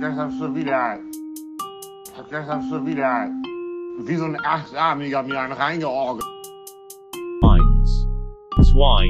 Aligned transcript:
gestern 0.00 0.30
schon 0.38 0.54
wieder, 0.54 0.98
hab 2.16 2.30
gestern 2.30 2.68
schon 2.68 2.86
wieder 2.86 3.30
wie 4.06 4.14
so 4.14 4.24
ein 4.24 4.38
Achtarmiger 4.44 5.22
mir 5.24 5.40
einen 5.40 5.52
reingeorgelt. 5.52 6.24
Eins, 7.42 8.06
zwei, 8.70 9.08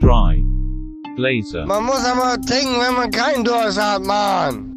drei. 0.00 0.44
Blazer. 1.16 1.66
Man 1.66 1.84
muss 1.84 2.04
aber 2.04 2.40
trinken, 2.40 2.80
wenn 2.80 2.94
man 2.94 3.10
keinen 3.10 3.44
Durst 3.44 3.80
hat, 3.80 4.02
Mann. 4.04 4.74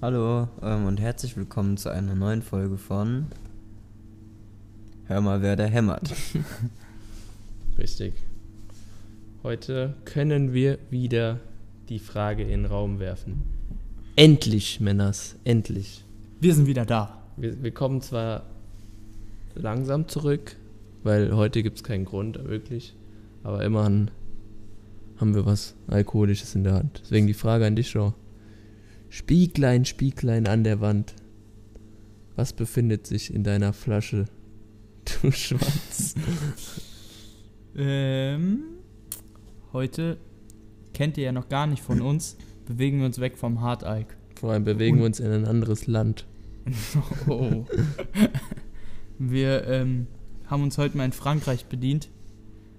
Hallo 0.00 0.48
ähm, 0.62 0.86
und 0.86 1.00
herzlich 1.00 1.36
willkommen 1.36 1.76
zu 1.76 1.90
einer 1.90 2.14
neuen 2.14 2.42
Folge 2.42 2.78
von 2.78 3.26
Hör 5.06 5.20
mal, 5.20 5.40
wer 5.40 5.56
da 5.56 5.64
hämmert. 5.64 6.10
Richtig. 7.78 8.14
Heute 9.46 9.94
können 10.04 10.54
wir 10.54 10.76
wieder 10.90 11.38
die 11.88 12.00
Frage 12.00 12.42
in 12.42 12.48
den 12.48 12.64
Raum 12.64 12.98
werfen. 12.98 13.42
Endlich, 14.16 14.80
Männers, 14.80 15.36
endlich. 15.44 16.04
Wir 16.40 16.52
sind 16.52 16.66
wieder 16.66 16.84
da. 16.84 17.22
Wir, 17.36 17.62
wir 17.62 17.70
kommen 17.70 18.00
zwar 18.00 18.42
langsam 19.54 20.08
zurück, 20.08 20.56
weil 21.04 21.32
heute 21.36 21.62
gibt 21.62 21.76
es 21.76 21.84
keinen 21.84 22.06
Grund, 22.06 22.44
wirklich. 22.48 22.96
Aber 23.44 23.64
immerhin 23.64 24.10
haben 25.18 25.36
wir 25.36 25.46
was 25.46 25.76
Alkoholisches 25.86 26.56
in 26.56 26.64
der 26.64 26.74
Hand. 26.74 27.02
Deswegen 27.04 27.28
die 27.28 27.32
Frage 27.32 27.66
an 27.66 27.76
dich, 27.76 27.90
Shaw. 27.90 28.14
Spieglein, 29.10 29.84
Spieglein 29.84 30.48
an 30.48 30.64
der 30.64 30.80
Wand. 30.80 31.14
Was 32.34 32.52
befindet 32.52 33.06
sich 33.06 33.32
in 33.32 33.44
deiner 33.44 33.72
Flasche? 33.72 34.24
Du 35.04 35.30
Schwanz. 35.30 36.16
Ähm, 37.76 38.75
heute 39.76 40.16
kennt 40.94 41.18
ihr 41.18 41.24
ja 41.24 41.32
noch 41.32 41.50
gar 41.50 41.66
nicht 41.66 41.82
von 41.82 42.00
uns. 42.00 42.38
Bewegen 42.64 42.98
wir 43.00 43.04
uns 43.06 43.20
weg 43.20 43.36
vom 43.36 43.60
Hard 43.60 43.82
Ike. 43.82 44.14
Vor 44.40 44.50
allem 44.52 44.64
bewegen 44.64 44.96
wir 44.98 45.04
uns 45.04 45.20
in 45.20 45.30
ein 45.30 45.44
anderes 45.44 45.86
Land. 45.86 46.24
Oh. 47.28 47.64
wir 49.18 49.66
ähm, 49.68 50.06
haben 50.46 50.62
uns 50.64 50.78
heute 50.78 50.96
mal 50.96 51.04
in 51.04 51.12
Frankreich 51.12 51.66
bedient. 51.66 52.08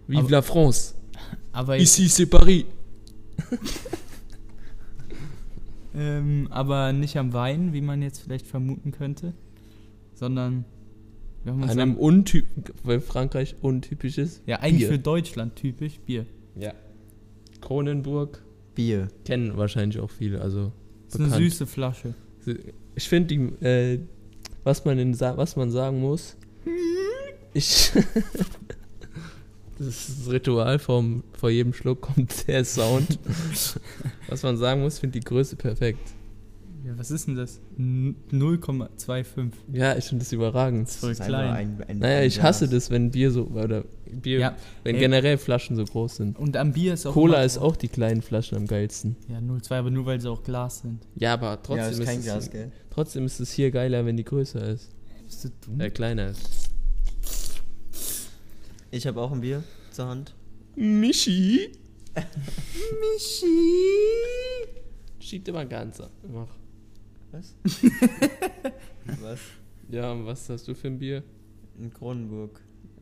Vive 0.08 0.20
Aber- 0.22 0.30
la 0.32 0.42
France! 0.42 0.96
Aber, 1.54 1.78
Ici 1.78 2.08
c'est 2.10 2.26
Paris! 2.26 2.66
ähm, 5.96 6.48
aber 6.50 6.92
nicht 6.94 7.18
am 7.18 7.32
Wein, 7.34 7.74
wie 7.74 7.82
man 7.82 8.02
jetzt 8.02 8.20
vielleicht 8.22 8.48
vermuten 8.48 8.92
könnte. 8.92 9.34
Sondern 10.16 10.66
wir 11.44 11.54
haben 11.54 11.62
uns 11.62 11.72
Einem 11.72 11.92
am, 11.92 11.98
untyp 11.98 12.46
weil 12.84 13.00
Frankreich 13.00 13.56
untypisch 13.62 14.18
ist. 14.18 14.42
ja 14.48 14.60
eigentlich 14.60 14.80
Bier. 14.80 14.88
für 14.90 15.00
Deutschland 15.00 15.56
typisch 15.56 16.00
Bier. 16.00 16.26
Ja. 16.56 16.74
Kronenburg 17.62 18.42
Bier. 18.76 19.08
kennen 19.26 19.58
wahrscheinlich 19.58 20.00
auch 20.00 20.10
viele, 20.12 20.42
also 20.42 20.72
Das 21.06 21.16
ist 21.16 21.20
eine 21.22 21.30
bekannt. 21.30 21.44
süße 21.52 21.66
Flasche. 21.68 22.14
Ich 22.96 23.10
finde, 23.10 23.28
die, 23.36 23.66
äh, 23.66 24.00
was 24.64 24.86
man 24.86 24.98
in, 25.00 25.14
sa- 25.14 25.36
was 25.38 25.56
man 25.56 25.72
sagen 25.72 26.00
muss, 26.00 26.36
ich, 27.54 27.92
das 29.78 29.88
ist 29.88 30.10
das 30.26 30.30
Ritual 30.32 30.80
vom, 30.80 31.24
vor 31.34 31.50
jedem 31.50 31.74
Schluck 31.74 32.02
kommt 32.02 32.48
der 32.48 32.66
Sound. 32.66 33.20
was 34.28 34.44
man 34.44 34.58
sagen 34.58 34.82
muss, 34.82 35.00
finde 35.00 35.20
die 35.20 35.26
Größe 35.26 35.56
perfekt. 35.56 36.00
Ja, 36.88 36.98
was 36.98 37.12
ist 37.12 37.28
denn 37.28 37.36
das? 37.36 37.60
N- 37.78 38.16
0,25. 38.32 39.52
Ja, 39.74 39.98
ich 39.98 40.06
finde 40.06 40.24
das 40.24 40.32
überragend. 40.32 40.90
Voll 40.90 41.10
Das 41.10 41.20
ist 41.20 41.26
klein. 41.26 41.50
einfach 41.54 41.86
ein- 41.86 41.90
ein- 41.90 42.00
Naja, 42.00 42.22
ich 42.24 42.42
hasse 42.42 42.70
das, 42.70 42.90
wenn 42.90 43.12
Bier 43.12 43.30
so, 43.32 43.44
oder 43.48 43.84
Bier, 44.10 44.40
Ja, 44.40 44.56
wenn 44.86 44.96
ey. 44.96 45.02
generell 45.02 45.38
Flaschen 45.38 45.76
so 45.76 45.84
groß 45.84 46.16
sind. 46.16 46.40
Und 46.40 46.56
am 46.56 46.72
Bier 46.72 46.94
ist 46.94 47.06
auch. 47.06 47.12
Cola 47.14 47.44
ist 47.44 47.58
auch 47.58 47.76
die 47.76 47.90
kleinen 47.90 48.22
Flaschen 48.22 48.58
am 48.58 48.68
geilsten. 48.68 49.18
Ja, 49.28 49.40
0,2, 49.42 49.80
aber 49.80 49.92
nur 49.92 50.06
weil 50.06 50.22
sie 50.22 50.30
auch 50.30 50.44
Glas 50.44 50.80
sind. 50.80 51.02
Ja, 51.16 51.34
aber 51.34 51.62
trotzdem, 51.62 51.78
Ja, 51.78 51.90
ist 51.90 52.04
kein 52.06 52.20
es, 52.20 52.24
Glas, 52.26 52.50
gell? 52.52 52.72
trotzdem 52.90 53.26
ist 53.26 53.42
es 53.42 53.52
hier 53.52 53.70
geiler, 53.70 54.06
wenn 54.06 54.16
die 54.16 54.24
größer 54.24 54.66
ist. 54.70 54.90
Bist 55.26 55.44
du 55.44 55.50
dumm? 55.66 55.82
Äh, 55.82 55.90
kleiner 55.90 56.30
ist. 56.30 56.70
Ich 58.92 59.06
habe 59.06 59.20
auch 59.20 59.34
ein 59.34 59.42
Bier 59.42 59.62
zur 59.92 60.08
Hand. 60.08 60.34
Michi? 60.78 61.70
Michi? 63.02 63.46
Schiebt 65.20 65.50
immer 65.50 65.66
ganz 65.66 66.00
ab. 66.00 66.12
Was? 67.32 67.56
Was? 69.22 69.40
Ja, 69.90 70.12
und 70.12 70.26
was 70.26 70.50
hast 70.50 70.68
du 70.68 70.76
für 70.76 70.88
ein 70.88 71.00
Bier? 71.00 71.24
In 71.80 71.94
Kronenburg. 71.94 72.60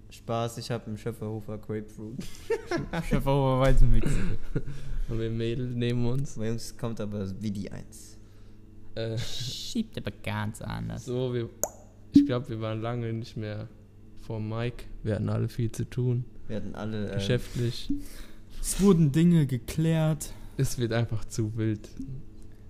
Spaß, 0.10 0.60
ich 0.60 0.70
habe 0.72 0.88
einen 0.88 0.98
Schöfferhofer 0.98 1.58
Grapefruit. 1.58 2.18
Schöpfer 3.10 3.60
Weizenmix. 3.60 4.10
Haben 5.10 5.20
wir 5.20 5.30
Mädel 5.30 5.68
neben 5.68 6.06
uns? 6.06 6.36
Bei 6.36 6.52
uns 6.52 6.78
kommt 6.78 7.02
aber 7.02 7.30
wie 7.42 7.52
die 7.52 7.72
Eins. 7.72 8.18
Äh, 8.96 9.18
Schiebt 9.18 9.98
aber 9.98 10.12
ganz 10.24 10.62
anders. 10.62 11.06
so, 11.06 11.34
wir. 11.34 11.50
Ich 12.14 12.26
glaube, 12.26 12.50
wir 12.50 12.62
waren 12.62 12.82
lange 12.82 13.12
nicht 13.14 13.36
mehr 13.36 13.68
vor 14.22 14.40
Mike. 14.40 14.86
Wir 15.04 15.16
hatten 15.16 15.30
alle 15.30 15.50
viel 15.50 15.72
zu 15.72 15.90
tun. 15.90 16.24
Wir 16.48 16.58
hatten 16.58 16.76
alle. 16.76 17.12
Äh, 17.12 17.16
Geschäftlich. 17.16 17.92
Es 18.62 18.80
wurden 18.80 19.12
Dinge 19.12 19.48
geklärt. 19.48 20.32
Es 20.58 20.78
wird 20.78 20.94
einfach 20.94 21.26
zu 21.26 21.58
wild. 21.58 21.90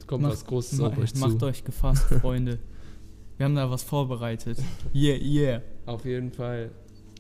Kommt 0.08 0.24
was 0.26 0.46
Großes 0.46 0.80
auf 0.82 0.98
euch 0.98 1.16
macht 1.16 1.40
zu. 1.40 1.46
euch 1.46 1.64
gefasst, 1.64 2.04
Freunde. 2.22 2.60
Wir 3.38 3.46
haben 3.46 3.56
da 3.56 3.70
was 3.70 3.84
vorbereitet. 3.84 4.58
Yeah, 4.94 5.18
yeah. 5.18 5.62
Auf 5.86 6.06
jeden 6.06 6.32
Fall 6.32 6.72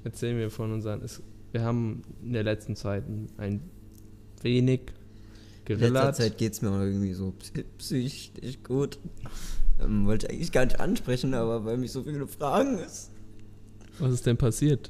erzählen 0.04 0.38
wir 0.38 0.50
von 0.50 0.72
unseren. 0.72 1.02
Es, 1.02 1.22
wir 1.52 1.62
haben 1.64 2.04
in 2.24 2.34
der 2.34 2.44
letzten 2.44 2.76
Zeit 2.76 3.04
ein 3.38 3.62
wenig 4.42 4.82
In 4.82 4.86
letzter 4.88 5.76
gerillert. 5.76 6.16
Zeit 6.16 6.38
geht 6.38 6.54
es 6.54 6.62
mir 6.62 6.70
auch 6.70 6.80
irgendwie 6.80 7.14
so 7.14 7.34
psy- 7.40 7.66
psychisch 7.78 8.64
gut. 8.64 9.00
Ähm, 9.82 10.06
wollte 10.06 10.28
ich 10.28 10.32
eigentlich 10.34 10.52
gar 10.52 10.66
nicht 10.66 10.80
ansprechen, 10.80 11.34
aber 11.34 11.66
weil 11.66 11.78
mich 11.78 11.92
so 11.92 12.04
viele 12.04 12.28
fragen 12.28 12.78
ist. 12.80 13.12
Was 14.00 14.14
ist 14.14 14.26
denn 14.26 14.38
passiert? 14.38 14.90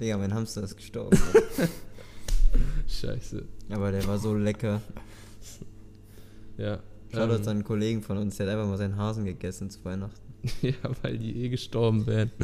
Digga, 0.00 0.18
mein 0.18 0.34
Hamster 0.34 0.62
ist 0.64 0.76
gestorben. 0.76 1.16
Scheiße. 2.88 3.44
aber 3.70 3.92
der 3.92 4.06
war 4.06 4.18
so 4.18 4.34
lecker. 4.34 4.80
Ja. 6.58 6.80
Schaut 7.14 7.30
ähm, 7.30 7.42
an 7.42 7.48
einen 7.48 7.64
Kollegen 7.64 8.02
von 8.02 8.16
uns, 8.18 8.36
der 8.36 8.46
hat 8.46 8.54
einfach 8.54 8.68
mal 8.68 8.76
seinen 8.78 8.96
Hasen 8.96 9.24
gegessen 9.24 9.70
zu 9.70 9.84
Weihnachten. 9.84 10.20
Ja, 10.62 10.74
weil 11.02 11.16
die 11.18 11.44
eh 11.44 11.48
gestorben 11.48 12.06
wären. 12.06 12.30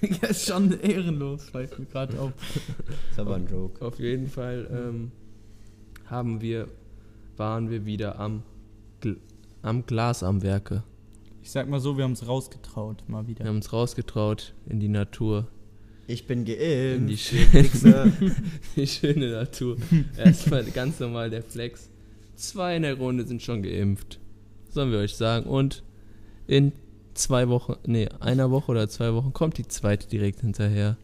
Ja, 0.00 0.28
ist 0.28 0.46
schon 0.46 0.78
ehrenlos, 0.80 1.50
fällt 1.50 1.76
mir 1.76 1.86
gerade 1.86 2.20
auf. 2.20 2.32
Ist 3.10 3.18
aber 3.18 3.34
ein 3.34 3.48
Joke. 3.48 3.84
Auf 3.84 3.98
jeden 3.98 4.28
Fall 4.28 4.68
ähm, 4.70 5.10
haben 6.06 6.40
wir, 6.40 6.68
waren 7.36 7.68
wir 7.68 7.84
wieder 7.84 8.18
am, 8.20 8.44
Gl 9.00 9.16
am 9.62 9.84
Glas 9.86 10.22
am 10.22 10.42
Werke. 10.42 10.84
Ich 11.42 11.50
sag 11.50 11.68
mal 11.68 11.80
so, 11.80 11.96
wir 11.96 12.04
haben 12.04 12.12
es 12.12 12.28
rausgetraut, 12.28 13.02
mal 13.08 13.26
wieder. 13.26 13.44
Wir 13.44 13.48
haben 13.48 13.56
uns 13.56 13.72
rausgetraut 13.72 14.54
in 14.68 14.78
die 14.78 14.88
Natur. 14.88 15.48
Ich 16.06 16.28
bin 16.28 16.46
In 16.46 17.06
die, 17.08 17.16
geimpft. 17.16 17.18
schö- 17.18 17.52
Wichser. 17.52 18.12
die 18.76 18.86
schöne 18.86 19.32
Natur. 19.32 19.76
Erstmal 20.16 20.62
ganz 20.64 21.00
normal 21.00 21.28
der 21.28 21.42
Flex. 21.42 21.90
Zwei 22.38 22.76
in 22.76 22.82
der 22.82 22.94
Runde 22.96 23.26
sind 23.26 23.42
schon 23.42 23.62
geimpft. 23.64 24.20
Sollen 24.70 24.92
wir 24.92 24.98
euch 24.98 25.16
sagen. 25.16 25.46
Und 25.46 25.82
in 26.46 26.72
zwei 27.14 27.48
Wochen, 27.48 27.74
nee, 27.84 28.08
einer 28.20 28.50
Woche 28.52 28.70
oder 28.70 28.88
zwei 28.88 29.12
Wochen 29.12 29.32
kommt 29.32 29.58
die 29.58 29.66
zweite 29.66 30.08
direkt 30.08 30.40
hinterher. 30.42 30.96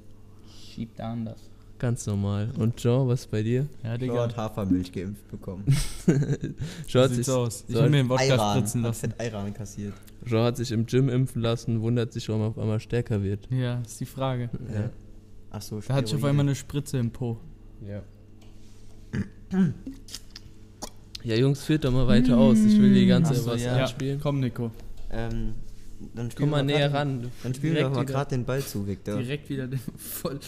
Schiebt 0.73 1.01
anders. 1.01 1.51
Ganz 1.81 2.07
normal. 2.07 2.53
Und 2.57 2.77
Jean, 2.77 3.09
was 3.09 3.27
bei 3.27 3.43
dir? 3.43 3.67
Ja, 3.83 3.99
Digga. 3.99 4.23
hat 4.23 4.37
Hafermilch 4.37 4.93
geimpft 4.93 5.29
bekommen. 5.29 5.65
Jean 6.87 7.03
hat, 7.03 7.09
So 7.09 7.09
sich, 7.09 7.17
sieht's 7.17 7.29
aus. 7.29 7.65
Ich 7.67 7.75
hab 7.75 7.91
mir 7.91 7.97
den 7.97 8.09
Wodka 8.09 8.53
spritzen 8.53 8.83
Hat 8.83 8.91
lassen. 8.91 9.11
fett 9.11 9.27
Iran 9.33 9.53
kassiert. 9.53 9.95
Jean 10.25 10.45
hat 10.45 10.57
sich 10.57 10.71
im 10.71 10.87
Gym 10.87 11.09
impfen 11.09 11.43
lassen, 11.43 11.83
wundert 11.83 12.13
sich, 12.13 12.29
warum 12.29 12.43
er 12.43 12.49
auf 12.51 12.59
einmal 12.59 12.79
stärker 12.79 13.25
wird. 13.25 13.49
Ja, 13.51 13.81
ist 13.81 14.01
die 14.01 14.07
Frage. 14.07 14.51
Ja. 14.73 14.91
Ach 15.51 15.63
so, 15.63 15.81
Da 15.81 15.95
hatte 15.95 16.07
ich 16.07 16.15
auf 16.15 16.23
einmal 16.25 16.47
eine 16.47 16.55
Spritze 16.55 16.97
im 16.99 17.11
Po. 17.11 17.39
Ja. 17.85 18.03
Ja, 21.25 21.37
Jungs, 21.37 21.65
führt 21.65 21.85
doch 21.85 21.91
mal 21.93 22.07
weiter 22.07 22.37
aus. 22.37 22.59
Ich 22.59 22.79
will 22.81 22.93
die 22.93 23.07
ganze 23.07 23.33
Ach 23.33 23.37
so, 23.37 23.51
was 23.51 23.63
ja. 23.63 23.77
anspielen. 23.77 24.21
Komm, 24.23 24.41
Nico. 24.41 24.71
Ähm, 25.11 25.55
dann 26.15 26.29
Komm 26.37 26.51
mal 26.51 26.63
näher 26.63 26.89
grad- 26.91 27.01
ran. 27.07 27.31
Dann 27.43 27.55
spielen 27.55 27.75
wir 27.77 27.89
mal 27.89 28.05
gerade 28.05 28.31
den 28.31 28.45
Ball 28.45 28.61
zu, 28.63 28.87
Victor. 28.87 29.17
Direkt 29.19 29.49
wieder 29.49 29.67
den 29.67 29.81
voll. 29.97 30.39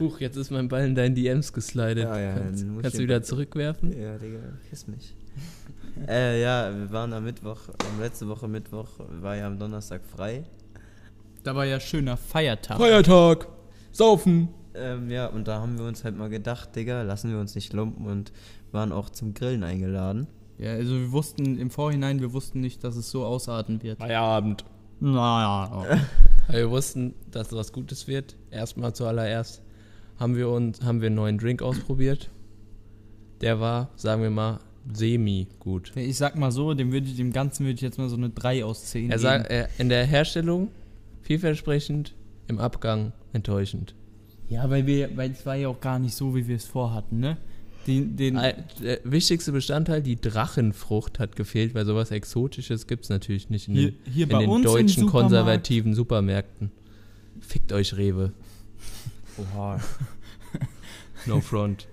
Huch, 0.00 0.20
jetzt 0.20 0.36
ist 0.36 0.50
mein 0.50 0.68
Ball 0.68 0.86
in 0.86 0.94
deinen 0.94 1.14
DMs 1.14 1.52
geslidet. 1.52 2.04
Ja, 2.04 2.18
ja, 2.18 2.34
kannst 2.34 2.64
kannst 2.82 2.98
du 2.98 3.02
wieder 3.02 3.22
zurückwerfen? 3.22 3.92
Ja, 3.98 4.16
Digga, 4.18 4.38
kiss 4.70 4.86
mich. 4.86 5.14
äh, 6.08 6.40
ja, 6.42 6.70
wir 6.74 6.90
waren 6.92 7.12
am 7.12 7.24
Mittwoch, 7.24 7.58
ähm, 7.68 8.00
letzte 8.00 8.28
Woche 8.28 8.48
Mittwoch, 8.48 8.88
war 9.20 9.36
ja 9.36 9.46
am 9.46 9.58
Donnerstag 9.58 10.02
frei. 10.04 10.44
Da 11.42 11.54
war 11.54 11.64
ja 11.64 11.78
schöner 11.80 12.16
Feiertag. 12.16 12.78
Feiertag! 12.78 13.48
Saufen! 13.92 14.48
Ähm, 14.76 15.10
ja, 15.10 15.26
und 15.26 15.48
da 15.48 15.60
haben 15.60 15.78
wir 15.78 15.86
uns 15.86 16.04
halt 16.04 16.16
mal 16.16 16.28
gedacht, 16.28 16.74
Digga, 16.76 17.02
lassen 17.02 17.30
wir 17.30 17.38
uns 17.38 17.54
nicht 17.54 17.72
lumpen 17.72 18.06
und 18.06 18.32
waren 18.72 18.92
auch 18.92 19.10
zum 19.10 19.34
Grillen 19.34 19.62
eingeladen. 19.64 20.26
Ja, 20.58 20.72
also 20.72 20.94
wir 20.94 21.12
wussten 21.12 21.58
im 21.58 21.70
Vorhinein, 21.70 22.20
wir 22.20 22.32
wussten 22.32 22.60
nicht, 22.60 22.82
dass 22.84 22.96
es 22.96 23.10
so 23.10 23.24
ausarten 23.24 23.82
wird. 23.82 23.98
Feierabend. 23.98 24.64
Naja. 25.00 25.84
Weil 26.48 26.58
wir 26.60 26.70
wussten, 26.70 27.14
dass 27.30 27.52
was 27.52 27.72
Gutes 27.72 28.06
wird. 28.08 28.36
Erstmal 28.50 28.94
zuallererst 28.94 29.62
haben 30.18 30.36
wir, 30.36 30.48
uns, 30.48 30.82
haben 30.82 31.00
wir 31.02 31.06
einen 31.08 31.16
neuen 31.16 31.38
Drink 31.38 31.60
ausprobiert. 31.62 32.30
der 33.42 33.60
war, 33.60 33.90
sagen 33.96 34.22
wir 34.22 34.30
mal, 34.30 34.60
semi 34.90 35.48
gut. 35.58 35.92
Ich 35.96 36.16
sag 36.16 36.36
mal 36.36 36.50
so, 36.52 36.72
dem, 36.72 36.92
würde 36.92 37.06
ich, 37.08 37.16
dem 37.16 37.32
Ganzen 37.32 37.64
würde 37.66 37.74
ich 37.74 37.80
jetzt 37.82 37.98
mal 37.98 38.08
so 38.08 38.16
eine 38.16 38.30
3 38.30 38.64
aus 38.64 38.84
10 38.86 39.04
Er 39.04 39.08
geben. 39.08 39.20
sagt, 39.20 39.50
er, 39.50 39.68
in 39.78 39.88
der 39.90 40.06
Herstellung 40.06 40.68
vielversprechend, 41.20 42.14
im 42.46 42.58
Abgang 42.58 43.12
enttäuschend. 43.32 43.94
Ja, 44.48 44.68
weil 44.70 44.86
wir, 44.86 45.16
weil 45.16 45.30
es 45.32 45.44
war 45.46 45.56
ja 45.56 45.68
auch 45.68 45.80
gar 45.80 45.98
nicht 45.98 46.14
so, 46.14 46.34
wie 46.34 46.46
wir 46.46 46.56
es 46.56 46.64
vorhatten, 46.66 47.18
ne? 47.20 47.36
Den, 47.86 48.16
den, 48.16 48.34
Der 48.34 48.98
wichtigste 49.04 49.52
Bestandteil, 49.52 50.02
die 50.02 50.16
Drachenfrucht, 50.20 51.20
hat 51.20 51.36
gefehlt, 51.36 51.72
weil 51.74 51.84
sowas 51.86 52.10
Exotisches 52.10 52.88
gibt 52.88 53.04
es 53.04 53.10
natürlich 53.10 53.48
nicht 53.48 53.68
in 53.68 53.74
Hier- 53.74 53.90
den, 53.92 54.12
hier 54.12 54.24
in 54.24 54.28
bei 54.30 54.38
den 54.40 54.50
uns 54.50 54.66
im 54.66 54.72
deutschen 54.72 54.88
Supermarkt. 54.88 55.12
konservativen 55.30 55.94
Supermärkten. 55.94 56.70
Fickt 57.40 57.72
euch, 57.72 57.96
Rewe. 57.96 58.32
Oha. 59.38 59.80
No 61.26 61.40
front. 61.40 61.88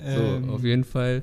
ähm, 0.00 0.44
so, 0.46 0.52
auf 0.52 0.64
jeden 0.64 0.84
Fall, 0.84 1.22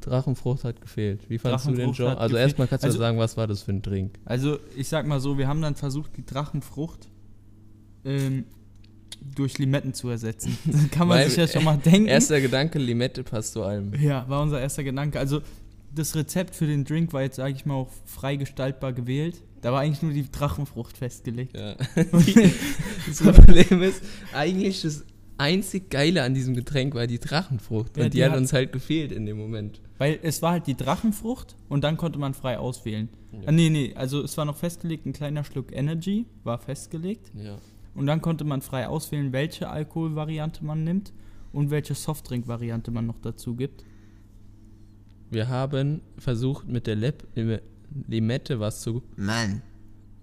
Drachenfrucht 0.00 0.64
hat 0.64 0.80
gefehlt. 0.80 1.28
Wie 1.28 1.36
fandest 1.38 1.66
du 1.66 1.72
den, 1.72 1.90
hat 1.92 1.98
Also 2.00 2.32
gefehlt. 2.34 2.34
erstmal 2.48 2.68
kannst 2.68 2.84
du 2.84 2.88
Also- 2.88 2.98
sagen, 2.98 3.18
was 3.18 3.36
war 3.36 3.46
das 3.46 3.62
für 3.62 3.72
ein 3.72 3.82
Drink? 3.82 4.18
Also, 4.24 4.58
ich 4.76 4.88
sag 4.88 5.06
mal 5.06 5.20
so, 5.20 5.36
wir 5.38 5.46
haben 5.48 5.60
dann 5.60 5.74
versucht, 5.74 6.16
die 6.16 6.24
Drachenfrucht 6.24 7.08
ähm, 8.04 8.44
durch 9.34 9.58
Limetten 9.58 9.94
zu 9.94 10.08
ersetzen. 10.08 10.56
Das 10.66 10.90
kann 10.90 11.08
man 11.08 11.18
Weil- 11.18 11.28
sich 11.28 11.36
ja 11.38 11.48
schon 11.48 11.64
mal 11.64 11.76
denken. 11.76 12.08
Erster 12.08 12.40
Gedanke, 12.40 12.78
Limette 12.78 13.22
passt 13.24 13.52
zu 13.52 13.62
allem. 13.62 13.92
Ja, 14.00 14.28
war 14.28 14.42
unser 14.42 14.60
erster 14.60 14.84
Gedanke. 14.84 15.18
Also, 15.18 15.40
das 15.94 16.14
Rezept 16.14 16.54
für 16.54 16.66
den 16.66 16.84
Drink 16.84 17.12
war 17.12 17.22
jetzt, 17.22 17.36
sage 17.36 17.54
ich 17.54 17.64
mal, 17.64 17.74
auch 17.74 17.90
frei 18.04 18.36
gestaltbar 18.36 18.92
gewählt. 18.92 19.42
Da 19.62 19.72
war 19.72 19.80
eigentlich 19.80 20.02
nur 20.02 20.12
die 20.12 20.30
Drachenfrucht 20.30 20.96
festgelegt. 20.98 21.56
Ja. 21.56 21.74
das 23.06 23.22
Problem 23.22 23.82
ist, 23.82 24.02
eigentlich 24.32 24.82
das 24.82 25.04
einzig 25.38 25.90
Geile 25.90 26.22
an 26.22 26.34
diesem 26.34 26.54
Getränk 26.54 26.94
war 26.94 27.06
die 27.06 27.18
Drachenfrucht. 27.18 27.96
Ja, 27.96 28.04
und 28.04 28.12
die, 28.14 28.18
die 28.18 28.24
hat 28.24 28.32
hat- 28.32 28.38
uns 28.38 28.52
halt 28.52 28.72
gefehlt 28.72 29.12
in 29.12 29.26
dem 29.26 29.36
Moment. 29.38 29.80
Weil 29.98 30.18
es 30.22 30.42
war 30.42 30.52
halt 30.52 30.66
die 30.66 30.76
Drachenfrucht 30.76 31.56
und 31.68 31.82
dann 31.84 31.96
konnte 31.96 32.18
man 32.18 32.34
frei 32.34 32.58
auswählen. 32.58 33.08
Ah, 33.46 33.52
nee, 33.52 33.68
nee, 33.70 33.92
also 33.94 34.22
es 34.22 34.36
war 34.38 34.44
noch 34.46 34.56
festgelegt, 34.56 35.04
ein 35.06 35.12
kleiner 35.12 35.44
Schluck 35.44 35.70
Energy 35.74 36.26
war 36.44 36.58
festgelegt. 36.58 37.30
Ja. 37.34 37.58
Und 37.96 38.06
dann 38.06 38.20
konnte 38.20 38.44
man 38.44 38.60
frei 38.62 38.88
auswählen, 38.88 39.32
welche 39.32 39.68
Alkoholvariante 39.68 40.64
man 40.64 40.84
nimmt 40.84 41.12
und 41.52 41.70
welche 41.70 41.94
Softdrink-Variante 41.94 42.90
man 42.90 43.06
noch 43.06 43.18
dazu 43.20 43.54
gibt. 43.56 43.84
Wir 45.30 45.48
haben 45.48 46.02
versucht 46.18 46.68
mit 46.68 46.86
der 46.86 46.96
Lep 46.96 47.26
Lime- 47.34 47.62
Limette 48.06 48.60
was 48.60 48.82
zu. 48.82 49.02
Mann. 49.16 49.62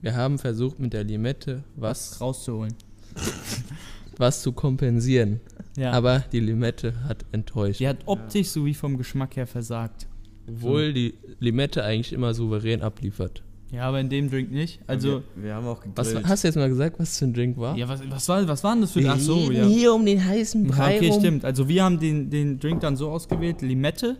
Wir 0.02 0.16
haben 0.16 0.38
versucht 0.38 0.80
mit 0.80 0.94
der 0.94 1.04
Limette 1.04 1.64
was, 1.76 2.20
rauszuholen. 2.22 2.74
was 4.18 4.42
zu 4.42 4.52
kompensieren. 4.52 5.40
Ja. 5.78 5.92
Aber 5.92 6.20
die 6.32 6.40
Limette 6.40 7.04
hat 7.06 7.26
enttäuscht. 7.32 7.80
die 7.80 7.88
hat 7.88 8.00
optisch 8.06 8.50
sowie 8.50 8.74
vom 8.74 8.98
Geschmack 8.98 9.36
her 9.36 9.48
versagt. 9.48 10.08
Obwohl 10.48 10.94
die 10.94 11.14
Limette 11.40 11.84
eigentlich 11.84 12.14
immer 12.14 12.34
souverän 12.34 12.82
abliefert. 12.82 13.44
Ja, 13.74 13.88
aber 13.88 14.00
in 14.00 14.10
dem 14.10 14.30
Drink 14.30 14.52
nicht. 14.52 14.80
Also, 14.86 15.24
wir, 15.36 15.44
wir 15.44 15.56
haben 15.56 15.66
auch 15.66 15.82
gegrillt. 15.82 15.98
Was, 15.98 16.24
hast 16.30 16.44
du 16.44 16.48
jetzt 16.48 16.56
mal 16.56 16.70
gesagt, 16.70 17.00
was 17.00 17.18
für 17.18 17.26
ein 17.26 17.34
Drink 17.34 17.58
war? 17.58 17.76
ja, 17.76 17.88
was, 17.90 18.08
was, 18.08 18.30
war, 18.30 18.48
was 18.48 18.64
war 18.64 18.74
denn 18.74 18.82
das 18.82 18.92
für 18.92 19.10
Ach 19.10 19.18
so, 19.18 19.52
ja. 19.52 19.66
hier 19.66 19.96
um 19.96 20.06
den 20.06 20.24
heißen 20.24 20.66
Ja, 20.66 20.72
Brei 20.72 20.98
okay, 20.98 21.10
rum. 21.10 21.20
stimmt. 21.20 21.44
Also 21.44 21.68
wir 21.68 21.84
haben 21.84 22.00
den, 22.00 22.30
den 22.30 22.60
Drink 22.60 22.82
dann 22.82 22.96
so 22.96 23.10
ausgewählt, 23.10 23.64
Limette, 23.64 24.18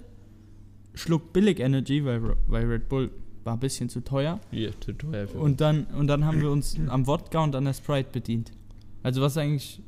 Schluck 0.96 1.34
Billig 1.34 1.60
Energy, 1.60 2.04
weil, 2.04 2.36
weil 2.48 2.66
Red 2.66 2.90
Bull 2.90 3.12
war 3.44 3.54
ein 3.54 3.60
bisschen 3.60 3.90
zu 3.90 4.02
teuer. 4.02 4.40
Hier, 4.50 4.72
zu 4.82 4.94
teuer 4.94 5.28
für 5.28 5.38
Und 5.38 5.62
dann, 5.62 5.86
und 5.86 6.08
dann 6.08 6.26
haben 6.26 6.42
wir 6.42 6.50
uns 6.50 6.76
am 6.88 7.06
Wodka 7.06 7.44
und 7.44 7.56
an 7.56 7.66
der 7.66 7.74
Sprite 7.74 8.10
bedient. 8.12 8.52
Also 9.04 9.22
was 9.22 9.38
eigentlich 9.38 9.84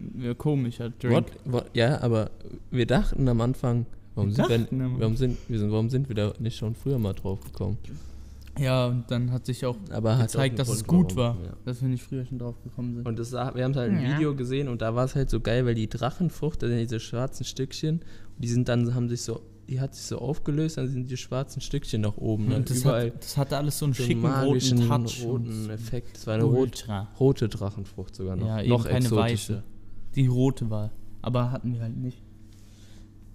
ein 0.00 0.38
komischer 0.38 0.88
Drink. 0.88 1.12
What, 1.12 1.26
what, 1.44 1.70
ja, 1.74 2.00
aber 2.00 2.30
wir 2.70 2.86
dachten 2.86 3.28
am 3.28 3.42
Anfang, 3.42 3.84
warum 4.14 4.34
Wir 4.34 4.46
sind, 4.46 4.70
wir, 4.70 4.90
warum, 4.98 5.16
sind, 5.16 5.36
wir 5.46 5.58
sind, 5.58 5.70
warum 5.70 5.90
sind 5.90 6.08
wir 6.08 6.16
da 6.16 6.32
nicht 6.38 6.56
schon 6.56 6.74
früher 6.74 6.98
mal 6.98 7.12
drauf 7.12 7.40
gekommen? 7.40 7.76
Ja, 8.58 8.86
und 8.86 9.10
dann 9.10 9.30
hat 9.32 9.46
sich 9.46 9.64
auch 9.64 9.76
Aber 9.90 10.16
hat 10.18 10.26
gezeigt, 10.26 10.54
auch 10.54 10.58
dass 10.58 10.68
einen 10.68 10.76
es 10.78 10.84
Grund, 10.86 11.08
gut 11.10 11.16
war, 11.16 11.34
warum, 11.34 11.44
ja. 11.46 11.52
dass 11.64 11.80
wir 11.80 11.88
nicht 11.88 12.02
früher 12.02 12.24
schon 12.26 12.38
drauf 12.38 12.60
gekommen 12.62 12.94
sind. 12.96 13.06
Und 13.06 13.18
das 13.18 13.30
sah, 13.30 13.54
wir 13.54 13.64
haben 13.64 13.74
halt 13.74 13.92
ein 13.92 14.02
Ja. 14.02 14.16
Video 14.16 14.34
gesehen 14.34 14.68
und 14.68 14.82
da 14.82 14.94
war 14.94 15.04
es 15.04 15.14
halt 15.14 15.30
so 15.30 15.40
geil, 15.40 15.64
weil 15.66 15.74
die 15.74 15.88
Drachenfrucht, 15.88 16.62
das 16.62 16.68
sind 16.70 16.78
diese 16.78 17.00
schwarzen 17.00 17.44
Stückchen, 17.44 18.00
die 18.38 18.48
sind 18.48 18.68
dann, 18.68 18.94
haben 18.94 19.08
sich 19.08 19.22
so, 19.22 19.40
die 19.68 19.80
hat 19.80 19.94
sich 19.94 20.04
so 20.04 20.18
aufgelöst, 20.18 20.78
dann 20.78 20.88
sind 20.88 21.08
die 21.10 21.16
schwarzen 21.16 21.62
Stückchen 21.62 22.00
nach 22.00 22.16
oben. 22.16 22.52
Und 22.52 22.68
das, 22.68 22.80
überall 22.80 23.06
hat, 23.06 23.22
das 23.22 23.36
hatte 23.36 23.56
alles 23.56 23.78
so 23.78 23.84
einen 23.86 23.94
so 23.94 24.02
schicken 24.02 24.22
magischen 24.22 24.78
roten 24.78 25.04
Touch. 25.06 25.24
roten 25.24 25.70
Effekt. 25.70 26.16
Das 26.16 26.26
war 26.26 26.34
eine 26.34 26.42
rot, 26.44 26.86
rote 27.20 27.48
Drachenfrucht 27.48 28.16
sogar 28.16 28.34
noch. 28.36 28.46
Ja, 28.48 28.60
eben 28.60 28.68
noch 28.70 28.84
keine 28.84 28.96
exotischer. 29.04 29.54
weiße. 29.54 29.62
Die 30.16 30.26
rote 30.26 30.68
war. 30.70 30.90
Aber 31.22 31.52
hatten 31.52 31.72
wir 31.74 31.82
halt 31.82 31.96
nicht. 31.96 32.20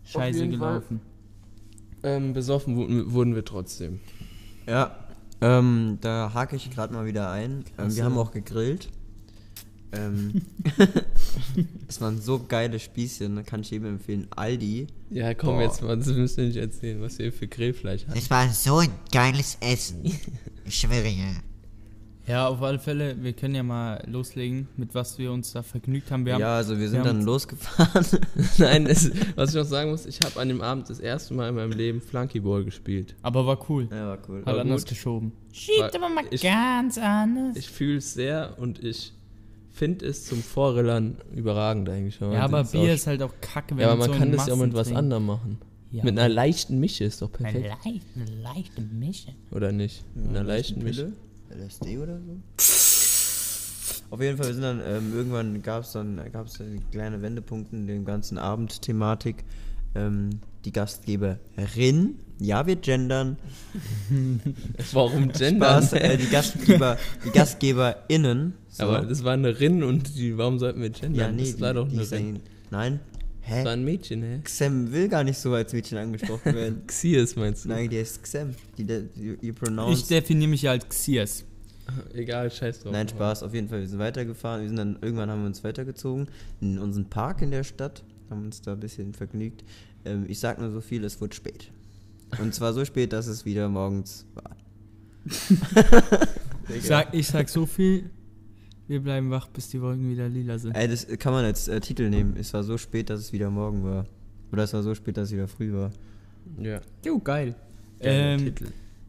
Scheiße 0.04 0.48
gelaufen. 0.50 1.00
Ähm, 2.04 2.34
besoffen 2.34 2.76
wurden, 2.76 3.12
wurden 3.14 3.34
wir 3.34 3.46
trotzdem. 3.46 4.00
Ja, 4.68 4.96
ähm, 5.46 5.98
da 6.02 6.34
hake 6.34 6.56
ich 6.56 6.72
gerade 6.72 6.94
mal 6.94 7.06
wieder 7.06 7.30
ein. 7.30 7.66
Ähm, 7.78 7.96
wir 7.96 8.04
haben 8.04 8.18
auch 8.18 8.32
gegrillt. 8.32 8.90
Ähm, 9.92 10.42
es 11.88 12.02
waren 12.02 12.20
so 12.20 12.44
geile 12.48 12.80
Spießchen, 12.80 13.46
kann 13.46 13.62
ich 13.62 13.70
jedem 13.70 13.90
empfehlen. 13.90 14.28
Aldi. 14.36 14.88
Ja, 15.10 15.34
komm 15.34 15.56
Boah. 15.56 15.62
jetzt 15.62 15.82
mal, 15.84 15.98
das 15.98 16.08
müsst 16.08 16.38
ihr 16.38 16.46
nicht 16.46 16.58
erzählen, 16.58 17.02
was 17.02 17.20
ihr 17.20 17.32
für 17.32 17.48
Grillfleisch 17.48 18.06
habt. 18.08 18.18
Das 18.18 18.30
war 18.30 18.50
so 18.50 18.80
ein 18.80 18.90
geiles 19.12 19.58
Essen. 19.62 20.04
Ich 20.68 20.80
schwöre 20.80 21.08
ja. 21.08 21.32
Ja, 22.28 22.48
auf 22.48 22.60
alle 22.64 22.80
Fälle, 22.80 23.16
wir 23.22 23.34
können 23.34 23.54
ja 23.54 23.62
mal 23.62 24.04
loslegen, 24.08 24.68
mit 24.78 24.96
was 24.96 25.20
wir 25.20 25.32
uns 25.32 25.52
da 25.54 25.62
vergnügt 25.62 26.10
haben. 26.10 26.26
Wir 26.26 26.34
haben 26.34 26.42
ja, 26.42 26.56
also 26.58 26.80
wir 26.80 26.90
sind 26.90 27.04
wir 27.04 27.10
haben- 27.10 27.18
dann 27.20 27.26
losgefahren. 27.26 28.06
Nein, 28.58 28.88
es, 28.88 29.12
was 29.36 29.50
ich 29.52 29.56
noch 29.56 29.66
sagen 29.66 29.92
muss, 29.92 30.08
ich 30.08 30.20
habe 30.22 30.40
an 30.40 30.48
dem 30.48 30.62
Abend 30.62 30.90
das 30.90 31.00
erste 31.00 31.36
Mal 31.36 31.50
in 31.50 31.56
meinem 31.56 31.72
Leben 31.74 32.02
Flunkyball 32.02 32.64
gespielt. 32.66 33.16
aber 33.22 33.46
war 33.46 33.70
cool. 33.70 33.88
ja, 33.92 34.08
war 34.08 34.18
cool. 34.28 34.40
Hat 34.44 34.48
war 34.56 34.60
anders 34.62 34.82
gut. 34.84 34.90
geschoben. 34.90 35.34
War- 35.80 35.94
aber 35.94 36.10
mal 36.10 36.24
ich- 36.32 36.42
ganz 36.42 36.98
anders. 36.98 37.58
Ich 37.58 37.70
fühle 37.70 37.98
es 37.98 38.14
sehr 38.16 38.56
und 38.58 38.84
ich 38.84 39.14
finde 39.72 40.06
es 40.08 40.26
zum 40.26 40.42
Vorrillern 40.42 41.18
überragend 41.36 41.90
eigentlich. 41.90 42.20
man 42.22 42.32
ja, 42.32 42.42
aber 42.42 42.64
Bier 42.64 42.94
ist 42.96 43.06
halt 43.06 43.22
auch 43.22 43.34
kacke, 43.42 43.76
wenn 43.76 43.82
Ja, 43.84 43.92
aber 43.92 44.00
man 44.00 44.10
man 44.10 44.14
so 44.18 44.20
kann 44.20 44.32
das 44.32 44.48
ja 44.48 44.54
auch 44.54 44.58
mit 44.58 44.74
was 44.74 44.92
anderem 44.92 45.28
machen. 45.28 45.58
Ja, 45.92 46.04
mit 46.04 46.18
einer 46.18 46.28
leichten 46.28 46.80
Mische 46.80 47.04
ist 47.04 47.22
doch 47.22 47.30
Eine 47.40 47.52
perfekt. 47.52 47.76
leichte, 47.86 48.06
eine 48.16 48.42
leichte 48.42 48.82
Mische. 48.82 49.32
Oder 49.52 49.72
nicht? 49.72 50.04
Mit 50.16 50.30
einer 50.30 50.44
leichten 50.44 50.84
Mische. 50.84 51.14
LSD 51.58 51.98
oder 51.98 52.20
so? 52.20 52.38
Auf 54.12 54.22
jeden 54.22 54.38
Fall, 54.38 54.48
wir 54.48 54.54
sind 54.54 54.64
dann, 54.64 54.82
ähm, 54.86 55.14
irgendwann 55.14 55.62
gab 55.62 55.84
es 55.84 55.92
dann, 55.94 56.22
gab 56.32 56.48
es 56.48 56.60
kleine 56.92 57.22
Wendepunkte 57.22 57.76
in 57.76 57.88
dem 57.88 58.06
ganzen 58.06 58.38
Abend-Thematik. 58.38 59.44
Ähm, 59.96 60.40
die 60.66 60.72
Gastgeberin, 60.72 62.20
ja, 62.40 62.66
wir 62.68 62.76
gendern, 62.76 63.38
Warum 64.92 65.30
gendern? 65.32 65.84
Spaß, 65.84 65.94
äh, 65.94 66.18
die 66.18 66.28
Gastgeber, 66.28 66.98
die 67.24 67.30
GastgeberInnen. 67.30 68.54
so. 68.70 68.84
Aber 68.84 69.06
das 69.06 69.24
war 69.24 69.34
eine 69.34 69.60
Rin 69.60 69.84
und 69.84 70.16
die, 70.18 70.38
warum 70.38 70.60
sollten 70.60 70.82
wir 70.82 70.90
gendern? 70.90 71.16
ja, 71.16 71.32
nee, 71.32 71.50
das 71.52 71.62
war 71.62 71.74
doch 71.74 71.88
die, 71.88 71.98
die 71.98 72.16
eine 72.16 72.28
Rin. 72.28 72.40
nein, 72.72 73.00
Das 73.42 73.52
war 73.52 73.58
hä? 73.64 73.70
ein 73.70 73.84
Mädchen, 73.86 74.24
hä? 74.24 74.42
Xem 74.46 74.92
will 74.92 75.08
gar 75.08 75.24
nicht 75.24 75.38
so 75.38 75.54
als 75.54 75.72
Mädchen 75.72 75.98
angesprochen 75.98 76.54
werden. 76.56 76.82
Xies 76.88 77.36
meinst 77.36 77.66
du? 77.66 77.70
Nein, 77.70 77.90
die 77.90 78.00
heißt 78.00 78.26
Xem. 78.26 78.56
Die, 78.78 78.84
die, 78.86 79.38
die 79.42 79.50
Ich 79.50 79.56
pronounce. 79.56 80.08
definiere 80.08 80.50
mich 80.50 80.64
ja 80.64 80.72
als 80.72 80.90
Xiers. 80.90 81.46
Egal, 82.14 82.52
scheiß 82.52 82.82
drauf. 82.82 82.92
Nein, 82.92 83.08
Spaß, 83.08 83.44
auf 83.44 83.54
jeden 83.54 83.70
Fall. 83.70 83.82
Wir 83.82 83.88
sind 83.88 84.00
weitergefahren. 84.00 84.62
Wir 84.62 84.68
sind 84.70 84.78
dann, 84.78 84.98
irgendwann 85.02 85.30
haben 85.30 85.42
wir 85.42 85.48
uns 85.48 85.64
weitergezogen 85.64 86.28
in 86.62 86.80
unseren 86.80 87.06
Park 87.10 87.42
in 87.42 87.52
der 87.52 87.64
Stadt, 87.64 88.04
haben 88.30 88.46
uns 88.46 88.62
da 88.62 88.74
ein 88.74 88.80
bisschen 88.80 89.14
vergnügt. 89.14 89.64
Ähm, 90.04 90.26
ich 90.28 90.40
sag 90.40 90.60
nur 90.60 90.72
so 90.72 90.82
viel, 90.82 91.04
es 91.04 91.20
wurde 91.22 91.36
spät. 91.36 91.72
Und 92.42 92.54
zwar 92.56 92.74
so 92.74 92.84
spät, 92.86 93.14
dass 93.14 93.28
es 93.28 93.46
wieder 93.46 93.70
morgens 93.70 94.26
war. 94.34 94.56
Ich 96.76 96.86
sag, 96.86 97.14
ich 97.14 97.28
sag 97.28 97.48
so 97.48 97.68
viel, 97.68 98.10
wir 98.88 99.00
bleiben 99.00 99.30
wach, 99.30 99.48
bis 99.50 99.70
die 99.70 99.80
Wolken 99.80 100.10
wieder 100.10 100.28
lila 100.28 100.58
sind. 100.58 100.74
Ey, 100.76 100.88
das 100.88 101.06
kann 101.20 101.32
man 101.32 101.46
als 101.46 101.68
äh, 101.68 101.80
Titel 101.80 102.10
nehmen. 102.10 102.36
Es 102.40 102.56
war 102.56 102.64
so 102.64 102.80
spät, 102.80 103.12
dass 103.12 103.20
es 103.20 103.32
wieder 103.34 103.52
morgen 103.52 103.84
war. 103.84 104.08
Oder 104.52 104.64
es 104.64 104.74
war 104.74 104.82
so 104.82 104.96
spät, 104.96 105.16
dass 105.18 105.28
es 105.28 105.34
wieder 105.34 105.48
früh 105.48 105.72
war. 105.74 105.92
Ja. 106.60 106.82
Jo, 107.06 107.20
geil. 107.20 107.54
Geiler 108.00 108.14
Ähm, 108.34 108.40
Titel. 108.46 108.66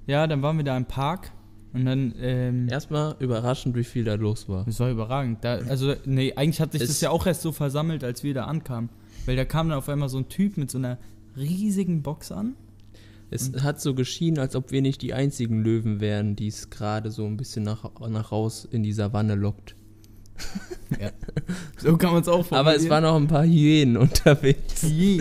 ja, 0.06 0.26
dann 0.26 0.42
waren 0.42 0.59
wir 0.59 0.64
da 0.64 0.76
im 0.76 0.85
Park 0.85 1.30
und 1.76 1.85
dann, 1.87 2.14
ähm, 2.21 2.68
Erstmal 2.68 3.14
überraschend, 3.21 3.76
wie 3.76 3.85
viel 3.85 4.04
da 4.04 4.14
los 4.14 4.49
war. 4.49 4.64
das 4.64 4.80
war 4.80 4.90
überragend. 4.90 5.45
Da, 5.45 5.56
also, 5.68 5.95
nee, 6.04 6.33
eigentlich 6.35 6.61
hat 6.61 6.73
sich 6.73 6.83
Es- 6.83 6.88
das 6.88 7.00
ja 7.00 7.11
auch 7.11 7.26
erst 7.26 7.42
so 7.42 7.52
versammelt, 7.52 8.02
als 8.04 8.23
wir 8.25 8.35
da 8.35 8.45
ankamen. 8.47 8.90
Weil 9.26 9.37
da 9.37 9.45
kam 9.45 9.68
dann 9.68 9.78
auf 9.78 9.88
einmal 9.88 10.09
so 10.09 10.18
ein 10.18 10.28
Typ 10.28 10.56
mit 10.56 10.71
so 10.71 10.78
einer 10.78 10.99
riesigen 11.37 12.02
Box 12.02 12.33
an. 12.33 12.54
Es 13.28 13.52
hat 13.62 13.80
so 13.80 13.92
geschienen, 13.95 14.38
als 14.38 14.54
ob 14.54 14.71
wir 14.71 14.83
nicht 14.83 15.02
die 15.02 15.12
einzigen 15.12 15.64
Löwen 15.64 16.00
wären, 16.00 16.37
die 16.37 16.47
es 16.47 16.71
gerade 16.71 17.11
so 17.11 17.26
ein 17.26 17.37
bisschen 17.37 17.64
nach, 17.64 17.83
nach 18.09 18.30
raus 18.30 18.68
in 18.71 18.83
die 18.85 18.92
Savanne 18.92 19.35
lockt. 19.35 19.75
So 21.78 21.97
kann 21.97 22.12
man 22.12 22.23
es 22.23 22.28
auch 22.28 22.50
Aber 22.52 22.75
es 22.76 22.88
waren 22.88 23.02
noch 23.02 23.16
ein 23.16 23.26
paar 23.26 23.45
Hyänen 23.45 23.97
unterwegs. 23.97 24.83
Je. 24.83 25.21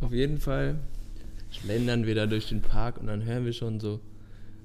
Auf 0.00 0.12
jeden 0.12 0.38
Fall 0.38 0.78
schlendern 1.50 2.06
wir 2.06 2.14
da 2.14 2.26
durch 2.26 2.48
den 2.48 2.62
Park 2.62 2.98
und 2.98 3.06
dann 3.06 3.24
hören 3.24 3.44
wir 3.44 3.52
schon 3.52 3.80
so, 3.80 4.00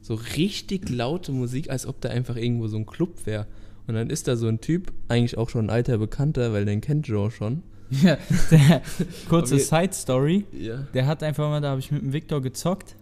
so 0.05 0.13
richtig 0.37 0.87
laute 0.89 1.31
Musik, 1.31 1.71
als 1.71 1.87
ob 1.87 1.99
da 1.99 2.09
einfach 2.09 2.35
irgendwo 2.35 2.67
so 2.67 2.77
ein 2.77 2.85
Club 2.85 3.25
wäre. 3.25 3.47
Und 3.87 3.95
dann 3.95 4.11
ist 4.11 4.27
da 4.27 4.35
so 4.35 4.47
ein 4.47 4.61
Typ, 4.61 4.93
eigentlich 5.07 5.35
auch 5.35 5.49
schon 5.49 5.65
ein 5.65 5.69
alter 5.71 5.97
Bekannter, 5.97 6.53
weil 6.53 6.63
den 6.65 6.79
kennt 6.79 7.07
Joe 7.07 7.31
schon. 7.31 7.63
Ja, 8.03 8.17
der, 8.49 8.81
kurze 9.29 9.59
Side-Story. 9.59 10.45
Ja. 10.51 10.87
Der 10.95 11.05
hat 11.05 11.21
einfach 11.21 11.47
mal, 11.49 11.61
da 11.61 11.69
habe 11.69 11.79
ich 11.79 11.91
mit 11.91 12.01
dem 12.01 12.13
Victor 12.13 12.41
gezockt. 12.41 12.95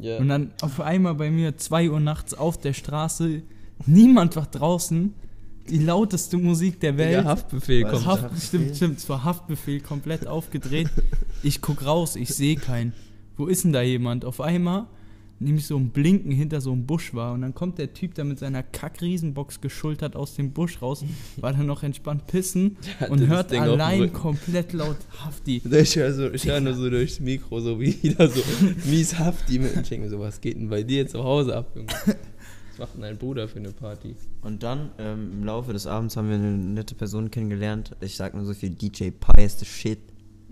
Ja. 0.00 0.16
Und 0.16 0.28
dann 0.28 0.52
auf 0.62 0.80
einmal 0.80 1.14
bei 1.14 1.30
mir 1.30 1.58
2 1.58 1.90
Uhr 1.90 2.00
nachts 2.00 2.32
auf 2.32 2.58
der 2.58 2.72
Straße, 2.72 3.42
niemand 3.86 4.34
war 4.36 4.46
draußen, 4.46 5.12
die 5.68 5.78
lauteste 5.78 6.38
Musik 6.38 6.80
der 6.80 6.96
Welt. 6.96 7.12
Der 7.12 7.24
Haftbefehl 7.24 7.84
kommt. 7.84 8.06
Haft, 8.06 8.22
Haftbefehl? 8.22 8.48
stimmt, 8.48 8.76
stimmt, 8.76 8.98
es 8.98 9.08
war 9.10 9.24
Haftbefehl 9.24 9.80
komplett 9.80 10.26
aufgedreht. 10.26 10.88
Ich 11.42 11.60
guck 11.60 11.84
raus, 11.84 12.16
ich 12.16 12.30
sehe 12.30 12.56
keinen. 12.56 12.94
Wo 13.36 13.46
ist 13.46 13.64
denn 13.64 13.74
da 13.74 13.82
jemand? 13.82 14.24
Auf 14.24 14.40
einmal 14.40 14.86
nehme 15.38 15.58
ich 15.58 15.66
so 15.66 15.76
ein 15.76 15.90
Blinken 15.90 16.30
hinter 16.30 16.60
so 16.60 16.72
einem 16.72 16.86
Busch 16.86 17.14
war 17.14 17.32
und 17.32 17.42
dann 17.42 17.54
kommt 17.54 17.78
der 17.78 17.92
Typ, 17.92 18.14
der 18.14 18.24
mit 18.24 18.38
seiner 18.38 18.62
Kack-Riesenbox 18.62 19.60
geschultert 19.60 20.16
aus 20.16 20.34
dem 20.34 20.52
Busch 20.52 20.80
raus, 20.80 21.04
war 21.36 21.52
dann 21.52 21.66
noch 21.66 21.82
entspannt 21.82 22.26
pissen 22.26 22.76
und 23.08 23.26
hört 23.26 23.50
dem 23.50 23.62
allein 23.62 24.12
komplett 24.12 24.72
laut 24.72 24.96
Hafti. 25.24 25.62
Ich 25.64 25.96
höre 25.96 26.12
so, 26.12 26.32
ich 26.32 26.46
hör 26.46 26.60
nur 26.60 26.74
so 26.74 26.88
durchs 26.88 27.20
Mikro 27.20 27.60
so 27.60 27.80
wieder 27.80 28.28
so 28.28 28.42
mies 28.84 29.18
Hafti 29.18 29.58
mit 29.58 29.76
und 29.76 29.90
denke 29.90 30.06
mir 30.06 30.10
so, 30.10 30.20
was 30.20 30.40
geht 30.40 30.56
denn 30.56 30.68
bei 30.68 30.82
dir 30.82 31.06
zu 31.06 31.22
Hause 31.22 31.56
ab, 31.56 31.72
Junge? 31.74 31.88
Was 32.76 32.78
macht 32.78 32.94
denn 32.94 33.02
dein 33.02 33.18
Bruder 33.18 33.46
für 33.46 33.60
eine 33.60 33.70
Party? 33.70 34.16
Und 34.42 34.64
dann, 34.64 34.90
ähm, 34.98 35.30
im 35.32 35.44
Laufe 35.44 35.72
des 35.72 35.86
Abends 35.86 36.16
haben 36.16 36.28
wir 36.28 36.34
eine 36.34 36.56
nette 36.56 36.96
Person 36.96 37.30
kennengelernt. 37.30 37.92
Ich 38.00 38.16
sag 38.16 38.34
nur 38.34 38.44
so 38.44 38.52
viel, 38.52 38.70
DJ 38.70 39.10
Pi 39.10 39.44
ist 39.44 39.60
the 39.60 39.64
shit. 39.64 40.00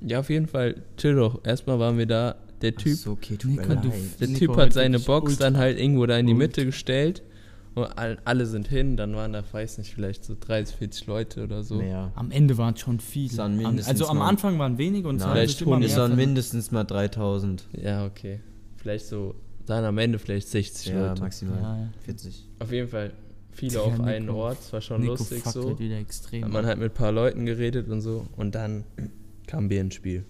Ja, 0.00 0.20
auf 0.20 0.30
jeden 0.30 0.46
Fall, 0.46 0.82
chill 0.96 1.16
doch. 1.16 1.44
Erstmal 1.44 1.80
waren 1.80 1.98
wir 1.98 2.06
da, 2.06 2.36
der 2.62 2.74
Typ, 2.76 2.96
so, 2.96 3.12
okay, 3.12 3.36
tut 3.36 3.50
Nico, 3.50 3.68
mir 3.68 3.76
du- 3.76 3.88
leid. 3.88 3.98
der 4.20 4.28
Nico, 4.28 4.38
Typ 4.38 4.56
hat 4.56 4.72
seine 4.72 4.98
Box 4.98 5.32
ultra 5.32 5.44
dann 5.44 5.56
halt 5.58 5.78
irgendwo 5.78 6.06
da 6.06 6.16
in 6.18 6.26
die. 6.26 6.34
Mitte 6.34 6.64
gestellt 6.64 7.22
und 7.74 7.84
all, 7.98 8.18
alle 8.24 8.46
sind 8.46 8.68
hin, 8.68 8.96
dann 8.96 9.14
waren 9.14 9.32
da, 9.32 9.42
weiß 9.50 9.78
nicht, 9.78 9.94
vielleicht 9.94 10.24
so 10.24 10.36
30, 10.38 10.76
40 10.76 11.06
Leute 11.06 11.42
oder 11.44 11.62
so. 11.62 11.76
Mehr. 11.76 12.12
Am 12.14 12.30
Ende 12.30 12.56
waren 12.58 12.74
es 12.74 12.80
schon 12.80 13.00
viele. 13.00 13.42
Also 13.86 14.06
am 14.08 14.20
Anfang 14.22 14.58
waren 14.58 14.78
wenige 14.78 15.08
und 15.08 15.16
es 15.16 15.22
waren 15.22 15.32
Vielleicht 15.32 15.60
hundert. 15.64 15.84
Es 15.90 15.96
mehr. 15.96 16.02
waren 16.02 16.16
mindestens 16.16 16.70
mal 16.70 16.84
3000. 16.84 17.68
Ja, 17.82 18.04
okay. 18.06 18.40
Vielleicht 18.76 19.06
so, 19.06 19.34
dann 19.66 19.84
am 19.84 19.96
Ende 19.98 20.18
vielleicht 20.18 20.48
60 20.48 20.92
Ja, 20.92 21.08
Leute. 21.08 21.22
maximal. 21.22 21.58
Ja, 21.60 21.76
ja. 21.78 21.88
40. 22.04 22.48
Auf 22.58 22.72
jeden 22.72 22.88
Fall 22.88 23.12
viele 23.52 23.74
Ja, 23.74 23.80
auf 23.80 23.92
Nico- 23.92 24.02
einen 24.04 24.28
Ort, 24.30 24.58
es 24.60 24.72
war 24.72 24.80
schon 24.80 25.00
Nico 25.02 25.12
lustig 25.14 25.42
so. 25.44 25.68
halt 25.68 25.78
wieder 25.78 25.98
extrem. 25.98 26.50
Man 26.50 26.66
hat 26.66 26.78
mit 26.78 26.90
ein 26.92 26.94
paar 26.94 27.12
Leuten 27.12 27.46
geredet 27.46 27.88
und 27.88 28.00
so 28.00 28.26
und 28.36 28.54
dann 28.54 28.84
kam 29.46 29.70
wir 29.70 29.80
ins 29.80 29.94
Spiel. 29.94 30.24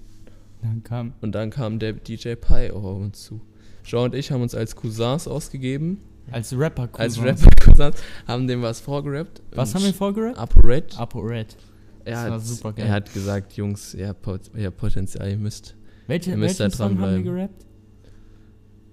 Dann 0.63 0.83
kam 0.83 1.13
Und 1.21 1.33
dann 1.35 1.51
kam 1.51 1.79
der 1.79 1.93
DJ 1.95 2.35
Pi 2.35 2.71
auch 2.71 2.85
auf 2.85 2.99
uns 2.99 3.23
zu. 3.25 3.41
Jean 3.85 4.05
und 4.05 4.15
ich 4.15 4.31
haben 4.31 4.43
uns 4.43 4.55
als 4.55 4.77
Cousins 4.77 5.27
ausgegeben, 5.27 5.99
als 6.31 6.57
Rapper 6.57 6.89
als 6.93 7.17
Cousins. 7.19 7.43
Rapper-Cousins, 7.45 7.97
haben 8.29 8.47
dem 8.47 8.63
was 8.63 8.81
vorgerappt. 8.81 9.43
Was 9.55 9.75
haben 9.75 9.85
wir 9.85 9.93
vorgerappt? 9.93 10.39
ApoRed. 10.39 10.99
Apo 10.99 11.19
Red. 11.21 11.57
Er 12.05 12.13
Das 12.15 12.25
war 12.25 12.31
hat, 12.33 12.41
super 12.47 12.73
geil. 12.73 12.87
er 12.87 12.93
hat 12.93 13.13
gesagt, 13.13 13.53
Jungs, 13.55 13.95
ihr 13.95 14.09
habt, 14.09 14.27
ihr 14.57 14.67
habt 14.67 14.77
Potenzial, 14.77 15.29
ihr 15.31 15.37
müsst. 15.37 15.77
Welche, 16.07 16.31
Ihr 16.31 16.37
müsst 16.37 16.59
welchen 16.61 16.71
da 16.73 16.77
Song 16.77 16.99
haben 17.01 17.25
wir 17.25 17.33
gerappt? 17.33 17.67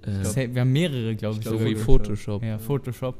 Äh, 0.03 0.23
Safe- 0.23 0.53
wir 0.53 0.61
haben 0.61 0.71
mehrere, 0.71 1.15
glaube 1.15 1.37
ich. 1.39 1.43
so 1.43 1.51
sogar 1.51 1.65
wie 1.65 1.71
gerappt. 1.73 1.85
Photoshop. 1.85 2.43
Ja, 2.43 2.57
Photoshop. 2.57 3.15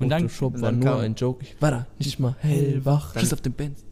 Und 0.00 0.08
dann, 0.10 0.22
Photoshop 0.28 0.54
und 0.54 0.60
war 0.62 0.70
dann 0.70 0.78
nur 0.80 0.88
kam- 0.92 1.00
ein 1.00 1.14
Joke. 1.14 1.44
Ich 1.44 1.60
war 1.60 1.70
da 1.70 1.86
nicht 1.98 2.18
mal 2.20 2.36
hellwach. 2.40 3.12
Dann- 3.12 3.20
Schiss 3.22 3.32
auf 3.32 3.40
den 3.40 3.52
Benz. 3.52 3.84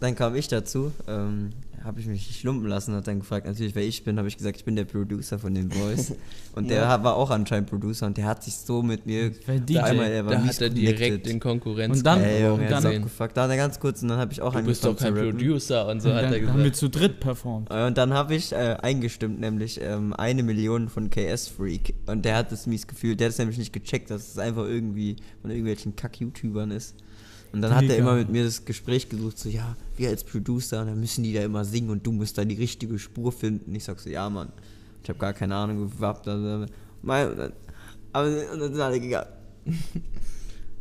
Dann 0.00 0.14
kam 0.14 0.34
ich 0.36 0.48
dazu, 0.48 0.92
ähm, 1.06 1.50
habe 1.88 1.98
ich 2.00 2.06
mich 2.06 2.28
nicht 2.28 2.42
lumpen 2.44 2.68
lassen, 2.68 2.94
hat 2.94 3.06
dann 3.08 3.18
gefragt, 3.20 3.46
natürlich, 3.46 3.74
wer 3.74 3.82
ich 3.82 4.04
bin, 4.04 4.18
habe 4.18 4.28
ich 4.28 4.36
gesagt, 4.36 4.58
ich 4.58 4.64
bin 4.64 4.76
der 4.76 4.84
Producer 4.84 5.38
von 5.38 5.54
den 5.54 5.68
Boys. 5.70 6.12
Und 6.54 6.68
der 6.70 6.82
war 7.02 7.16
auch 7.16 7.30
anscheinend 7.30 7.68
Producer 7.70 8.06
und 8.06 8.16
der 8.18 8.26
hat 8.26 8.44
sich 8.44 8.54
so 8.54 8.82
mit 8.82 9.06
mir 9.06 9.32
Weil 9.46 9.60
DJ. 9.60 9.74
Da, 9.74 9.82
einmal, 9.84 10.10
er 10.10 10.26
war 10.26 10.32
da 10.34 10.44
hat 10.44 10.60
er 10.60 10.68
direkt 10.70 10.98
connected. 11.00 11.26
den 11.26 11.40
Konkurrenz 11.40 11.96
Und 11.98 12.06
dann- 12.06 12.20
Ey, 12.22 12.42
Junge, 12.42 12.54
und 12.54 12.60
er 12.60 12.68
dann- 12.68 12.84
hat 12.84 12.94
abgefuckt. 12.96 13.36
Da 13.36 13.42
hat 13.44 13.50
er 13.50 13.56
ganz 13.56 13.80
kurz 13.80 14.02
und 14.02 14.08
dann 14.08 14.18
habe 14.18 14.32
ich 14.32 14.40
auch 14.42 14.54
Du 14.54 14.62
bist 14.62 14.84
doch 14.84 14.96
kein. 14.96 15.14
Producer 15.14 15.88
und 15.88 16.00
so 16.02 16.10
hat 16.12 16.24
dann 16.24 16.32
er 16.34 16.40
haben 16.48 16.58
wir 16.58 16.70
gesagt. 16.70 16.76
zu 16.76 16.88
dritt 16.90 17.20
performt. 17.20 17.70
Und 17.70 17.96
dann 17.98 18.12
habe 18.12 18.34
ich 18.34 18.52
äh, 18.52 18.76
eingestimmt, 18.82 19.40
nämlich 19.40 19.80
ähm, 19.82 20.12
eine 20.12 20.42
Million 20.42 20.88
von 20.90 21.08
KS 21.10 21.48
Freak. 21.48 21.94
Und 22.06 22.24
der 22.24 22.36
hat 22.36 22.52
es 22.52 22.66
mies 22.66 22.86
gefühlt. 22.86 23.18
Der 23.18 23.26
hat 23.28 23.32
es 23.32 23.38
nämlich 23.38 23.56
nicht 23.58 23.72
gecheckt, 23.72 24.10
dass 24.10 24.28
es 24.28 24.38
einfach 24.38 24.64
irgendwie 24.66 25.16
von 25.40 25.50
irgendwelchen 25.50 25.96
Kack-YouTubern 25.96 26.70
ist. 26.70 26.94
Und 27.52 27.62
dann 27.62 27.74
hat 27.74 27.84
er 27.84 27.96
immer 27.96 28.14
mit 28.14 28.28
mir 28.28 28.44
das 28.44 28.64
Gespräch 28.64 29.08
gesucht, 29.08 29.38
so, 29.38 29.48
ja, 29.48 29.76
wir 29.96 30.10
als 30.10 30.22
Producer, 30.22 30.84
dann 30.84 31.00
müssen 31.00 31.24
die 31.24 31.32
da 31.32 31.42
immer 31.42 31.64
singen 31.64 31.90
und 31.90 32.06
du 32.06 32.12
musst 32.12 32.36
da 32.36 32.44
die 32.44 32.56
richtige 32.56 32.98
Spur 32.98 33.32
finden. 33.32 33.74
Ich 33.74 33.84
sag 33.84 33.98
so, 34.00 34.10
ja, 34.10 34.28
Mann, 34.28 34.52
ich 35.02 35.08
habe 35.08 35.18
gar 35.18 35.32
keine 35.32 35.54
Ahnung, 35.54 35.90
dann, 35.98 36.68
aber 38.12 38.26
und 38.52 38.60
dann 38.60 38.72
sind 38.72 38.80
alle 38.80 39.00
gegangen. 39.00 39.28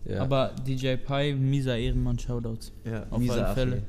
Ja. 0.06 0.22
Aber 0.22 0.56
DJ 0.66 0.96
Pi, 0.96 1.36
mieser 1.36 1.78
Ehrenmann, 1.78 2.18
Shoutouts. 2.18 2.72
Ja, 2.86 3.06
Auf 3.10 3.30
alle 3.30 3.48
Affe. 3.48 3.60
Fälle. 3.60 3.84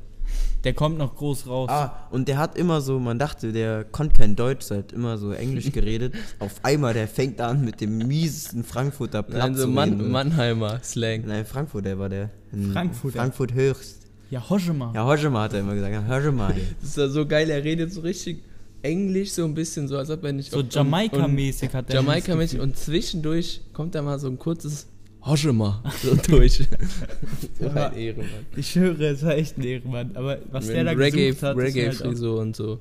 Der 0.63 0.73
kommt 0.73 0.97
noch 0.97 1.15
groß 1.15 1.47
raus. 1.47 1.69
Ah, 1.69 2.07
und 2.11 2.27
der 2.27 2.37
hat 2.37 2.57
immer 2.57 2.81
so, 2.81 2.99
man 2.99 3.17
dachte, 3.17 3.53
der 3.53 3.85
konnte 3.85 4.19
kein 4.19 4.35
Deutsch, 4.35 4.67
der 4.67 4.79
hat 4.79 4.91
immer 4.91 5.17
so 5.17 5.31
Englisch 5.31 5.71
geredet. 5.71 6.13
Auf 6.39 6.55
einmal, 6.63 6.93
der 6.93 7.07
fängt 7.07 7.39
an 7.39 7.63
mit 7.63 7.79
dem 7.79 7.97
miesesten 7.97 8.63
Frankfurter 8.63 9.23
Platz 9.23 9.39
Nein, 9.39 9.55
so 9.55 9.63
zu 9.63 9.69
Mann. 9.69 10.11
Mannheimer 10.11 10.79
Slang. 10.83 11.25
Nein, 11.25 11.45
Frankfurt, 11.45 11.85
der 11.85 11.97
war 11.97 12.09
der. 12.09 12.29
In 12.51 12.73
Frankfurter. 12.73 13.19
Frankfurt 13.19 13.53
höchst. 13.53 14.07
Ja, 14.31 14.47
Hoschema. 14.49 14.91
Ja, 14.93 15.05
Hoschema 15.05 15.43
hat 15.43 15.53
er 15.53 15.61
immer 15.61 15.75
gesagt. 15.75 15.93
Ja, 15.93 16.07
Hoschema. 16.07 16.51
Das 16.81 16.89
ist 16.89 16.97
ja 16.97 17.07
so 17.07 17.25
geil, 17.25 17.49
er 17.49 17.63
redet 17.63 17.93
so 17.93 18.01
richtig 18.01 18.43
Englisch, 18.81 19.31
so 19.31 19.45
ein 19.45 19.53
bisschen 19.53 19.87
so, 19.87 19.97
als 19.97 20.09
ob 20.09 20.23
er 20.23 20.33
nicht. 20.33 20.51
So 20.51 20.59
Jamaika-mäßig 20.59 21.73
hat 21.73 21.89
er 21.89 22.01
Jamaika-mäßig 22.01 22.59
und 22.59 22.77
zwischendurch 22.77 23.61
kommt 23.73 23.95
da 23.95 24.01
mal 24.01 24.19
so 24.19 24.27
ein 24.27 24.37
kurzes 24.37 24.87
Hoschema 25.25 25.83
so 26.01 26.15
durch. 26.15 26.57
so 27.59 27.69
ein 27.69 27.93
Ehrenmann. 27.93 28.45
Ich 28.55 28.75
höre, 28.75 28.99
es 29.01 29.23
war 29.23 29.35
echt 29.35 29.57
ein 29.57 29.63
Ehrenmann. 29.63 30.15
Aber 30.15 30.39
was 30.51 30.67
Mit 30.67 30.75
der 30.75 30.83
da 30.85 30.91
Reggae, 30.91 31.33
hat, 31.33 31.57
Reggae 31.57 31.87
ist 31.87 32.03
halt 32.03 32.19
und 32.21 32.55
so. 32.55 32.79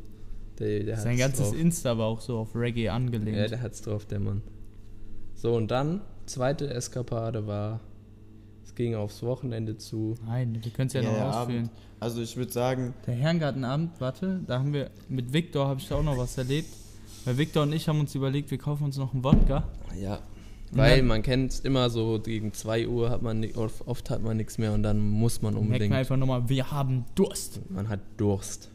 Der, 0.58 0.82
der 0.84 0.96
sein 0.96 1.16
ganzes 1.16 1.50
drauf. 1.50 1.58
Insta 1.58 1.98
war 1.98 2.06
auch 2.06 2.20
so 2.20 2.38
auf 2.38 2.54
Reggae 2.54 2.88
angelehnt. 2.88 3.36
Ja, 3.36 3.46
der 3.46 3.62
hat's 3.62 3.82
drauf, 3.82 4.06
der 4.06 4.20
Mann. 4.20 4.42
So, 5.34 5.54
und 5.54 5.70
dann, 5.70 6.00
zweite 6.26 6.68
Eskapade 6.68 7.46
war, 7.46 7.80
es 8.64 8.74
ging 8.74 8.94
aufs 8.94 9.22
Wochenende 9.22 9.76
zu. 9.76 10.16
Nein, 10.26 10.58
wir 10.62 10.72
können 10.72 10.88
es 10.88 10.94
ja, 10.94 11.02
noch 11.02 11.12
ausführen. 11.12 11.70
Also 12.00 12.22
ich 12.22 12.36
würde 12.36 12.52
sagen, 12.52 12.94
Der 13.06 13.14
Herrengartenabend, 13.14 14.00
warte, 14.00 14.40
da 14.46 14.58
haben 14.58 14.72
wir, 14.72 14.90
mit 15.08 15.32
Victor 15.32 15.66
habe 15.66 15.80
ich 15.80 15.88
da 15.88 15.96
auch 15.96 16.02
noch 16.02 16.18
was 16.18 16.38
erlebt. 16.38 16.68
Weil 17.24 17.38
Victor 17.38 17.64
und 17.64 17.72
ich 17.72 17.88
haben 17.88 18.00
uns 18.00 18.14
überlegt, 18.14 18.50
wir 18.50 18.58
kaufen 18.58 18.84
uns 18.84 18.96
noch 18.96 19.12
einen 19.12 19.24
Wodka. 19.24 19.64
Ja. 20.00 20.20
Weil 20.72 20.98
dann- 20.98 21.06
man 21.06 21.22
kennt 21.22 21.64
immer 21.64 21.90
so, 21.90 22.20
gegen 22.20 22.52
2 22.52 22.88
Uhr 22.88 23.10
hat 23.10 23.22
man, 23.22 23.44
oft 23.54 24.10
hat 24.10 24.22
man 24.22 24.36
nichts 24.36 24.58
mehr 24.58 24.72
und 24.72 24.82
dann 24.82 24.98
muss 24.98 25.40
man 25.42 25.54
unbedingt. 25.54 25.90
wir 25.90 25.98
einfach 25.98 26.16
nochmal, 26.16 26.48
wir 26.48 26.70
haben 26.70 27.04
Durst. 27.14 27.60
Man 27.70 27.88
hat 27.88 28.00
Durst. 28.16 28.70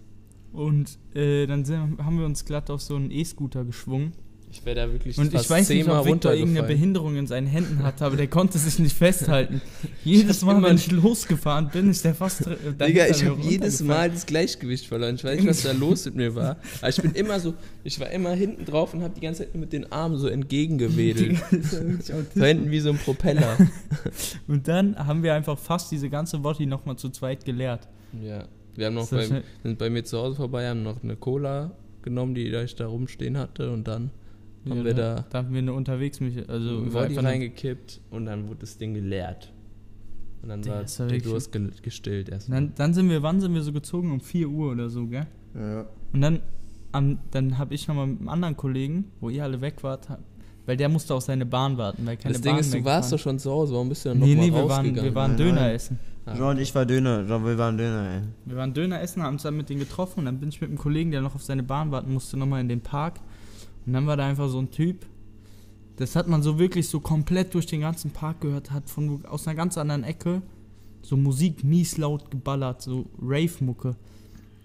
Und 0.52 0.98
äh, 1.16 1.46
dann 1.48 1.66
sind, 1.66 1.98
haben 2.04 2.20
wir 2.20 2.26
uns 2.26 2.46
glatt 2.46 2.70
auf 2.70 2.82
so 2.82 2.96
einen 2.96 3.10
E-Scooter 3.12 3.66
geschwungen. 3.66 4.14
Ich 4.54 4.64
wäre 4.64 4.76
da 4.76 4.92
wirklich 4.92 5.18
Und 5.18 5.28
ich 5.28 5.34
fast 5.34 5.50
weiß 5.50 5.70
nicht, 5.70 5.90
ob 5.90 6.06
Victor 6.06 6.32
irgendeine. 6.32 6.68
Behinderung 6.68 7.16
in 7.16 7.26
seinen 7.26 7.48
Händen 7.48 7.82
hatte, 7.82 8.06
aber 8.06 8.18
der 8.18 8.28
konnte 8.28 8.60
sich 8.60 8.78
nicht 8.78 8.96
festhalten. 8.96 9.62
Jedes 10.04 10.44
Mal, 10.44 10.62
wenn 10.62 10.76
ich 10.76 10.92
losgefahren 10.92 11.70
bin, 11.70 11.90
ist 11.90 12.06
der 12.06 12.14
fast. 12.14 12.46
Digga, 12.46 13.08
ich 13.08 13.26
habe 13.26 13.42
jedes. 13.42 13.82
Mal 13.82 14.12
das 14.12 14.28
Gleichgewicht 14.28 14.86
verloren. 14.86 15.16
Ich 15.16 15.24
weiß 15.24 15.40
nicht, 15.40 15.50
was 15.50 15.64
da 15.64 15.72
los 15.80 16.06
mit 16.06 16.16
mir 16.16 16.36
war. 16.36 16.58
Aber 16.82 16.90
ich 16.90 17.02
bin 17.02 17.14
immer 17.14 17.40
so, 17.40 17.56
ich 17.84 18.00
war 18.00 18.12
immer 18.12 18.34
hinten 18.34 18.66
drauf 18.66 18.94
und 18.94 19.02
habe 19.02 19.16
die 19.16 19.22
ganze 19.22 19.44
Zeit 19.44 19.56
mit 19.56 19.74
den 19.74 19.92
Armen 19.92 20.18
so 20.18 20.28
entgegengewedelt. 20.28 21.42
so 22.04 22.44
hinten 22.44 22.70
wie 22.70 22.80
so 22.80 22.92
ein 22.92 23.00
Propeller. 23.00 23.58
Und 24.48 24.68
dann 24.68 24.96
haben 24.96 25.24
wir 25.24 25.34
einfach 25.34 25.58
fast 25.58 25.92
diese 25.92 26.12
ganze 26.12 26.44
Wotti 26.44 26.68
nochmal 26.68 26.96
zu 26.96 27.10
zweit 27.10 27.44
geleert. 27.44 27.88
Ja. 28.22 28.44
Wir 28.76 28.88
haben 28.88 28.94
noch 28.94 29.10
bei, 29.10 29.44
sind 29.64 29.78
bei 29.80 29.90
mir 29.90 30.04
zu 30.04 30.20
Hause 30.20 30.36
vorbei, 30.36 30.68
haben 30.68 30.84
noch 30.84 31.02
eine 31.04 31.16
Cola 31.16 31.72
genommen, 32.04 32.36
die 32.36 32.48
ich 32.48 32.76
da 32.76 32.86
rumstehen 32.86 33.38
hatte 33.38 33.72
und 33.72 33.88
dann 33.88 34.12
haben 34.72 34.78
Ja, 34.80 34.86
wir 34.86 34.94
da 34.94 35.26
Da 35.30 35.38
haben 35.40 35.52
wir 35.52 35.60
eine 35.60 35.74
unterwegs 35.74 36.20
mich, 36.20 36.48
also 36.50 36.80
ein 36.84 36.96
eine- 36.96 37.24
reingekippt 37.24 38.02
und 38.12 38.26
dann 38.26 38.48
wurde 38.48 38.60
das 38.62 38.78
Ding 38.78 38.94
geleert. 38.94 39.52
Und 40.42 40.50
dann 40.50 40.62
Der 40.62 40.74
war 40.74 40.84
der 40.84 40.98
wirklich- 41.00 41.24
Durst 41.24 41.52
ge 41.52 41.70
gestillt 41.82 42.30
erstmal. 42.30 42.60
Dann, 42.62 42.74
dann 42.76 42.94
sind 42.94 43.10
wir, 43.10 43.24
wann 43.24 43.40
sind 43.40 43.54
wir 43.54 43.62
so 43.62 43.72
gezogen? 43.72 44.12
Um 44.12 44.20
4 44.20 44.50
Uhr 44.50 44.72
oder 44.74 44.90
so, 44.90 45.08
gell? 45.08 45.26
ja. 45.56 45.86
Und 46.12 46.22
dann, 46.22 46.40
am, 46.92 47.18
dann 47.32 47.58
habe 47.58 47.74
ich 47.74 47.88
nochmal 47.88 48.08
mit 48.08 48.20
einem 48.20 48.30
anderen 48.30 48.58
Kollegen, 48.58 49.06
wo 49.22 49.30
ihr 49.30 49.44
alle 49.44 49.62
weg 49.62 49.76
wart, 49.84 50.08
weil 50.66 50.78
der 50.78 50.90
musste 50.90 51.14
auf 51.16 51.24
seine 51.24 51.46
Bahn 51.46 51.78
warten, 51.78 52.06
weil 52.06 52.18
keine 52.18 52.34
Das 52.34 52.42
Ding 52.42 52.52
Bahn 52.52 52.60
ist, 52.60 52.74
du 52.74 52.84
warst 52.86 53.12
doch 53.14 53.20
schon 53.20 53.40
zu 53.40 53.50
Hause, 53.52 53.74
warum 53.74 53.90
bist 53.90 54.06
du 54.06 54.10
dann 54.10 54.20
Nee, 54.20 54.36
nochmal 54.36 54.46
nee, 54.46 54.52
wir 54.54 54.60
waren, 54.60 54.70
rausgegangen? 54.70 55.04
wir 55.04 55.16
waren 55.16 55.32
Nein, 55.32 55.38
Döner 55.38 55.62
nein. 55.62 55.76
essen. 55.76 56.00
Jean 56.26 56.42
und 56.42 56.60
ich 56.60 56.74
war 56.74 56.86
Döner. 56.86 57.28
Wir 57.28 57.58
waren 57.58 57.78
Döner, 57.78 58.10
ey. 58.16 58.22
Wir 58.46 58.56
waren 58.56 58.74
Döner 58.74 59.02
essen, 59.02 59.24
haben 59.24 59.34
uns 59.34 59.44
dann 59.44 59.58
mit 59.58 59.70
denen 59.70 59.80
getroffen 59.82 60.20
und 60.20 60.26
dann 60.26 60.40
bin 60.40 60.48
ich 60.50 60.62
mit 60.62 60.70
einem 60.70 60.78
Kollegen, 60.78 61.12
der 61.12 61.22
noch 61.22 61.36
auf 61.36 61.44
seine 61.44 61.64
Bahn 61.64 61.92
warten 61.92 62.14
musste, 62.14 62.38
nochmal 62.38 62.62
in 62.62 62.70
den 62.70 62.80
Park. 62.82 63.20
Und 63.86 63.94
dann 63.94 64.08
war 64.08 64.18
da 64.18 64.28
einfach 64.28 64.50
so 64.50 64.60
ein 64.60 64.72
Typ, 64.72 65.06
das 65.98 66.16
hat 66.16 66.28
man 66.28 66.42
so 66.42 66.58
wirklich 66.58 66.88
so 66.88 67.00
komplett 67.00 67.54
durch 67.54 67.66
den 67.66 67.82
ganzen 67.82 68.12
Park 68.12 68.42
gehört, 68.42 68.72
hat 68.72 68.90
von 68.90 69.26
aus 69.26 69.48
einer 69.48 69.56
ganz 69.56 69.78
anderen 69.78 70.04
Ecke 70.04 70.42
so 71.02 71.18
Musik 71.18 71.64
mies 71.64 71.98
laut 71.98 72.32
geballert, 72.32 72.82
so 72.82 73.06
Rave-Mucke. 73.22 73.96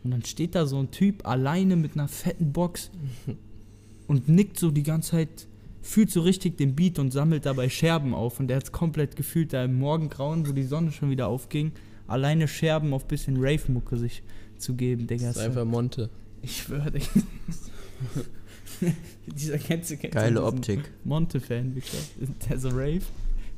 Und 0.04 0.10
dann 0.12 0.24
steht 0.24 0.54
da 0.54 0.66
so 0.66 0.78
ein 0.78 0.90
Typ 0.90 1.26
alleine 1.26 1.76
mit 1.76 1.94
einer 1.94 2.08
fetten 2.08 2.52
Box 2.52 2.90
und 4.06 4.28
nickt 4.28 4.58
so 4.58 4.70
die 4.70 4.84
ganze 4.84 5.10
Zeit, 5.10 5.48
fühlt 5.82 6.10
so 6.10 6.20
richtig 6.22 6.56
den 6.56 6.74
Beat 6.76 6.98
und 6.98 7.12
sammelt 7.12 7.44
dabei 7.44 7.68
Scherben 7.68 8.14
auf. 8.14 8.40
Und 8.40 8.48
der 8.48 8.58
hat 8.58 8.64
es 8.64 8.72
komplett 8.72 9.16
gefühlt 9.16 9.52
da 9.52 9.64
im 9.64 9.78
Morgengrauen, 9.78 10.46
wo 10.48 10.52
die 10.52 10.62
Sonne 10.62 10.92
schon 10.92 11.10
wieder 11.10 11.26
aufging, 11.28 11.72
alleine 12.06 12.48
Scherben 12.48 12.94
auf 12.94 13.06
bisschen 13.06 13.36
Rave-Mucke 13.38 13.96
sich 13.96 14.22
zu 14.56 14.74
geben, 14.74 15.06
Digga. 15.06 15.26
Das 15.26 15.36
ist 15.36 15.42
einfach 15.42 15.64
Monte. 15.64 16.08
ich 16.40 16.56
schwöre, 16.56 16.92
Digga. 16.92 17.06
Dieser 19.26 19.58
kennst 19.58 19.90
du, 19.90 19.96
kennst 19.96 20.14
du 20.16 20.20
Geile 20.20 20.42
Optik. 20.44 20.90
Monte-Fan, 21.04 21.74
Victor. 21.74 22.00
Der 22.48 22.58
so 22.58 22.68
Rave 22.70 23.02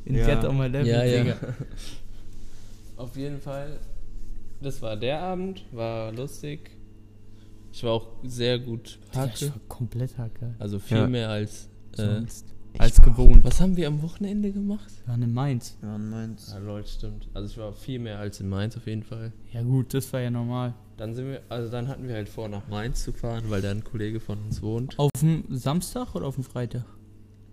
in 0.04 0.14
Ja. 0.16 0.26
Get 0.26 0.44
on 0.44 0.56
my 0.58 0.66
level, 0.66 0.86
Ja, 0.86 1.04
ja. 1.04 1.36
Auf 2.96 3.16
jeden 3.16 3.40
Fall, 3.40 3.78
das 4.60 4.82
war 4.82 4.96
der 4.96 5.20
Abend, 5.20 5.64
war 5.72 6.12
lustig. 6.12 6.70
Ich 7.72 7.82
war 7.84 7.92
auch 7.92 8.08
sehr 8.24 8.58
gut 8.58 8.98
Hacke. 9.14 9.48
war 9.48 9.60
komplett 9.68 10.18
Hacke. 10.18 10.54
Also 10.58 10.78
viel 10.78 10.96
Ja. 10.98 11.06
mehr 11.06 11.28
als. 11.30 11.68
Äh, 11.92 11.96
Sonst. 12.04 12.46
Als 12.78 13.00
gewohnt. 13.02 13.42
was 13.42 13.60
haben 13.60 13.76
wir 13.76 13.88
am 13.88 14.00
Wochenende 14.02 14.52
gemacht? 14.52 14.92
Wir 15.04 15.08
waren 15.12 15.22
in 15.22 15.32
Mainz. 15.34 15.76
Ja, 15.82 15.96
in 15.96 16.08
Mainz. 16.08 16.50
Ja, 16.52 16.58
Leute, 16.58 16.88
stimmt. 16.88 17.28
Also 17.34 17.48
ich 17.50 17.58
war 17.58 17.72
viel 17.72 17.98
mehr 17.98 18.18
als 18.20 18.38
in 18.40 18.48
Mainz 18.48 18.76
auf 18.76 18.86
jeden 18.86 19.02
Fall. 19.02 19.32
Ja 19.52 19.62
gut, 19.62 19.92
das 19.92 20.12
war 20.12 20.20
ja 20.20 20.30
normal. 20.30 20.74
Dann 21.00 21.14
sind 21.14 21.28
wir, 21.28 21.40
also 21.48 21.70
dann 21.70 21.88
hatten 21.88 22.06
wir 22.08 22.14
halt 22.14 22.28
vor, 22.28 22.46
nach 22.50 22.68
Mainz 22.68 23.04
zu 23.04 23.14
fahren, 23.14 23.44
weil 23.48 23.62
da 23.62 23.70
ein 23.70 23.82
Kollege 23.82 24.20
von 24.20 24.36
uns 24.44 24.60
wohnt. 24.60 24.98
Auf 24.98 25.10
dem 25.18 25.44
Samstag 25.48 26.14
oder 26.14 26.26
auf 26.26 26.34
dem 26.34 26.44
Freitag? 26.44 26.84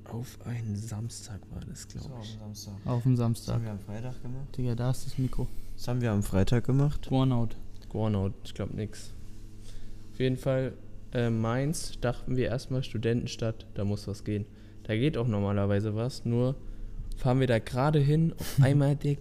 Auf 0.04 0.38
einen 0.46 0.75
Samstag 0.75 1.39
war 1.54 1.62
das, 1.66 1.88
glaube 1.88 2.10
ich. 2.22 2.38
Samstag. 2.38 2.74
Auf 2.84 3.04
dem 3.04 3.13
Das 3.13 3.20
Samstag. 3.20 3.56
haben 3.56 3.63
wir 3.63 3.72
am 3.72 3.80
Freitag 3.80 4.22
gemacht. 4.22 4.58
Digga, 4.58 4.75
da 4.75 4.92
ist 4.92 5.06
das 5.06 5.18
Mikro. 5.18 5.48
Das 5.77 5.88
haben 5.88 6.01
wir 6.01 6.12
am 6.12 6.24
Freitag 6.24 6.66
gemacht. 6.66 7.08
Burnout. 7.08 7.51
Gornout, 7.88 8.34
ich 8.44 8.54
glaube 8.54 8.75
nix. 8.75 9.13
Auf 10.12 10.20
jeden 10.20 10.36
Fall, 10.36 10.74
äh, 11.13 11.30
Mainz 11.30 11.98
dachten 12.01 12.36
wir 12.36 12.48
erstmal 12.48 12.84
Studentenstadt, 12.84 13.66
da 13.75 13.86
muss 13.86 14.10
was 14.10 14.25
gehen. 14.25 14.44
Da 14.84 14.94
geht 14.98 15.18
auch 15.18 15.27
normalerweise 15.27 15.96
was, 15.96 16.25
nur 16.25 16.56
fahren 17.16 17.39
wir 17.39 17.48
da 17.48 17.60
gerade 17.60 18.00
hin, 18.00 18.34
auf 18.38 18.58
einmal 18.62 18.98
der 18.98 19.16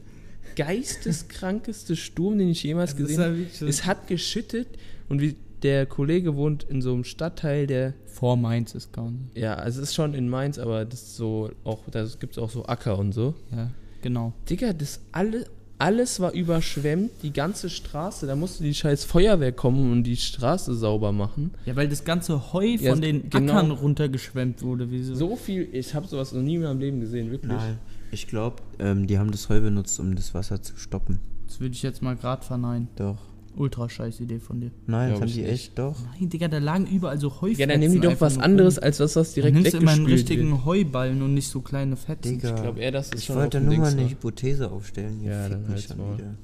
geisteskrankeste 0.55 1.97
Sturm, 1.97 2.39
den 2.39 2.49
ich 2.49 2.63
jemals 2.63 2.97
gesehen 2.97 3.21
habe. 3.21 3.47
Es 3.67 3.85
hat 3.87 4.07
geschüttet 4.09 4.69
und 5.09 5.21
wie 5.21 5.37
der 5.63 5.87
Kollege 5.87 6.37
wohnt 6.37 6.65
in 6.65 6.83
so 6.83 6.93
einem 6.93 7.05
Stadtteil, 7.05 7.67
der 7.67 7.95
Vor 8.07 8.37
Mainz 8.37 8.75
ist 8.75 8.93
kaum. 8.93 9.31
ja, 9.35 9.55
also 9.55 9.81
es 9.83 9.89
ist 9.91 9.95
schon 9.95 10.15
in 10.15 10.29
Mainz, 10.29 10.59
aber 10.59 10.85
das 10.85 11.03
ist 11.03 11.17
so 11.17 11.51
auch, 11.65 11.81
da 11.91 12.07
gibt 12.21 12.33
es 12.37 12.39
auch 12.39 12.51
so 12.51 12.67
Acker 12.67 12.99
und 12.99 13.13
so. 13.13 13.35
Ja, 13.55 13.71
genau. 14.03 14.33
Digga, 14.49 14.73
das 14.75 15.01
alle, 15.13 15.47
alles 15.79 16.21
war 16.21 16.33
überschwemmt, 16.33 17.11
die 17.23 17.33
ganze 17.33 17.71
Straße. 17.71 18.27
Da 18.27 18.37
musste 18.37 18.65
die 18.65 18.75
scheiß 18.75 19.05
Feuerwehr 19.05 19.53
kommen 19.53 19.91
und 19.93 20.05
die 20.05 20.17
Straße 20.17 20.75
sauber 20.75 21.13
machen. 21.13 21.53
Ja, 21.65 21.75
weil 21.75 21.89
das 21.89 22.05
ganze 22.05 22.53
Heu 22.53 22.77
Ja, 22.79 22.91
von 22.93 23.01
den 23.01 23.29
genau. 23.31 23.55
Ackern 23.55 23.71
runtergeschwemmt 23.71 24.63
wurde. 24.63 24.91
Wie 24.91 25.03
so. 25.03 25.15
So 25.15 25.37
viel, 25.37 25.69
ich 25.73 25.95
habe 25.95 26.07
sowas 26.07 26.33
noch 26.33 26.43
nie 26.43 26.57
in 26.57 26.63
meinem 26.63 26.81
Leben 26.81 27.01
gesehen, 27.01 27.31
wirklich. 27.31 27.53
Nein. 27.53 27.79
Ich 28.11 28.27
glaube, 28.27 28.57
ähm, 28.79 29.07
die 29.07 29.19
haben 29.19 29.31
das 29.31 29.49
Heu 29.49 29.61
benutzt, 29.61 29.99
um 30.01 30.15
das 30.17 30.33
Wasser 30.35 30.63
zu 30.63 30.77
stoppen. 30.77 31.19
Das 31.47 31.61
würde 31.61 31.75
ich 31.75 31.83
jetzt 31.83 32.03
mal 32.03 32.17
grad 32.17 32.45
verneinen. 32.45 32.89
Doch. 32.97 33.19
Ultra 33.57 33.89
scheiß 33.89 34.21
Idee 34.21 34.39
von 34.39 34.61
dir. 34.61 34.71
Nein, 34.87 35.09
Glaub 35.09 35.13
das 35.13 35.21
haben 35.23 35.29
ich 35.29 35.35
die 35.37 35.41
nicht. 35.43 35.51
echt 35.53 35.79
doch. 35.79 35.97
Nein, 36.19 36.29
Digga, 36.29 36.49
da 36.49 36.59
lagen 36.59 36.87
überall 36.87 37.19
so 37.19 37.41
Heufetzen. 37.41 37.61
Ja, 37.61 37.67
dann 37.67 37.81
nehmen 37.81 37.95
die 37.95 38.01
doch 38.01 38.11
einfach 38.11 38.27
was 38.27 38.35
nur 38.37 38.45
anderes 38.45 38.77
rum. 38.77 38.85
als 38.85 39.01
was, 39.01 39.17
was 39.17 39.29
Dann 39.29 39.35
direkt 39.35 39.55
nimmst 39.55 39.73
du 39.73 39.79
immer 39.79 39.91
einen 39.93 40.07
weggespült 40.07 40.31
richtigen 40.31 40.51
wird. 40.53 40.65
Heuballen 40.67 41.23
und 41.23 41.33
nicht 41.35 41.49
so 41.49 41.63
kleine 41.63 41.97
Fetzen. 41.97 42.33
Digga. 42.39 42.55
Ich 42.55 42.63
glaube 42.63 42.81
eher, 42.81 42.93
dass 42.93 43.11
das 43.11 43.21
Ich 43.21 43.27
schon 43.27 43.37
wollte 43.37 43.57
auf 43.59 43.65
dem 43.65 43.69
nur 43.71 43.79
mal 43.79 43.85
Dings 43.85 43.93
eine 43.95 44.03
war. 44.03 44.11
Hypothese 44.11 44.71
aufstellen. 44.71 45.21
Hier 45.21 45.31
Ja, 45.33 45.41
fickt 45.45 45.53
dann 45.55 45.61
mich 45.63 45.71
halt's 45.71 45.87
schon 45.89 45.97
Maul. 45.99 46.19
wieder. 46.19 46.35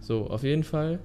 So, 0.00 0.26
auf 0.30 0.42
jeden 0.42 0.64
Fall 0.64 1.00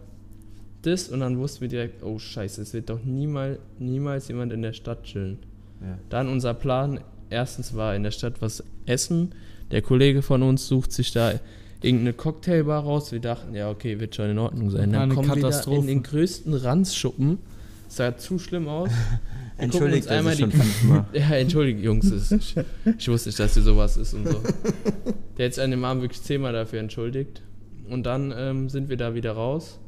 das 0.81 1.09
und 1.09 1.19
dann 1.21 1.37
wussten 1.37 1.61
wir 1.61 1.67
direkt, 1.69 2.03
oh 2.03 2.19
scheiße, 2.19 2.61
es 2.61 2.73
wird 2.73 2.89
doch 2.89 3.03
niemals, 3.03 3.59
niemals 3.79 4.27
jemand 4.29 4.53
in 4.53 4.61
der 4.61 4.73
Stadt 4.73 5.03
chillen. 5.03 5.39
Ja. 5.81 5.97
Dann 6.09 6.29
unser 6.29 6.53
Plan, 6.53 7.01
erstens 7.29 7.73
war 7.75 7.95
in 7.95 8.03
der 8.03 8.11
Stadt 8.11 8.41
was 8.41 8.63
essen. 8.85 9.33
Der 9.73 9.81
Kollege 9.81 10.21
von 10.21 10.43
uns 10.43 10.67
sucht 10.67 10.91
sich 10.91 11.11
da 11.13 11.33
irgendeine 11.81 12.13
Cocktailbar 12.13 12.83
raus. 12.83 13.11
Wir 13.11 13.19
dachten, 13.19 13.55
ja, 13.55 13.71
okay, 13.71 13.99
wird 13.99 14.15
schon 14.15 14.29
in 14.29 14.37
Ordnung 14.37 14.69
sein. 14.69 14.91
Dann 14.91 15.01
eine 15.01 15.15
kommen 15.15 15.33
wir 15.35 15.49
da 15.49 15.61
in 15.71 15.87
den 15.87 16.03
größten 16.03 16.53
Ranzschuppen. 16.53 17.39
sah 17.87 18.15
zu 18.15 18.37
schlimm 18.37 18.67
aus. 18.67 18.91
Entschuldigt 19.57 20.03
uns 20.03 20.11
einmal 20.11 20.35
die-. 20.35 20.45
Ja, 21.13 21.31
entschuldigt, 21.31 21.79
Jungs. 21.83 22.05
ist- 22.11 22.55
Ich 22.99 23.07
wusste 23.09 23.29
nicht, 23.29 23.39
dass 23.39 23.55
hier 23.55 23.63
sowas 23.63 23.97
ist 23.97 24.13
und 24.13 24.27
so. 24.27 24.41
Der 25.39 25.47
hat 25.47 25.55
sich 25.55 25.63
an 25.63 25.71
dem 25.71 25.83
Abend 25.83 26.03
wirklich 26.03 26.21
zehnmal 26.21 26.53
dafür 26.53 26.79
entschuldigt. 26.79 27.41
Und 27.89 28.03
dann 28.05 28.31
ähm, 28.37 28.69
sind 28.69 28.89
wir 28.89 28.97
da 28.97 29.15
wieder 29.15 29.31
raus. 29.31 29.79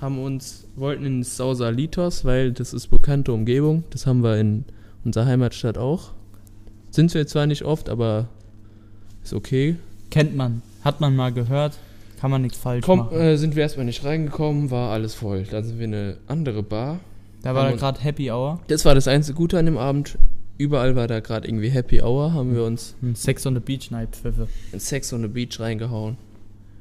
Haben 0.00 0.18
uns, 0.18 0.66
wollten 0.74 1.06
in 1.06 1.22
Sausalitos, 1.22 2.24
weil 2.24 2.50
das 2.52 2.74
ist 2.74 2.88
bekannte 2.88 3.32
Umgebung. 3.32 3.84
Das 3.90 4.04
haben 4.04 4.24
wir 4.24 4.36
in 4.36 4.64
unserer 5.04 5.26
Heimatstadt 5.26 5.78
auch. 5.78 6.10
Sind 6.90 7.14
wir 7.14 7.24
zwar 7.28 7.46
nicht 7.46 7.62
oft, 7.62 7.88
aber 7.88 8.28
ist 9.26 9.34
okay. 9.34 9.76
Kennt 10.10 10.36
man. 10.36 10.62
Hat 10.82 11.00
man 11.00 11.14
mal 11.16 11.32
gehört. 11.32 11.78
Kann 12.20 12.30
man 12.30 12.42
nichts 12.42 12.56
falsch 12.58 12.84
Komm, 12.84 13.00
machen. 13.00 13.18
äh, 13.20 13.36
sind 13.36 13.56
wir 13.56 13.62
erstmal 13.62 13.84
nicht 13.84 14.04
reingekommen, 14.04 14.70
war 14.70 14.90
alles 14.92 15.14
voll. 15.14 15.42
Dann 15.50 15.64
sind 15.64 15.78
wir 15.78 15.84
in 15.84 15.94
eine 15.94 16.16
andere 16.28 16.62
Bar. 16.62 17.00
da 17.42 17.54
war 17.54 17.68
da 17.70 17.76
gerade 17.76 18.00
Happy 18.00 18.30
Hour. 18.30 18.60
Das 18.68 18.84
war 18.84 18.94
das 18.94 19.06
einzige 19.06 19.36
Gute 19.36 19.58
an 19.58 19.66
dem 19.66 19.76
Abend. 19.76 20.16
Überall 20.58 20.96
war 20.96 21.06
da 21.08 21.20
gerade 21.20 21.46
irgendwie 21.46 21.68
Happy 21.68 22.00
Hour. 22.00 22.32
Haben 22.32 22.54
wir 22.54 22.64
uns 22.64 22.94
Ein 23.02 23.14
Sex 23.14 23.46
on 23.46 23.54
the 23.54 23.60
Beach 23.60 23.90
Night 23.90 24.16
Pfiffe. 24.16 24.48
in 24.72 24.80
Sex 24.80 25.12
on 25.12 25.20
the 25.22 25.28
Beach 25.28 25.60
reingehauen. 25.60 26.16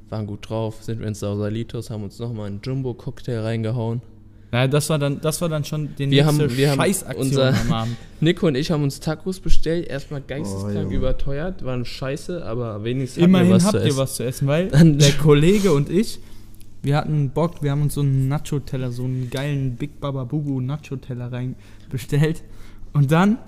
Waren 0.09 0.27
gut 0.27 0.49
drauf. 0.49 0.81
Sind 0.83 0.99
wir 1.01 1.07
ins 1.07 1.19
Sausalitos, 1.19 1.89
haben 1.89 2.03
uns 2.03 2.17
nochmal 2.19 2.47
einen 2.47 2.61
Jumbo-Cocktail 2.63 3.39
reingehauen. 3.41 4.01
Naja, 4.51 4.67
das 4.67 4.89
war 4.89 4.99
dann, 4.99 5.19
das 5.21 5.41
war 5.41 5.49
dann 5.49 5.63
schon 5.65 5.89
die 5.95 6.09
Wir 6.09 6.23
nächste 6.25 6.43
haben- 6.43 6.57
wir 6.57 6.71
haben 6.71 6.77
Scheißaktion 6.77 7.25
unser- 7.27 7.59
am 7.61 7.73
Abend. 7.73 7.97
Nico 8.21 8.47
und 8.47 8.55
ich 8.55 8.71
haben 8.71 8.83
uns 8.83 8.99
Tacos 8.99 9.39
bestellt. 9.39 9.87
Erstmal 9.87 10.21
geisteskrank 10.21 10.75
Junge. 10.75 10.95
überteuert. 10.95 11.65
Waren 11.65 11.83
scheiße, 11.83 12.45
aber 12.45 12.83
wenigstens 12.83 13.21
hatten 13.23 13.29
Immerhin 13.29 13.47
wir 13.49 13.55
was 13.55 13.63
habt 13.65 13.71
zu 13.73 13.77
ihr 13.79 13.85
essen. 13.87 13.97
was 13.97 14.15
zu 14.15 14.23
essen, 14.23 14.47
weil 14.47 14.67
Dann- 14.69 14.97
der 14.99 15.11
Kollege 15.21 15.73
und 15.73 15.89
ich, 15.89 16.19
wir 16.83 16.95
hatten 16.97 17.31
Bock, 17.31 17.61
wir 17.63 17.71
haben 17.71 17.81
uns 17.81 17.95
so 17.95 18.01
einen 18.01 18.27
Nacho-Teller, 18.27 18.91
so 18.91 19.03
einen 19.03 19.29
geilen 19.31 19.75
Big 19.75 19.99
Baba 19.99 20.23
Bubu 20.23 20.61
Nacho-Teller 20.61 21.31
rein 21.31 21.55
bestellt. 21.89 22.43
Und 22.93 23.11
dann 23.11 23.39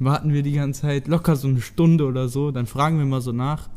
warten 0.00 0.32
wir 0.34 0.42
die 0.42 0.52
ganze 0.52 0.82
Zeit 0.82 1.06
locker 1.06 1.36
so 1.36 1.46
eine 1.48 1.60
Stunde 1.60 2.04
oder 2.04 2.28
so. 2.28 2.50
Dann 2.50 2.66
fragen 2.66 2.98
wir 2.98 3.06
mal 3.06 3.20
so 3.20 3.30
nach, 3.32 3.68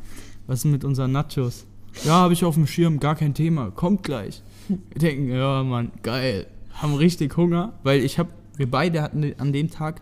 was 0.48 0.60
ist 0.60 0.66
mit 0.66 0.84
unseren 0.84 1.12
Nachos? 1.12 1.66
Ja, 2.04 2.14
habe 2.14 2.34
ich 2.34 2.44
auf 2.44 2.56
dem 2.56 2.68
Schirm, 2.68 3.00
gar 3.00 3.16
kein 3.16 3.34
Thema, 3.36 3.70
kommt 3.72 4.04
gleich. 4.04 4.42
Wir 4.68 5.00
denken, 5.00 5.30
ja, 5.34 5.64
Mann, 5.64 5.92
geil. 6.04 6.48
Haben 6.76 6.96
richtig 6.96 7.36
Hunger, 7.38 7.74
weil 7.84 8.02
ich 8.04 8.20
hab, 8.20 8.28
wir 8.58 8.70
beide 8.70 9.02
hatten 9.02 9.34
an 9.38 9.54
dem 9.54 9.70
Tag 9.70 10.02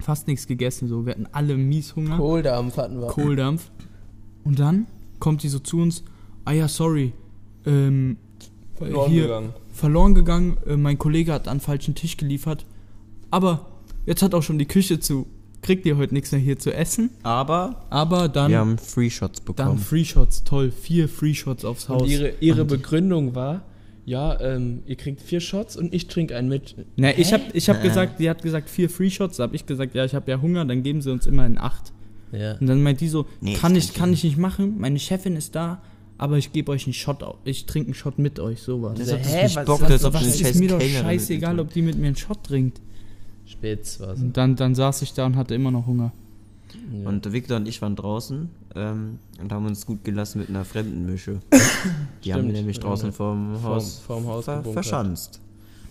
fast 0.00 0.26
nichts 0.26 0.46
gegessen, 0.46 0.88
so. 0.88 1.06
Wir 1.06 1.12
hatten 1.12 1.28
alle 1.32 1.56
mies 1.56 1.94
Hunger. 1.96 2.16
Kohldampf 2.16 2.76
hatten 2.76 3.00
wir. 3.00 3.06
Kohldampf. 3.08 3.70
Und 4.44 4.58
dann 4.58 4.86
kommt 5.20 5.42
die 5.44 5.48
so 5.48 5.58
zu 5.60 5.78
uns, 5.80 6.02
ah 6.44 6.52
ja, 6.52 6.66
sorry, 6.66 7.12
ähm, 7.66 8.16
Verloren 8.74 9.10
hier 9.10 9.22
gegangen. 9.22 9.52
verloren 9.72 10.14
gegangen, 10.14 10.56
äh, 10.66 10.76
mein 10.76 10.98
Kollege 10.98 11.32
hat 11.32 11.46
an 11.46 11.60
falschen 11.60 11.94
Tisch 11.94 12.16
geliefert, 12.16 12.66
aber 13.30 13.66
jetzt 14.06 14.22
hat 14.22 14.34
auch 14.34 14.42
schon 14.42 14.58
die 14.58 14.66
Küche 14.66 14.98
zu, 14.98 15.26
kriegt 15.60 15.86
ihr 15.86 15.96
heute 15.96 16.12
nichts 16.14 16.32
mehr 16.32 16.40
hier 16.40 16.58
zu 16.58 16.74
essen, 16.74 17.10
Aber 17.22 17.84
aber 17.90 18.28
dann, 18.28 18.50
wir 18.50 18.58
haben 18.58 18.78
Free 18.78 19.10
Shots 19.10 19.38
dann 19.44 19.54
bekommen. 19.54 19.78
Free 19.78 20.04
Shots, 20.04 20.42
toll, 20.42 20.72
vier 20.72 21.08
Free 21.08 21.34
Shots 21.34 21.64
aufs 21.64 21.88
Haus. 21.88 22.02
Und 22.02 22.08
ihre, 22.10 22.32
ihre 22.40 22.62
Und- 22.62 22.66
Begründung 22.66 23.36
war, 23.36 23.62
ja, 24.04 24.40
ähm, 24.40 24.82
ihr 24.86 24.96
kriegt 24.96 25.20
vier 25.20 25.40
Shots 25.40 25.76
und 25.76 25.94
ich 25.94 26.06
trinke 26.08 26.36
einen 26.36 26.48
mit. 26.48 26.74
Ne, 26.96 27.12
ich 27.14 27.32
hab, 27.32 27.40
ich 27.54 27.68
hab 27.68 27.82
gesagt, 27.82 28.18
die 28.18 28.28
hat 28.28 28.42
gesagt 28.42 28.68
vier 28.68 28.90
Free 28.90 29.10
Shots, 29.10 29.36
da 29.36 29.44
hab 29.44 29.54
ich 29.54 29.64
gesagt, 29.66 29.94
ja, 29.94 30.04
ich 30.04 30.14
habe 30.14 30.30
ja 30.30 30.40
Hunger, 30.40 30.64
dann 30.64 30.82
geben 30.82 31.00
sie 31.02 31.10
uns 31.12 31.26
immer 31.26 31.46
in 31.46 31.58
acht. 31.58 31.92
Ja. 32.32 32.56
Und 32.58 32.66
dann 32.66 32.82
meint 32.82 33.00
die 33.00 33.08
so, 33.08 33.26
Nee, 33.40 33.54
kann 33.54 33.74
das 33.74 33.84
ich, 33.84 33.94
kann 33.94 34.12
ich 34.12 34.20
ich 34.24 34.30
nicht 34.32 34.38
machen, 34.38 34.78
meine 34.78 34.98
Chefin 34.98 35.36
ist 35.36 35.54
da, 35.54 35.82
aber 36.18 36.38
ich 36.38 36.52
gebe 36.52 36.72
euch 36.72 36.84
einen 36.86 36.94
Shot, 36.94 37.22
ich 37.44 37.66
trinke 37.66 37.88
einen 37.88 37.94
Shot 37.94 38.18
mit 38.18 38.40
euch, 38.40 38.60
sowas. 38.62 38.98
Das 38.98 39.08
So, 39.08 39.14
hat 39.14 39.24
hä, 39.26 39.42
nicht 39.44 39.56
was- 39.56 39.66
Bock, 39.66 39.82
was- 39.82 40.02
was 40.14 40.26
ist 40.26 40.40
scheiß 40.40 40.54
mir 40.58 40.68
doch 40.68 40.80
scheißegal, 40.80 41.60
ob 41.60 41.72
die 41.72 41.82
mit 41.82 41.98
mir 41.98 42.06
einen 42.08 42.16
Shot 42.16 42.42
trinkt. 42.44 42.80
Spitz 43.44 44.00
war 44.00 44.14
Und 44.16 44.36
dann, 44.36 44.56
dann 44.56 44.74
saß 44.74 45.02
ich 45.02 45.12
da 45.14 45.26
und 45.26 45.36
hatte 45.36 45.54
immer 45.54 45.70
noch 45.70 45.86
Hunger. 45.86 46.12
Ja. 46.92 47.08
Und 47.08 47.32
Victor 47.32 47.56
und 47.56 47.66
ich 47.68 47.80
waren 47.82 47.96
draußen 47.96 48.48
ähm, 48.74 49.18
und 49.40 49.52
haben 49.52 49.66
uns 49.66 49.86
gut 49.86 50.04
gelassen 50.04 50.38
mit 50.40 50.48
einer 50.48 50.64
fremden 50.64 51.06
Mische. 51.06 51.40
Die 52.24 52.32
haben 52.32 52.42
wir 52.42 52.50
Stimmt, 52.50 52.52
nämlich 52.52 52.76
ja. 52.78 52.82
draußen 52.82 53.12
vorm 53.12 53.54
Vorm- 53.56 53.62
Haus, 53.64 53.98
vorm 53.98 54.26
Haus 54.26 54.44
ver 54.44 54.56
gebunkert. 54.58 54.84
verschanzt. 54.84 55.40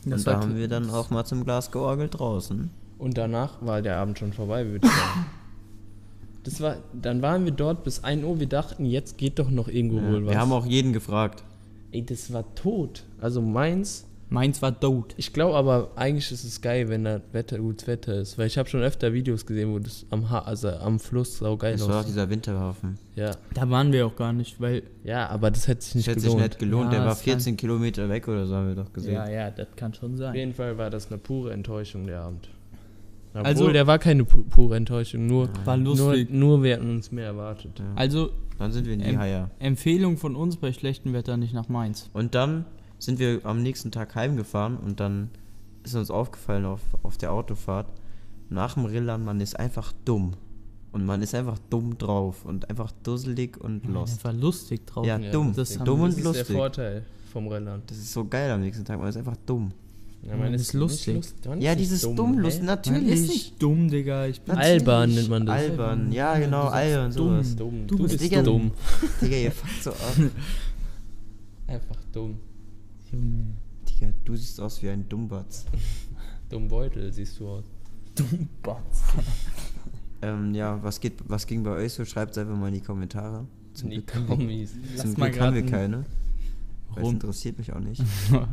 Das 0.05 0.21
und 0.21 0.27
da 0.27 0.39
haben 0.41 0.55
wir 0.55 0.67
dann 0.67 0.89
auch 0.89 1.09
mal 1.11 1.25
zum 1.25 1.43
Glas 1.45 1.71
georgelt 1.71 2.17
draußen. 2.19 2.69
Und 2.97 3.17
danach 3.17 3.61
war 3.61 3.81
der 3.81 3.97
Abend 3.97 4.17
schon 4.19 4.33
vorbei, 4.33 4.65
würde 4.65 4.85
ich 4.87 4.91
sagen. 4.93 5.25
Das 6.43 6.59
war, 6.59 6.77
dann 6.99 7.21
waren 7.21 7.45
wir 7.45 7.51
dort 7.51 7.83
bis 7.83 8.03
1 8.03 8.23
Uhr. 8.23 8.39
Wir 8.39 8.47
dachten, 8.47 8.83
jetzt 8.87 9.19
geht 9.19 9.37
doch 9.37 9.51
noch 9.51 9.67
irgendwo 9.67 9.97
Ja, 9.97 10.11
wohl 10.11 10.25
was. 10.25 10.31
wir 10.33 10.39
haben 10.39 10.51
auch 10.51 10.65
jeden 10.65 10.91
gefragt. 10.91 11.43
Ey, 11.91 12.03
das 12.03 12.33
war 12.33 12.55
tot. 12.55 13.03
Also 13.19 13.43
meins. 13.43 14.07
Meins 14.33 14.61
war 14.61 14.79
tot. 14.79 15.13
Ich 15.17 15.33
glaube 15.33 15.55
aber, 15.57 15.91
eigentlich 15.97 16.31
ist 16.31 16.45
es 16.45 16.61
geil, 16.61 16.87
wenn 16.87 17.03
da 17.03 17.19
Wetter, 17.33 17.59
gutes 17.59 17.85
Wetter 17.85 18.15
ist. 18.15 18.37
Weil 18.37 18.47
ich 18.47 18.57
habe 18.57 18.69
schon 18.69 18.81
öfter 18.81 19.11
Videos 19.11 19.45
gesehen, 19.45 19.73
wo 19.73 19.79
das 19.79 20.05
am, 20.09 20.29
ha 20.29 20.39
also 20.39 20.69
am 20.69 20.99
Fluss 21.01 21.39
sau 21.39 21.57
geil 21.57 21.73
Das 21.73 21.87
war 21.89 21.99
auch 21.99 22.05
dieser 22.05 22.29
Winterhafen. 22.29 22.97
Ja. 23.15 23.31
Da 23.53 23.69
waren 23.69 23.91
wir 23.91 24.07
auch 24.07 24.15
gar 24.15 24.31
nicht, 24.31 24.61
weil. 24.61 24.83
ja, 25.03 25.27
aber 25.27 25.51
das 25.51 25.67
hätte 25.67 25.81
sich 25.81 25.91
Das 25.91 25.95
nicht 25.95 26.07
hätte 26.07 26.19
sich 26.21 26.29
gelohnt. 26.29 26.47
nicht 26.49 26.59
gelohnt. 26.59 26.85
Ja, 26.85 26.91
Der 26.91 26.99
war 27.01 27.07
das 27.09 27.17
kann- 27.19 27.33
14 27.33 27.57
Kilometer 27.57 28.07
weg 28.07 28.25
oder 28.29 28.47
so, 28.47 28.55
haben 28.55 28.69
wir 28.69 28.75
doch 28.75 28.93
gesehen. 28.93 29.15
Ja, 29.15 29.29
ja, 29.29 29.51
das 29.51 29.67
kann 29.75 29.93
schon 29.93 30.13
Auf 30.13 30.19
sein. 30.19 30.33
jeden 30.35 30.53
Fall 30.53 30.77
war 30.77 30.89
das 30.89 31.07
eine 31.07 31.17
pure 31.17 31.51
Enttäuschung, 31.51 32.07
der 32.07 32.21
Abend. 32.21 32.47
Obwohl, 33.33 33.45
Also- 33.45 33.71
der 33.71 33.85
war 33.87 33.99
keine 33.99 34.23
pu 34.23 34.43
pure 34.43 34.77
Enttäuschung, 34.77 35.25
nur, 35.27 35.49
War 35.65 35.75
nur, 35.77 35.95
lustig. 35.97 36.29
nur 36.31 36.63
wir 36.63 36.75
hatten 36.75 36.89
uns 36.89 37.11
mehr 37.11 37.25
erwartet. 37.25 37.81
Also, 37.95 38.29
Dann 38.57 38.71
sind 38.71 38.85
wir 38.85 38.93
in 38.93 38.99
die 38.99 39.17
Haie. 39.17 39.49
Empfehlung 39.59 40.15
von 40.17 40.35
uns 40.37 40.55
bei 40.55 40.71
schlechtem 40.71 41.11
Wetter 41.13 41.35
nicht 41.35 41.53
nach 41.53 41.67
Mainz. 41.67 42.09
Und 42.13 42.33
dann 42.35 42.65
sind 43.01 43.17
wir 43.19 43.39
am 43.45 43.61
nächsten 43.63 43.91
Tag 43.91 44.13
heimgefahren 44.15 44.77
und 44.77 44.99
dann 44.99 45.29
ist 45.83 45.95
uns 45.95 46.11
aufgefallen 46.11 46.65
auf, 46.65 46.81
auf 47.01 47.17
der 47.17 47.33
Autofahrt, 47.33 47.87
nach 48.49 48.75
dem 48.75 48.85
Rillern, 48.85 49.25
man 49.25 49.41
ist 49.41 49.59
einfach 49.59 49.91
dumm. 50.05 50.33
Und 50.93 51.05
man 51.05 51.21
ist 51.21 51.33
einfach 51.33 51.57
dumm 51.69 51.97
drauf 51.97 52.43
und 52.45 52.69
einfach 52.69 52.91
dusselig 53.03 53.57
und 53.57 53.85
lost. 53.87 54.13
Einfach 54.25 54.39
lustig 54.39 54.85
drauf. 54.85 55.05
Ja, 55.07 55.17
dumm. 55.17 55.53
das 55.55 55.77
dumm 55.77 56.01
und 56.01 56.09
Das 56.11 56.17
ist 56.17 56.23
der 56.25 56.33
lustig. 56.33 56.55
Vorteil 56.57 57.05
vom 57.31 57.47
Rennland. 57.47 57.89
Das 57.89 57.97
ist 57.97 58.11
so 58.11 58.25
geil 58.25 58.51
am 58.51 58.59
nächsten 58.59 58.83
Tag, 58.83 58.99
man 58.99 59.07
ist 59.07 59.15
einfach 59.17 59.37
dumm. 59.45 59.71
Ja, 60.21 60.35
man 60.35 60.53
ist 60.53 60.73
lustig. 60.73 61.23
Man 61.47 61.61
Ja, 61.61 61.71
ist 61.71 61.79
dieses 61.79 62.01
dumm, 62.01 62.15
dumm, 62.17 62.37
lust, 62.39 62.57
Man 62.57 62.65
natürlich. 62.67 63.07
ist 63.09 63.27
nicht 63.29 63.63
dumm, 63.63 63.89
Digga. 63.89 64.27
Ich 64.27 64.41
bin 64.41 64.53
Natürlich. 64.53 64.73
Albern 64.81 65.15
nennt 65.15 65.29
man 65.29 65.45
das. 65.47 65.55
Albern, 65.55 66.11
ja 66.11 66.37
genau, 66.37 66.67
albern, 66.67 67.11
sowas. 67.11 67.55
Dumm. 67.55 67.87
Du 67.87 67.95
Du, 67.95 68.03
bist 68.03 68.19
bist 68.19 68.25
Digga. 68.31 68.43
dumm. 68.43 68.71
Digga, 69.21 69.35
ihr 69.37 69.51
fuckt 69.51 69.81
so 69.81 69.89
ab. 69.91 70.15
Einfach 71.67 71.95
dumm. 72.11 72.37
Junge. 73.11 73.45
Digga, 73.87 74.13
du 74.25 74.35
siehst 74.35 74.59
aus 74.59 74.81
wie 74.81 74.89
ein 74.89 75.07
Dummbatz. 75.07 75.65
Dumm 76.49 76.67
Beutel 76.67 77.11
siehst 77.11 77.39
du 77.39 77.47
aus. 77.47 77.65
Ähm, 80.23 80.53
ja, 80.53 80.77
was 80.83 80.99
geht, 80.99 81.13
was 81.27 81.47
ging 81.47 81.63
bei 81.63 81.71
euch 81.71 81.93
so? 81.93 82.05
Schreibt 82.05 82.37
einfach 82.37 82.55
mal 82.55 82.67
in 82.67 82.75
die 82.75 82.81
Kommentare. 82.81 83.47
Zum 83.73 83.89
Die 83.89 83.95
Glück 83.95 84.13
haben 84.13 84.27
wir, 84.27 84.35
Kommis. 84.35 84.75
Lass 84.95 85.01
zum 85.13 85.19
mal 85.19 85.31
Glück 85.31 85.41
haben 85.41 85.55
wir 85.55 85.65
keine. 85.65 86.05
Es 86.91 86.97
Warum? 86.97 87.13
interessiert 87.13 87.57
mich 87.57 87.73
auch 87.73 87.79
nicht. 87.79 88.03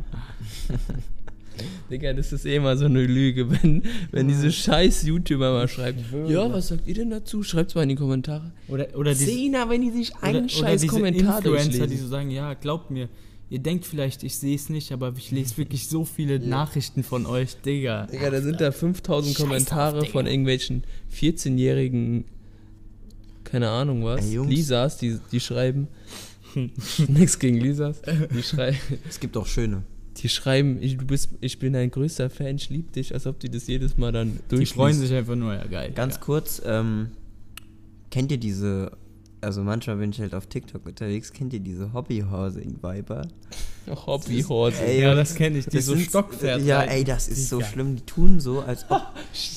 Digga, 1.91 2.13
das 2.13 2.31
ist 2.31 2.45
eh 2.45 2.55
immer 2.55 2.75
so 2.77 2.85
eine 2.85 3.05
Lüge, 3.05 3.51
wenn, 3.51 3.83
wenn 4.11 4.27
diese 4.29 4.51
scheiß 4.51 5.03
YouTuber 5.03 5.51
mal 5.51 5.67
schreiben. 5.67 6.03
Ja, 6.27 6.51
was 6.51 6.69
sagt 6.69 6.87
ihr 6.87 6.95
denn 6.95 7.09
dazu? 7.09 7.43
Schreibt's 7.43 7.75
mal 7.75 7.83
in 7.83 7.89
die 7.89 7.95
Kommentare. 7.95 8.51
Oder, 8.67 8.87
oder 8.95 9.11
diese, 9.11 9.25
Zehner, 9.25 9.69
wenn 9.69 9.81
die 9.81 9.91
sich 9.91 10.15
einen 10.15 10.45
oder, 10.45 10.45
oder 10.45 10.49
scheiß 10.49 10.81
diese 10.81 10.93
Kommentar 10.93 11.37
Influencer, 11.37 11.69
die 11.69 11.77
durchlesen. 11.77 12.05
so 12.05 12.09
sagen, 12.09 12.31
ja, 12.31 12.53
glaubt 12.53 12.89
mir, 12.91 13.09
ihr 13.49 13.59
denkt 13.59 13.85
vielleicht, 13.85 14.23
ich 14.23 14.37
sehe 14.37 14.55
es 14.55 14.69
nicht, 14.69 14.91
aber 14.91 15.13
ich 15.17 15.31
lese 15.31 15.57
wirklich 15.57 15.87
so 15.87 16.05
viele 16.05 16.39
Nachrichten 16.39 17.03
von 17.03 17.25
euch, 17.25 17.55
Digga. 17.61 18.05
Digga, 18.07 18.29
da 18.29 18.41
sind 18.41 18.61
da 18.61 18.71
5000 18.71 19.35
Kommentare 19.35 20.05
von 20.05 20.27
irgendwelchen 20.27 20.83
14-jährigen, 21.13 22.25
keine 23.43 23.69
Ahnung 23.69 24.03
was, 24.03 24.25
Ey. 24.25 24.37
Lisas, 24.45 24.97
die, 24.97 25.19
die 25.31 25.39
schreiben, 25.39 25.87
nix 27.07 27.39
gegen 27.39 27.57
Lisas, 27.57 28.01
die, 28.33 28.43
schrei 28.43 28.77
Es 29.07 29.19
gibt 29.19 29.35
auch 29.37 29.47
schöne. 29.47 29.83
die 30.17 30.29
schreiben, 30.29 30.77
ich, 30.81 30.97
du 30.97 31.05
bist, 31.05 31.29
ich 31.41 31.57
bin 31.59 31.73
dein 31.73 31.89
größter 31.91 32.29
Fan, 32.29 32.55
ich 32.57 32.69
lieb 32.69 32.91
dich, 32.93 33.13
als 33.13 33.25
ob 33.27 33.39
die 33.39 33.49
das 33.49 33.67
jedes 33.67 33.97
Mal 33.97 34.11
dann 34.11 34.33
Die 34.33 34.39
durchliest. 34.49 34.73
freuen 34.73 34.95
sich 34.95 35.13
einfach 35.13 35.35
nur, 35.35 35.53
ja 35.53 35.65
geil. 35.65 35.91
Ganz 35.95 36.15
ja. 36.15 36.21
kurz, 36.21 36.61
ähm, 36.65 37.09
kennt 38.11 38.31
ihr 38.31 38.37
diese, 38.37 38.91
also 39.41 39.63
manchmal 39.63 39.97
bin 39.97 40.11
ich 40.11 40.19
halt 40.19 40.33
auf 40.33 40.47
TikTok 40.47 40.85
unterwegs, 40.85 41.31
kennt 41.33 41.53
ihr 41.53 41.59
diese 41.59 41.93
Hobbyhousing-Viber? 41.93 43.27
Hobbyhorse. 44.05 44.83
Ey, 44.83 45.01
Ja, 45.01 45.15
das 45.15 45.33
kenne 45.35 45.57
ich, 45.59 45.65
die 45.67 45.81
so 45.81 45.93
sind- 45.95 46.05
Stockpferd 46.09 46.61
Ja, 46.61 46.83
ey, 46.83 47.03
das 47.03 47.27
ist 47.27 47.49
so 47.49 47.61
schlimm. 47.61 47.95
Die 47.95 48.01
tun 48.05 48.39
so, 48.39 48.59
als 48.61 48.85
ob. 48.89 49.01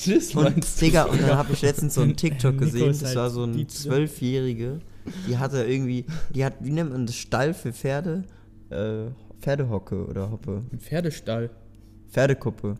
Das 0.07 0.35
Und? 0.35 0.81
Digga, 0.81 1.05
und 1.05 1.21
dann 1.21 1.37
habe 1.37 1.53
ich 1.53 1.63
letztens 1.63 1.95
so 1.95 2.03
einen 2.03 2.17
TikTok 2.17 2.59
gesehen, 2.59 2.89
das 2.89 3.05
halt 3.05 3.17
war 3.17 3.31
so 3.31 3.45
ein 3.45 3.69
Zwölfjährige, 3.69 4.81
die 5.29 5.37
hatte 5.39 5.65
irgendwie, 5.65 6.05
die 6.31 6.45
hat, 6.45 6.55
wie 6.61 6.71
nennt 6.71 6.91
man 6.93 7.07
das, 7.07 7.17
Stall 7.17 7.53
für 7.55 7.73
Pferde? 7.73 8.23
Äh, 8.71 9.11
Pferdehocke 9.41 10.07
oder 10.07 10.31
Hoppe. 10.31 10.63
Ein 10.73 10.79
Pferdestall. 10.81 11.51
Pferdekuppe. 12.11 12.77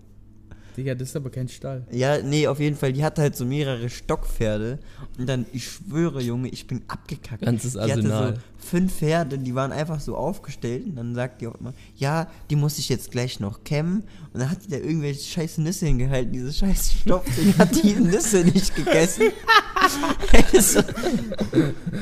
Digga, 0.77 0.95
das 0.95 1.11
ist 1.11 1.17
aber 1.17 1.31
kein 1.31 1.49
Stall. 1.49 1.87
Ja, 1.91 2.23
nee, 2.23 2.47
auf 2.47 2.59
jeden 2.61 2.77
Fall, 2.77 2.93
die 2.93 3.05
hatte 3.05 3.23
halt 3.23 3.37
so 3.37 3.45
mehrere 3.45 3.91
Stockpferde. 3.91 4.79
Und 5.19 5.29
dann, 5.29 5.47
ich 5.53 5.65
schwöre, 5.65 6.23
Junge, 6.23 6.49
ich 6.49 6.67
bin 6.67 6.83
abgekackt. 6.89 7.43
Ganzes 7.43 7.75
Die 7.75 7.81
hatte 7.81 7.93
Arsenal. 7.93 8.35
so 8.35 8.41
fünf 8.59 8.95
Pferde, 8.95 9.39
die 9.39 9.55
waren 9.55 9.73
einfach 9.73 10.01
so 10.01 10.17
aufgestellt. 10.17 10.87
Und 10.87 10.97
dann 10.97 11.15
sagt 11.15 11.41
die 11.41 11.47
auch 11.49 11.55
immer, 11.57 11.75
ja, 11.97 12.29
die 12.49 12.57
muss 12.57 12.79
ich 12.79 12.89
jetzt 12.89 13.11
gleich 13.11 13.41
noch 13.41 13.65
kämmen. 13.65 14.05
Und 14.33 14.41
dann 14.41 14.51
hat 14.51 14.65
die 14.65 14.71
da 14.71 14.77
irgendwelche 14.77 15.23
scheiß 15.23 15.59
Nüsse 15.59 15.87
hingehalten. 15.87 16.33
Diese 16.33 16.53
scheiß 16.53 16.93
Stoppding 17.03 17.59
hat 17.59 17.83
die 17.83 17.95
Nüsse 17.95 18.45
nicht 18.45 18.75
gegessen. 18.75 19.25
Das, 20.53 20.77
war, 20.77 20.85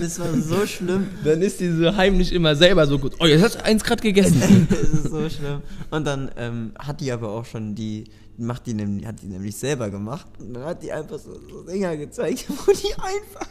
das 0.01 0.19
war 0.21 0.35
so 0.35 0.67
schlimm. 0.67 1.09
Dann 1.25 1.41
ist 1.41 1.61
die 1.61 1.71
so 1.71 1.97
heimlich 1.97 2.33
immer 2.33 2.55
selber 2.55 2.87
so 2.87 2.99
gut. 2.99 3.15
Oh, 3.19 3.27
jetzt 3.27 3.43
hast 3.43 3.55
du 3.57 3.65
eins 3.65 3.83
gerade 3.83 4.03
gegessen. 4.03 4.67
das 4.71 4.83
ist 4.83 5.11
so 5.11 5.29
schlimm. 5.31 5.63
Und 5.91 6.07
dann 6.07 6.31
ähm, 6.37 6.73
hat 6.79 7.01
die 7.01 7.11
aber 7.11 7.31
auch 7.31 7.47
schon 7.47 7.75
die, 7.75 8.05
macht 8.41 8.67
die 8.67 8.75
nämlich, 8.75 9.07
hat 9.07 9.23
die 9.23 9.27
nämlich 9.27 9.57
selber 9.57 9.91
gemacht. 9.91 10.27
Und 10.39 10.55
dann 10.55 10.65
hat 10.65 10.83
die 10.83 10.93
einfach 10.93 11.19
so, 11.19 11.39
so 11.49 11.63
Dinger 11.63 11.97
gezeigt, 11.97 12.47
wo 12.67 12.73
die 12.73 12.95
einfach 12.95 13.49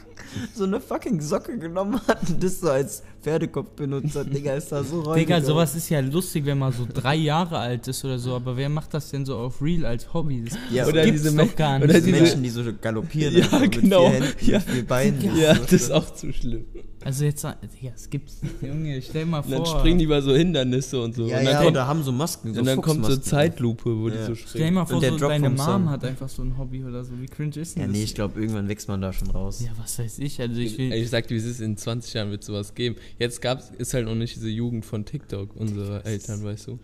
so 0.54 0.66
eine 0.66 0.80
fucking 0.80 1.22
Socke 1.22 1.58
genommen 1.58 2.00
hat 2.08 2.30
und 2.30 2.44
das 2.44 2.60
so 2.60 2.70
als 2.70 3.04
Pferdekopf 3.22 3.72
benutzt 3.72 4.16
hat. 4.16 4.34
Digga, 4.34 4.54
ist 4.54 4.72
da 4.72 4.84
so 4.84 5.02
räudig. 5.02 5.28
Digga, 5.28 5.42
sowas 5.42 5.76
ist 5.76 5.90
ja 5.90 6.00
lustig, 6.00 6.46
wenn 6.46 6.58
man 6.58 6.72
so 6.72 6.88
drei 6.92 7.16
Jahre 7.16 7.58
alt 7.58 7.88
ist 7.88 8.04
oder 8.06 8.18
so, 8.20 8.36
aber 8.36 8.56
wer 8.58 8.70
macht 8.70 8.94
das 8.94 9.10
denn 9.12 9.26
so 9.26 9.36
auf 9.38 9.62
Real 9.62 9.86
als 9.86 10.14
Hobby? 10.14 10.44
Das 10.46 10.58
Ja, 10.72 10.88
Oder 10.88 11.06
gibt's 11.06 11.24
diese 11.24 11.36
doch 11.36 11.56
gar 11.56 11.78
oder 11.78 11.88
nicht. 11.88 11.98
Diese 11.98 12.06
diese- 12.08 12.22
Menschen, 12.22 12.44
die 12.44 12.50
so 12.50 12.64
galoppieren. 12.82 13.36
Ja, 13.38 13.60
mit 13.60 13.72
genau. 13.82 14.10
Vier 14.10 14.20
Händen, 14.22 14.46
Ja. 14.46 14.58
mit 14.60 14.70
vier 14.70 14.86
Beinen. 14.88 15.36
Ja, 15.38 15.56
so 15.56 15.62
das 15.64 15.72
ist 15.74 15.92
auch 15.92 16.14
zu 16.14 16.32
schlimm. 16.34 16.66
Also 17.02 17.24
jetzt, 17.24 17.44
Digga, 17.46 17.94
es 17.96 18.10
gibt's. 18.10 18.42
Junge, 18.62 19.02
stell 19.02 19.26
mal 19.26 19.40
Und 19.40 19.46
vor. 19.54 19.64
dann 19.64 19.80
springen 19.80 20.00
die 20.00 20.06
über 20.06 20.22
so 20.22 20.36
Hindernisse 20.36 21.02
und 21.02 21.16
so. 21.16 21.28
Ja, 21.28 21.40
und 21.40 21.46
dann, 21.46 21.54
ja, 21.54 21.58
kommt, 21.60 21.72
oder 21.72 21.88
haben 21.88 22.04
so 22.04 22.12
Masken. 22.12 22.54
So 22.54 22.60
und 22.60 22.66
dann 22.66 22.82
kommt 22.82 23.06
so. 23.06 23.16
Zeitlupe, 23.16 23.98
wo 23.98 24.10
die 24.10 24.16
Ja. 24.18 24.26
so 24.26 24.36
Stell 24.36 24.48
springen. 24.50 24.74
mal 24.74 24.86
vor, 24.86 25.00
so 25.02 25.18
Drop 25.18 25.30
deine 25.30 25.50
Mom 25.50 25.58
Song. 25.66 25.90
hat 25.90 26.04
einfach 26.04 26.28
so 26.28 26.42
ein 26.44 26.58
Hobby 26.58 26.84
oder 26.84 27.06
so. 27.06 27.12
Wie 27.22 27.28
cringe 27.28 27.56
ist 27.56 27.76
denn 27.76 27.84
Ja, 27.84 27.88
das? 27.88 27.96
nee, 27.96 28.04
ich 28.04 28.16
glaube, 28.16 28.42
irgendwann 28.42 28.68
wächst 28.68 28.90
man 28.90 29.00
da 29.00 29.14
schon 29.14 29.30
raus. 29.32 29.62
Ja, 29.64 29.72
was 29.82 29.98
weiß 29.98 30.20
ich. 30.20 30.42
Also 30.42 30.60
ich 30.60 30.78
will. 30.78 30.92
Ey, 30.92 31.02
Ich 31.04 31.10
sag 31.10 31.26
dir, 31.28 31.36
wie 31.36 31.40
es 31.40 31.46
ist, 31.46 31.62
in 31.62 31.78
20 31.78 32.14
Jahren 32.16 32.32
wird 32.32 32.44
sowas 32.44 32.76
geben. 32.76 32.98
Jetzt 33.18 33.42
gab's, 33.42 33.72
ist 33.78 33.94
halt 33.94 34.06
noch 34.06 34.16
nicht 34.16 34.36
diese 34.36 34.50
Jugend 34.50 34.86
von 34.86 35.06
TikTok, 35.06 35.56
unsere 35.56 36.06
Eltern, 36.06 36.44
weißt 36.44 36.68
du. 36.68 36.80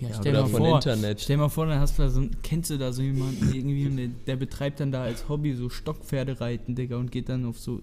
Ja, 0.00 0.08
stell 0.14 0.32
Oder 0.32 0.42
mal 0.42 0.48
von 0.48 0.60
vor, 0.60 0.74
Internet. 0.76 1.20
Stell 1.20 1.36
mal 1.36 1.48
vor, 1.48 1.66
dann 1.66 1.80
hast 1.80 1.98
du 1.98 2.02
da 2.02 2.08
so, 2.08 2.22
kennst 2.42 2.70
du 2.70 2.78
da 2.78 2.92
so 2.92 3.02
jemanden 3.02 3.52
irgendwie 3.52 3.86
und 3.86 3.96
der, 3.96 4.08
der 4.26 4.36
betreibt 4.36 4.80
dann 4.80 4.92
da 4.92 5.02
als 5.02 5.28
Hobby 5.28 5.54
so 5.54 5.68
Stockpferde 5.68 6.40
reiten, 6.40 6.76
Digga, 6.76 6.96
und 6.96 7.10
geht 7.10 7.28
dann 7.28 7.44
auf 7.46 7.58
so 7.58 7.80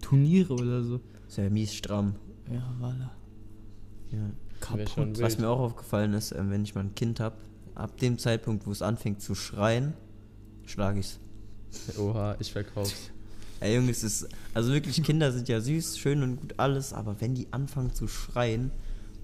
Turniere 0.00 0.54
oder 0.54 0.84
so. 0.84 1.00
Ist 1.26 1.38
ja 1.38 1.50
mies 1.50 1.74
stramm. 1.74 2.14
Ja, 2.52 2.74
voilà. 2.80 3.10
Ja. 4.12 4.30
Kaputt. 4.60 4.90
schon 4.90 5.20
Was 5.20 5.38
mir 5.38 5.48
auch 5.48 5.58
aufgefallen 5.58 6.14
ist, 6.14 6.32
ähm, 6.32 6.50
wenn 6.50 6.62
ich 6.62 6.74
mal 6.74 6.82
ein 6.82 6.94
Kind 6.94 7.20
habe, 7.20 7.36
ab 7.74 7.96
dem 7.98 8.18
Zeitpunkt, 8.18 8.66
wo 8.66 8.70
es 8.70 8.82
anfängt 8.82 9.20
zu 9.20 9.34
schreien, 9.34 9.94
schlage 10.64 11.00
ich's. 11.00 11.18
Oha, 11.98 12.36
ich 12.38 12.52
verkauf's. 12.52 13.10
Ey, 13.60 13.74
Junge, 13.76 13.90
es 13.90 14.04
ist. 14.04 14.28
Also 14.54 14.72
wirklich, 14.72 15.02
Kinder 15.02 15.32
sind 15.32 15.48
ja 15.48 15.60
süß, 15.60 15.98
schön 15.98 16.22
und 16.22 16.36
gut 16.40 16.54
alles, 16.58 16.92
aber 16.92 17.16
wenn 17.20 17.34
die 17.34 17.48
anfangen 17.50 17.92
zu 17.92 18.06
schreien, 18.06 18.70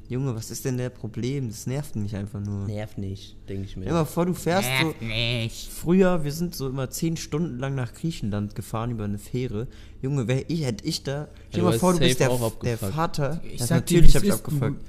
Junge, 0.08 0.34
was 0.34 0.50
ist 0.50 0.64
denn 0.66 0.76
der 0.76 0.90
Problem? 0.90 1.48
Das 1.48 1.66
nervt 1.66 1.96
mich 1.96 2.14
einfach 2.14 2.40
nur. 2.40 2.66
Nerv 2.66 2.96
nicht, 2.98 3.36
denke 3.48 3.64
ich 3.64 3.76
mir. 3.76 3.84
Stell 3.84 3.92
dir 3.94 3.98
mal 4.00 4.04
vor, 4.04 4.26
du 4.26 4.34
fährst 4.34 4.68
so. 4.82 4.94
Nicht. 5.04 5.68
Früher, 5.70 6.24
wir 6.24 6.32
sind 6.32 6.54
so 6.54 6.68
immer 6.68 6.90
zehn 6.90 7.16
Stunden 7.16 7.58
lang 7.58 7.74
nach 7.74 7.94
Griechenland 7.94 8.54
gefahren 8.54 8.90
über 8.90 9.04
eine 9.04 9.18
Fähre. 9.18 9.66
Junge, 10.02 10.28
wär 10.28 10.50
ich, 10.50 10.64
hätte 10.64 10.84
ich 10.84 11.04
da. 11.04 11.28
Stell 11.48 11.50
dir 11.52 11.58
du 11.60 11.64
mal 11.72 11.78
vor, 11.78 11.92
du 11.94 12.00
bist 12.00 12.20
der, 12.20 12.28
der 12.28 12.40
abgefuckt. 12.42 12.92
Vater. 12.94 13.40
Ich 13.50 13.60
Ja, 13.60 13.66
sag 13.66 13.86
dir, 13.86 13.96
natürlich 14.02 14.16
hab 14.16 14.22
ich 14.24 14.28
ist, 14.28 14.40
du- 14.40 14.44
abgefuckt. 14.44 14.84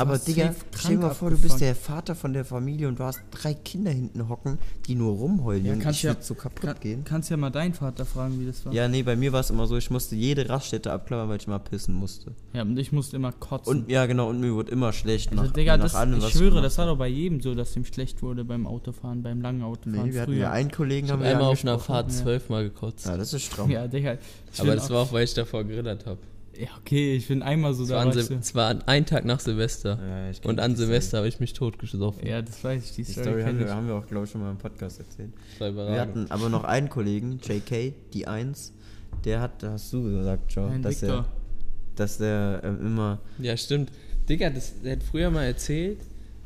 Aber 0.00 0.18
Digga, 0.18 0.54
stell 0.76 0.96
dir 0.96 1.02
mal 1.02 1.10
vor, 1.14 1.30
du 1.30 1.38
bist 1.38 1.60
der 1.60 1.74
Vater 1.74 2.14
von 2.14 2.32
der 2.32 2.44
Familie 2.44 2.88
und 2.88 2.98
du 2.98 3.04
hast 3.04 3.20
drei 3.30 3.54
Kinder 3.54 3.90
hinten 3.90 4.28
hocken, 4.28 4.58
die 4.86 4.94
nur 4.94 5.12
rumheulen. 5.16 5.64
Ja, 5.66 5.74
kannst 5.76 5.98
ich 5.98 6.02
ja- 6.04 6.16
so 6.20 6.34
kaputt 6.34 6.60
Kann, 6.62 6.80
gehen. 6.80 7.04
kannst 7.04 7.30
ja 7.30 7.36
mal 7.36 7.50
deinen 7.50 7.74
Vater 7.74 8.04
fragen, 8.04 8.40
wie 8.40 8.46
das 8.46 8.64
war. 8.64 8.72
Ja, 8.72 8.88
nee, 8.88 9.02
bei 9.02 9.16
mir 9.16 9.32
war 9.32 9.40
es 9.40 9.50
immer 9.50 9.66
so, 9.66 9.76
ich 9.76 9.90
musste 9.90 10.16
jede 10.16 10.48
Raststätte 10.48 10.92
abklappern, 10.92 11.28
weil 11.28 11.36
ich 11.38 11.46
mal 11.46 11.58
pissen 11.58 11.94
musste. 11.94 12.32
Ja, 12.52 12.62
und 12.62 12.76
ich 12.78 12.92
musste 12.92 13.16
immer 13.16 13.32
kotzen. 13.32 13.82
Und 13.82 13.90
ja, 13.90 14.06
genau, 14.06 14.28
und 14.30 14.40
mir 14.40 14.54
wurde 14.54 14.72
immer 14.72 14.92
schlecht 14.92 15.30
also, 15.30 15.44
nach, 15.44 15.52
Digga, 15.52 15.76
nach 15.76 15.84
das, 15.84 15.94
allem, 15.94 16.18
ich 16.18 16.28
schwöre, 16.28 16.62
das 16.62 16.78
war 16.78 16.86
doch 16.86 16.96
bei 16.98 17.08
jedem 17.08 17.40
so, 17.40 17.54
dass 17.54 17.76
ihm 17.76 17.84
schlecht 17.84 18.22
wurde 18.22 18.44
beim 18.44 18.66
Autofahren, 18.66 19.22
beim 19.22 19.40
langen 19.40 19.62
Autofahren 19.62 20.06
Nee, 20.08 20.14
wir 20.14 20.22
hatten 20.22 20.32
früher. 20.32 20.40
ja 20.42 20.50
einen 20.52 20.70
Kollegen, 20.70 21.06
Ich 21.06 21.12
haben 21.12 21.20
hab 21.20 21.26
wir 21.26 21.32
einmal 21.32 21.50
auf 21.52 21.62
einer. 21.62 21.78
Fahrt 21.78 22.10
ja. 22.10 22.16
zwölfmal 22.16 22.64
gekotzt. 22.64 23.06
Ja, 23.06 23.16
das 23.16 23.32
ist 23.32 23.42
stramm. 23.44 23.70
Ja, 23.70 23.86
Digga. 23.86 24.16
Aber 24.58 24.74
das 24.74 24.86
auch- 24.86 24.90
war 24.90 25.02
auch, 25.02 25.12
weil 25.12 25.24
ich 25.24 25.34
davor 25.34 25.64
gerillert 25.64 26.06
habe. 26.06 26.18
Ja, 26.58 26.68
okay, 26.80 27.14
ich 27.16 27.28
bin 27.28 27.42
einmal 27.42 27.72
so 27.74 27.84
Es 27.84 27.88
da. 27.90 28.04
es 28.08 28.54
war 28.54 28.68
an- 28.70 28.82
ein 28.82 29.06
Tag 29.06 29.24
nach 29.24 29.40
Silvester. 29.40 29.98
Ja, 30.32 30.48
Und 30.48 30.60
an. 30.60 30.76
Silvester 30.76 31.18
habe 31.18 31.28
ich 31.28 31.40
mich 31.40 31.52
totgesoffen. 31.52 32.26
Ja, 32.26 32.42
das 32.42 32.62
weiß 32.62 32.84
ich, 32.84 32.90
die 32.96 33.02
Die 33.04 33.12
Story, 33.12 33.26
Story 33.28 33.42
haben 33.44 33.58
wir, 33.58 33.66
ich. 33.66 33.72
haben 33.72 33.86
wir 33.86 33.94
auch, 33.94 34.06
glaube 34.06 34.24
ich, 34.26 34.30
schon 34.30 34.40
mal 34.42 34.50
im 34.50 34.58
Podcast 34.58 34.98
erzählt. 34.98 35.30
Wir 35.58 36.00
hatten 36.00 36.30
aber 36.30 36.48
noch 36.48 36.64
einen 36.64 36.88
Kollegen, 36.88 37.38
JK, 37.42 37.94
die 38.12 38.26
1, 38.26 38.72
der 39.24 39.40
hat, 39.40 39.62
da 39.62 39.72
hast 39.72 39.92
du 39.92 40.02
gesagt 40.02 40.52
schon, 40.52 40.70
Ein 40.70 40.82
dass 40.82 41.00
Victor. 41.00 41.18
er, 41.18 41.26
dass 41.96 42.18
der 42.18 42.60
ähm, 42.64 42.80
immer, 42.80 43.20
Ja, 43.38 43.56
stimmt. 43.56 43.90
Digga, 44.28 44.50
das, 44.50 44.80
der 44.82 44.92
hat 44.96 45.02
früher 45.02 45.30
mal 45.30 45.44
erzählt, 45.44 45.98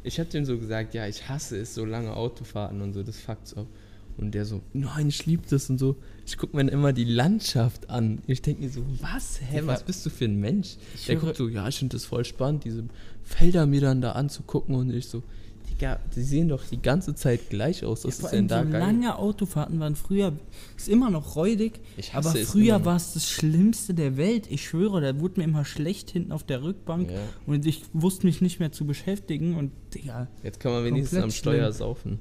ich 0.03 0.21
hab 0.21 0.29
dem 0.31 0.45
so 0.45 0.59
gesagt, 0.59 0.95
ja, 0.95 1.07
ich 1.07 1.29
hasse 1.29 1.57
es, 1.59 1.75
so 1.75 1.85
lange 1.85 2.14
Autofahrten 2.14 2.83
und 2.83 2.93
so, 2.93 3.03
das 3.03 3.19
fuckt's 3.19 3.55
ab. 3.57 3.67
Und 4.16 4.33
der 4.33 4.44
so, 4.44 4.61
nein, 4.72 5.09
ich 5.09 5.27
lieb 5.27 5.48
das 5.48 5.68
und 5.70 5.79
so. 5.79 5.96
Ich 6.24 6.37
guck 6.38 6.55
mir 6.55 6.61
dann 6.64 6.68
immer 6.72 6.92
die 6.92 7.05
Landschaft 7.05 7.90
an. 7.90 8.20
Ich 8.29 8.42
denk 8.42 8.61
mir 8.61 8.70
so, 8.70 8.83
was, 9.00 9.40
hä, 9.42 9.62
was 9.64 9.83
bist 9.83 10.07
du 10.07 10.11
für 10.11 10.24
ein 10.27 10.38
Mensch? 10.38 10.77
ich 10.94 11.07
Der 11.07 11.16
guckt 11.16 11.37
so, 11.37 11.48
ja, 11.48 11.66
ich 11.68 11.79
finde 11.79 11.96
das 11.96 12.05
voll 12.05 12.24
spannend, 12.24 12.64
diese 12.64 12.85
Felder 13.24 13.66
mir 13.66 13.81
dann 13.81 14.00
da 14.00 14.12
anzugucken 14.12 14.77
und 14.77 14.90
ich 14.94 15.09
so, 15.09 15.22
Digga, 15.70 15.98
die 16.14 16.22
sehen 16.22 16.48
doch 16.48 16.62
die 16.64 16.81
ganze 16.81 17.14
Zeit 17.16 17.48
gleich 17.50 17.85
aus. 17.85 18.05
Was 18.05 18.20
Vor 18.20 18.29
ist 18.29 18.33
denn 18.37 18.46
da 18.48 18.62
so 18.64 18.70
geil? 18.70 18.81
lange 18.81 19.18
Autofahrten 19.18 19.81
waren 19.81 19.96
früher, 19.96 20.33
ist 20.77 20.88
immer 20.88 21.11
noch 21.11 21.35
räudig, 21.37 21.81
aber 22.12 22.31
früher 22.33 22.85
war 22.85 22.96
es 22.96 23.14
das 23.14 23.29
Schlimmste 23.29 23.94
der 23.94 24.16
Welt. 24.16 24.46
Ich 24.50 24.62
schwöre, 24.68 25.00
da 25.00 25.18
wurde 25.18 25.40
mir 25.40 25.44
immer 25.44 25.64
schlecht 25.64 26.11
hinten 26.11 26.31
auf 26.33 26.44
der 26.44 26.62
Rückbank 26.62 27.11
Ja. 27.11 27.18
und 27.46 27.66
ich 27.66 27.83
wusste 27.94 28.27
mich 28.27 28.40
nicht 28.42 28.61
mehr 28.61 28.70
zu 28.72 28.85
beschäftigen 28.87 29.57
und 29.57 29.72
Digga, 29.94 30.29
Jetzt 30.44 30.61
kann 30.61 30.70
man 30.72 30.85
wenigstens 30.85 31.18
am 31.20 31.31
Steuer 31.31 31.64
schlimm. 31.72 31.79
saufen. 31.79 32.20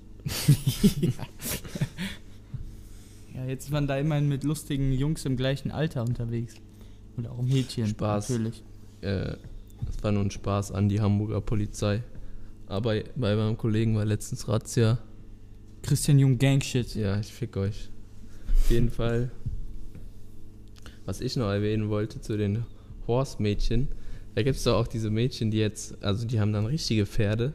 Ja, 3.36 3.46
jetzt 3.48 3.66
ist 3.66 3.72
man 3.72 3.88
da 3.88 3.98
immerhin 3.98 4.30
mit 4.30 4.44
lustigen 4.44 4.94
Jungs 4.94 5.26
im 5.26 5.36
gleichen 5.38 5.72
Alter 5.72 6.04
unterwegs. 6.04 6.56
Oder 7.18 7.32
auch 7.32 7.42
Mädchen. 7.42 7.88
Spaß. 7.88 8.30
Natürlich. 8.30 8.64
Äh, 9.02 9.36
das 9.86 10.02
war 10.02 10.12
nur 10.12 10.24
ein 10.24 10.32
Spaß 10.32 10.72
an 10.72 10.90
die 10.90 11.02
Hamburger 11.02 11.42
Polizei. 11.42 12.04
Aber 12.68 12.96
bei 13.16 13.36
meinem 13.36 13.58
Kollegen 13.58 13.96
war 13.96 14.06
letztens 14.06 14.48
Razzia. 14.48 14.98
Christian 15.82 16.18
Jung 16.20 16.38
Gangshit. 16.38 16.96
Ja, 16.96 17.20
ich 17.20 17.34
fick 17.34 17.58
euch. 17.58 17.90
Auf 18.58 18.72
jeden 18.72 18.90
Fall. 18.90 19.30
Was 21.06 21.20
ich 21.20 21.36
noch 21.36 21.50
erwähnen 21.50 21.90
wollte 21.90 22.22
zu 22.22 22.38
den 22.38 22.66
Horse-Mädchen. 23.08 23.90
Da 24.36 24.42
gibt 24.42 24.56
es 24.56 24.64
doch 24.64 24.76
auch 24.80 24.88
diese 24.88 25.10
Mädchen, 25.12 25.52
die 25.52 25.58
jetzt, 25.58 26.02
also 26.04 26.26
die 26.26 26.40
haben 26.40 26.54
dann 26.54 26.66
richtige 26.66 27.06
Pferde. 27.06 27.54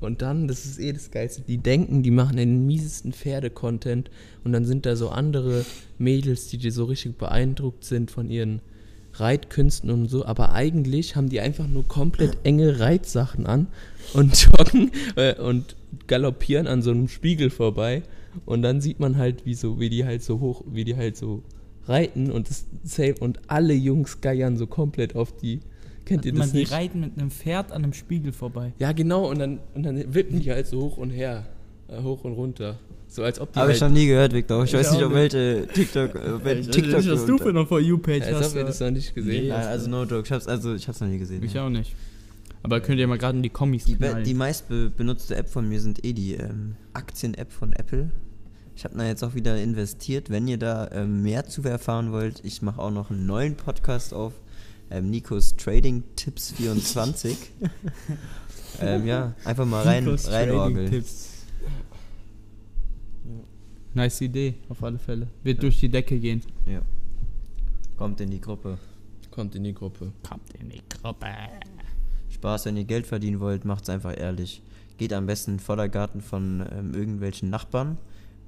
Und 0.00 0.22
dann, 0.22 0.48
das 0.48 0.64
ist 0.64 0.78
eh 0.78 0.92
das 0.92 1.10
Geilste, 1.10 1.42
die 1.42 1.58
denken, 1.58 2.02
die 2.02 2.10
machen 2.10 2.36
den 2.36 2.66
miesesten 2.66 3.12
Pferde-Content. 3.12 4.10
Und 4.44 4.52
dann 4.52 4.64
sind 4.64 4.86
da 4.86 4.96
so 4.96 5.08
andere 5.10 5.64
Mädels, 5.98 6.48
die, 6.48 6.58
die 6.58 6.70
so 6.70 6.84
richtig 6.84 7.18
beeindruckt 7.18 7.84
sind 7.84 8.10
von 8.10 8.30
ihren 8.30 8.60
Reitkünsten 9.14 9.90
und 9.90 10.08
so. 10.08 10.24
Aber 10.24 10.52
eigentlich 10.52 11.16
haben 11.16 11.28
die 11.28 11.40
einfach 11.40 11.66
nur 11.66 11.86
komplett 11.86 12.38
enge 12.44 12.78
Reitsachen 12.78 13.46
an 13.46 13.66
und 14.14 14.48
joggen 14.58 14.92
äh, 15.16 15.34
und 15.34 15.76
galoppieren 16.06 16.66
an 16.66 16.82
so 16.82 16.90
einem 16.90 17.08
Spiegel 17.08 17.50
vorbei. 17.50 18.02
Und 18.46 18.62
dann 18.62 18.80
sieht 18.80 19.00
man 19.00 19.16
halt, 19.16 19.46
wie 19.46 19.54
so, 19.54 19.80
wie 19.80 19.88
die 19.88 20.04
halt 20.04 20.22
so 20.22 20.40
hoch, 20.40 20.62
wie 20.66 20.84
die 20.84 20.96
halt 20.96 21.16
so 21.16 21.42
reiten 21.86 22.30
und 22.30 22.48
das 22.50 22.66
und 23.20 23.40
alle 23.48 23.74
Jungs 23.74 24.20
geiern 24.20 24.56
so 24.56 24.66
komplett 24.66 25.16
auf 25.16 25.34
die. 25.36 25.60
Kennt 26.08 26.24
ihr 26.24 26.32
Man, 26.32 26.42
das 26.42 26.52
die 26.52 26.58
nicht? 26.58 26.72
reiten 26.72 27.00
mit 27.00 27.18
einem 27.18 27.30
Pferd 27.30 27.70
an 27.72 27.84
einem 27.84 27.92
Spiegel 27.92 28.32
vorbei. 28.32 28.72
Ja, 28.78 28.92
genau, 28.92 29.28
und 29.30 29.38
dann, 29.38 29.58
und 29.74 29.82
dann 29.84 30.14
wippen 30.14 30.40
die 30.40 30.50
halt 30.50 30.66
so 30.66 30.80
hoch 30.80 30.96
und 30.96 31.10
her, 31.10 31.46
äh, 31.88 32.02
hoch 32.02 32.24
und 32.24 32.32
runter. 32.32 32.78
So 33.10 33.22
als 33.22 33.40
ob 33.40 33.52
die 33.52 33.58
Habe 33.58 33.72
ich 33.72 33.80
halt, 33.80 33.90
noch 33.92 33.98
nie 33.98 34.06
gehört, 34.06 34.32
Victor. 34.34 34.62
Ich 34.64 34.72
Ich 34.72 34.78
weiß 34.78 34.92
nicht, 34.92 35.02
auch 35.02 35.06
auf 35.08 35.14
welche 35.14 35.66
TikTok, 35.72 36.14
äh, 36.14 36.44
welche 36.44 36.70
TikTok 36.70 37.06
was 37.06 37.24
du 37.26 37.38
für 37.38 37.48
eine 37.48 37.64
For 37.66 37.80
You-Page 37.80 38.22
als 38.22 38.36
hast. 38.36 38.50
ob 38.52 38.56
ihr 38.56 38.64
das 38.64 38.80
noch 38.80 38.90
nicht 38.90 39.14
gesehen 39.14 39.52
habt. 39.52 39.66
also 39.66 39.88
no 39.88 40.04
joke. 40.04 40.24
Ich 40.26 40.32
hab's, 40.32 40.46
also, 40.46 40.74
ich 40.74 40.86
hab's 40.88 41.00
noch 41.00 41.08
nie 41.08 41.18
gesehen. 41.18 41.42
Ich 41.42 41.54
ja. 41.54 41.64
auch 41.66 41.70
nicht. 41.70 41.94
Aber 42.62 42.80
könnt 42.80 42.98
ihr 42.98 43.06
mal 43.06 43.16
gerade 43.18 43.36
in 43.38 43.42
die 43.42 43.48
Kommis 43.50 43.84
Die, 43.84 43.94
be- 43.94 44.08
knallen. 44.08 44.24
die 44.24 44.34
meist 44.34 44.68
be 44.68 44.90
benutzte 44.94 45.36
App 45.36 45.48
von 45.48 45.66
mir 45.68 45.80
sind 45.80 46.04
eh 46.04 46.12
die 46.12 46.34
ähm, 46.34 46.74
Aktien-App 46.92 47.52
von 47.52 47.72
Apple. 47.72 48.10
Ich 48.76 48.84
habe 48.84 48.96
da 48.98 49.06
jetzt 49.06 49.24
auch 49.24 49.34
wieder 49.34 49.56
investiert. 49.56 50.28
Wenn 50.28 50.46
ihr 50.48 50.58
da 50.58 50.90
ähm, 50.92 51.22
mehr 51.22 51.46
zu 51.46 51.62
erfahren 51.62 52.12
wollt, 52.12 52.40
ich 52.44 52.60
mache 52.62 52.80
auch 52.80 52.90
noch 52.90 53.10
einen 53.10 53.26
neuen 53.26 53.54
Podcast 53.54 54.12
auf. 54.12 54.34
Ähm, 54.90 55.10
Nikos 55.10 55.56
Trading 55.56 56.02
Tipps 56.16 56.52
24. 56.52 57.36
ähm, 58.80 59.06
ja, 59.06 59.34
einfach 59.44 59.66
mal 59.66 59.82
rein, 59.82 60.04
Nikos 60.04 60.30
reinorgeln. 60.30 61.04
Nice 63.94 64.20
Idee, 64.20 64.54
auf 64.68 64.82
alle 64.82 64.98
Fälle. 64.98 65.28
Wird 65.42 65.62
durch 65.62 65.80
die 65.80 65.88
Decke 65.88 66.18
gehen. 66.18 66.42
Ja. 66.66 66.82
Kommt 67.96 68.20
in 68.20 68.30
die 68.30 68.40
Gruppe. 68.40 68.78
Kommt 69.30 69.54
in 69.54 69.64
die 69.64 69.74
Gruppe. 69.74 70.12
Kommt 70.28 70.54
in 70.54 70.70
die 70.70 70.82
Gruppe. 70.88 71.26
Spaß, 72.30 72.66
wenn 72.66 72.76
ihr 72.76 72.84
Geld 72.84 73.06
verdienen 73.06 73.40
wollt, 73.40 73.64
macht's 73.64 73.90
einfach 73.90 74.16
ehrlich. 74.16 74.62
Geht 74.98 75.12
am 75.12 75.26
besten 75.26 75.52
in 75.52 75.56
den 75.56 75.62
Vordergarten 75.62 76.20
von 76.20 76.64
ähm, 76.70 76.94
irgendwelchen 76.94 77.50
Nachbarn, 77.50 77.98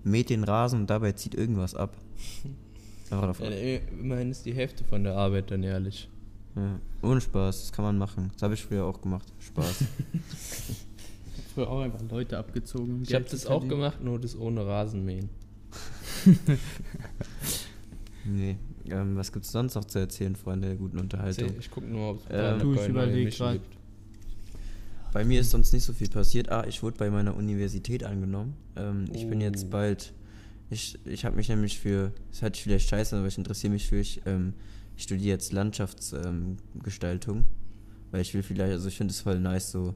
mäht 0.04 0.30
den 0.30 0.44
Rasen 0.44 0.80
und 0.80 0.90
dabei 0.90 1.12
zieht 1.12 1.34
irgendwas 1.34 1.74
ab. 1.74 1.96
Einfach. 3.10 3.40
Ja, 3.40 3.78
immerhin 4.00 4.30
ist 4.30 4.46
die 4.46 4.54
Hälfte 4.54 4.84
von 4.84 5.02
der 5.02 5.16
Arbeit 5.16 5.50
dann 5.50 5.64
ehrlich. 5.64 6.08
Ja. 6.56 6.78
Ohne 7.02 7.20
Spaß, 7.20 7.60
das 7.62 7.72
kann 7.72 7.84
man 7.84 7.96
machen. 7.98 8.30
Das 8.34 8.42
habe 8.42 8.54
ich 8.54 8.62
früher 8.64 8.84
auch 8.84 9.00
gemacht. 9.00 9.26
Spaß. 9.38 9.84
Früher 11.54 11.68
auch 11.68 11.80
einfach 11.80 12.00
Leute 12.10 12.38
abgezogen. 12.38 13.02
Ich 13.02 13.14
habe 13.14 13.24
das 13.28 13.46
auch 13.46 13.66
gemacht, 13.66 14.02
nur 14.02 14.20
das 14.20 14.36
ohne 14.38 14.64
Rasenmähen. 14.66 15.28
nee. 18.24 18.56
Ähm, 18.86 19.16
was 19.16 19.32
gibt's 19.32 19.52
sonst 19.52 19.74
noch 19.74 19.84
zu 19.84 19.98
erzählen, 19.98 20.34
Freunde 20.36 20.68
der 20.68 20.76
guten 20.76 20.98
Unterhaltung? 20.98 21.50
Ich 21.58 21.70
gucke 21.70 21.86
nur, 21.86 22.10
ob 22.12 22.18
es 22.18 22.24
Ähm, 22.30 22.58
Du, 22.60 22.74
ich 22.74 22.88
überleg 22.88 23.36
grad. 23.36 23.60
Bei 25.12 25.24
mir 25.24 25.40
ist 25.40 25.50
sonst 25.50 25.72
nicht 25.72 25.84
so 25.84 25.92
viel 25.92 26.08
passiert. 26.08 26.50
Ah, 26.50 26.64
ich 26.68 26.82
wurde 26.82 26.96
bei 26.96 27.10
meiner 27.10 27.34
Universität 27.36 28.04
angenommen. 28.04 28.54
Ähm, 28.76 29.06
Ich 29.12 29.28
bin 29.28 29.38
Oh. 29.40 29.42
jetzt 29.42 29.70
bald. 29.70 30.12
Ich, 30.70 30.98
ich 31.04 31.24
habe 31.24 31.34
mich 31.36 31.48
nämlich 31.48 31.78
für. 31.80 32.12
Das 32.30 32.42
hört 32.42 32.54
sich 32.54 32.62
vielleicht 32.62 32.88
scheiße, 32.88 33.14
an, 33.16 33.20
aber 33.20 33.28
ich 33.28 33.38
interessiere 33.38 33.72
mich 33.72 33.88
für. 33.88 33.96
Ich, 33.98 34.20
ähm, 34.26 34.54
ich 35.00 35.04
studiere 35.04 35.30
jetzt 35.30 35.52
Landschaftsgestaltung. 35.54 37.36
Ähm, 37.38 37.44
weil 38.10 38.20
ich 38.20 38.34
will 38.34 38.42
vielleicht. 38.42 38.72
Also, 38.72 38.88
ich 38.88 38.96
finde 38.96 39.12
es 39.12 39.20
voll 39.22 39.38
nice, 39.40 39.70
so 39.70 39.94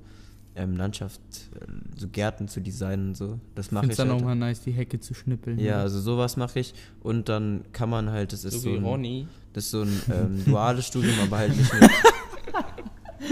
ähm, 0.57 0.77
Landschaft, 0.77 1.21
äh, 1.61 1.67
so 1.99 2.09
Gärten 2.09 2.49
zu 2.49 2.61
designen 2.61 3.09
und 3.09 3.17
so. 3.17 3.38
Das 3.55 3.67
Ich 3.67 3.73
mache 3.73 3.83
finde 3.83 3.93
ich. 3.93 3.93
es 3.93 3.97
dann 3.99 4.11
halt. 4.11 4.21
auch 4.21 4.25
mal 4.25 4.35
nice, 4.35 4.61
die 4.62 4.71
Hecke 4.73 4.99
zu 5.01 5.12
schnippeln. 5.12 5.59
Ja, 5.59 5.75
oder? 5.75 5.83
also 5.83 6.01
sowas 6.01 6.37
mache 6.37 6.61
ich. 6.61 6.73
Und 7.03 7.29
dann 7.29 7.64
kann 7.73 7.90
man 7.90 8.11
halt. 8.11 8.33
Das 8.33 8.45
ist 8.45 8.55
So 8.55 8.61
so, 8.61 8.71
ein, 8.71 8.85
Ronny. 8.85 9.27
das 9.53 9.64
ist 9.67 9.71
so 9.73 9.83
ein 9.83 10.01
ähm, 10.11 10.43
duales 10.47 10.87
Studium, 10.87 11.19
aber 11.23 11.38
halt 11.38 11.57
nicht 11.57 11.73
mit. 11.75 11.90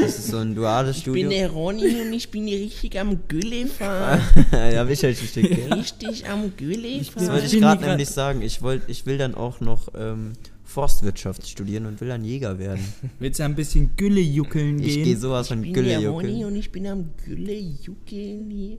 Das 0.00 0.18
ist 0.18 0.28
so 0.28 0.38
ein 0.38 0.54
duales 0.54 1.00
Studium. 1.00 1.50
Ronny 1.50 2.00
und 2.00 2.12
ich 2.14 2.30
bin 2.30 2.44
richtig 2.48 2.98
am 2.98 3.28
Gülle 3.28 3.66
fahren. 3.66 4.22
ja, 4.50 4.78
hab 4.80 4.88
ich 4.88 5.04
halt 5.04 5.18
gell? 5.34 5.72
Richtig 5.74 6.26
am 6.30 6.56
Gülle 6.56 6.98
Das 6.98 7.08
fahren. 7.10 7.28
wollte 7.28 7.44
ich 7.46 7.52
bin 7.52 7.60
gerade 7.60 7.84
nämlich 7.84 8.08
sagen. 8.08 8.40
Ich, 8.40 8.62
wollt, 8.62 8.82
ich 8.88 9.04
will 9.04 9.18
dann 9.18 9.34
auch 9.34 9.60
noch 9.60 9.88
ähm, 9.94 10.32
Forstwirtschaft 10.72 11.46
studieren 11.46 11.86
und 11.86 12.00
will 12.00 12.08
dann 12.08 12.24
Jäger 12.24 12.58
werden. 12.58 12.82
Willst 13.18 13.38
du 13.40 13.44
ein 13.44 13.54
bisschen 13.54 13.90
Gülle 13.96 14.20
juckeln 14.20 14.78
Ich 14.80 14.94
gehen? 14.94 15.04
gehe 15.04 15.16
sowas 15.16 15.48
von 15.48 15.62
Ich 15.62 15.72
bin 15.72 15.84
der 15.84 16.08
Ronny 16.08 16.28
Gülle 16.32 16.46
und 16.46 16.56
ich 16.56 16.72
bin 16.72 16.86
am 16.86 17.10
Gülle 17.24 17.54
juckeln 17.58 18.50
hier 18.50 18.78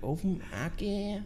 auf 0.00 0.20
dem 0.22 0.40
Acker. 0.52 1.22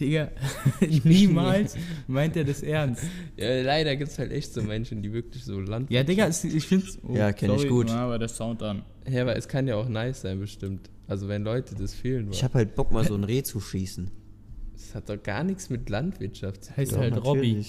Digga, 0.00 0.30
niemals 1.04 1.76
meint 2.08 2.36
er 2.36 2.44
das 2.44 2.62
ernst. 2.62 3.04
Ja, 3.36 3.62
leider 3.62 3.94
gibt 3.96 4.10
es 4.10 4.18
halt 4.18 4.32
echt 4.32 4.52
so 4.52 4.60
Menschen, 4.62 5.02
die 5.02 5.12
wirklich 5.12 5.44
so 5.44 5.60
Land. 5.60 5.90
Ja, 5.90 6.02
Digga, 6.02 6.28
ich 6.28 6.66
find's. 6.66 6.98
Oh, 7.06 7.14
Ja, 7.14 7.32
kenn 7.32 7.52
ich 7.54 7.68
gut. 7.68 7.88
Ja, 7.88 8.04
aber 8.06 8.18
der 8.18 8.28
Sound 8.28 8.62
an. 8.62 8.82
Ja, 9.08 9.22
aber 9.22 9.36
es 9.36 9.46
kann 9.46 9.68
ja 9.68 9.76
auch 9.76 9.88
nice 9.88 10.22
sein, 10.22 10.40
bestimmt. 10.40 10.90
Also, 11.06 11.28
wenn 11.28 11.44
Leute 11.44 11.74
das 11.76 11.94
fühlen 11.94 12.28
Ich 12.30 12.38
wollen. 12.38 12.42
habe 12.44 12.54
halt 12.54 12.74
Bock, 12.74 12.90
mal 12.90 13.04
so 13.06 13.14
ein 13.14 13.22
Reh 13.24 13.42
zu 13.42 13.60
schießen. 13.60 14.10
Das 14.72 14.94
hat 14.96 15.08
doch 15.08 15.22
gar 15.22 15.44
nichts 15.44 15.70
mit 15.70 15.88
Landwirtschaft 15.90 16.64
zu 16.64 16.76
Heißt 16.76 16.92
tun. 16.92 17.00
halt 17.00 17.22
Robby. 17.24 17.64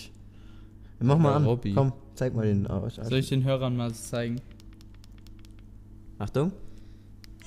Mach 1.00 1.18
mal 1.18 1.32
Ja, 1.32 1.36
an. 1.38 1.46
Robby. 1.46 1.74
Komm, 1.74 1.94
zeig 2.16 2.34
mal 2.34 2.46
den 2.46 2.68
aus. 2.68 2.96
Soll 2.96 3.20
ich 3.20 3.30
den 3.30 3.44
Hörern 3.44 3.76
mal 3.76 3.94
zeigen? 3.94 4.42
Achtung. 6.18 6.52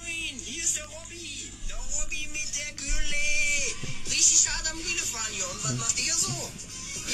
Hier 0.04 0.62
ist 0.62 0.76
der 0.76 0.84
Robby. 0.84 1.50
Der 1.68 1.76
Robby 1.76 2.28
mit 2.32 2.50
der 2.54 2.74
Gülle. 2.76 4.06
Richtig 4.06 4.48
hart 4.48 4.70
am 4.70 4.76
Gülle 4.78 4.98
fahren 5.02 5.32
hier. 5.32 5.44
Und 5.44 5.64
was 5.64 5.76
macht 5.78 5.98
ihr 6.06 6.14
so? 6.14 6.28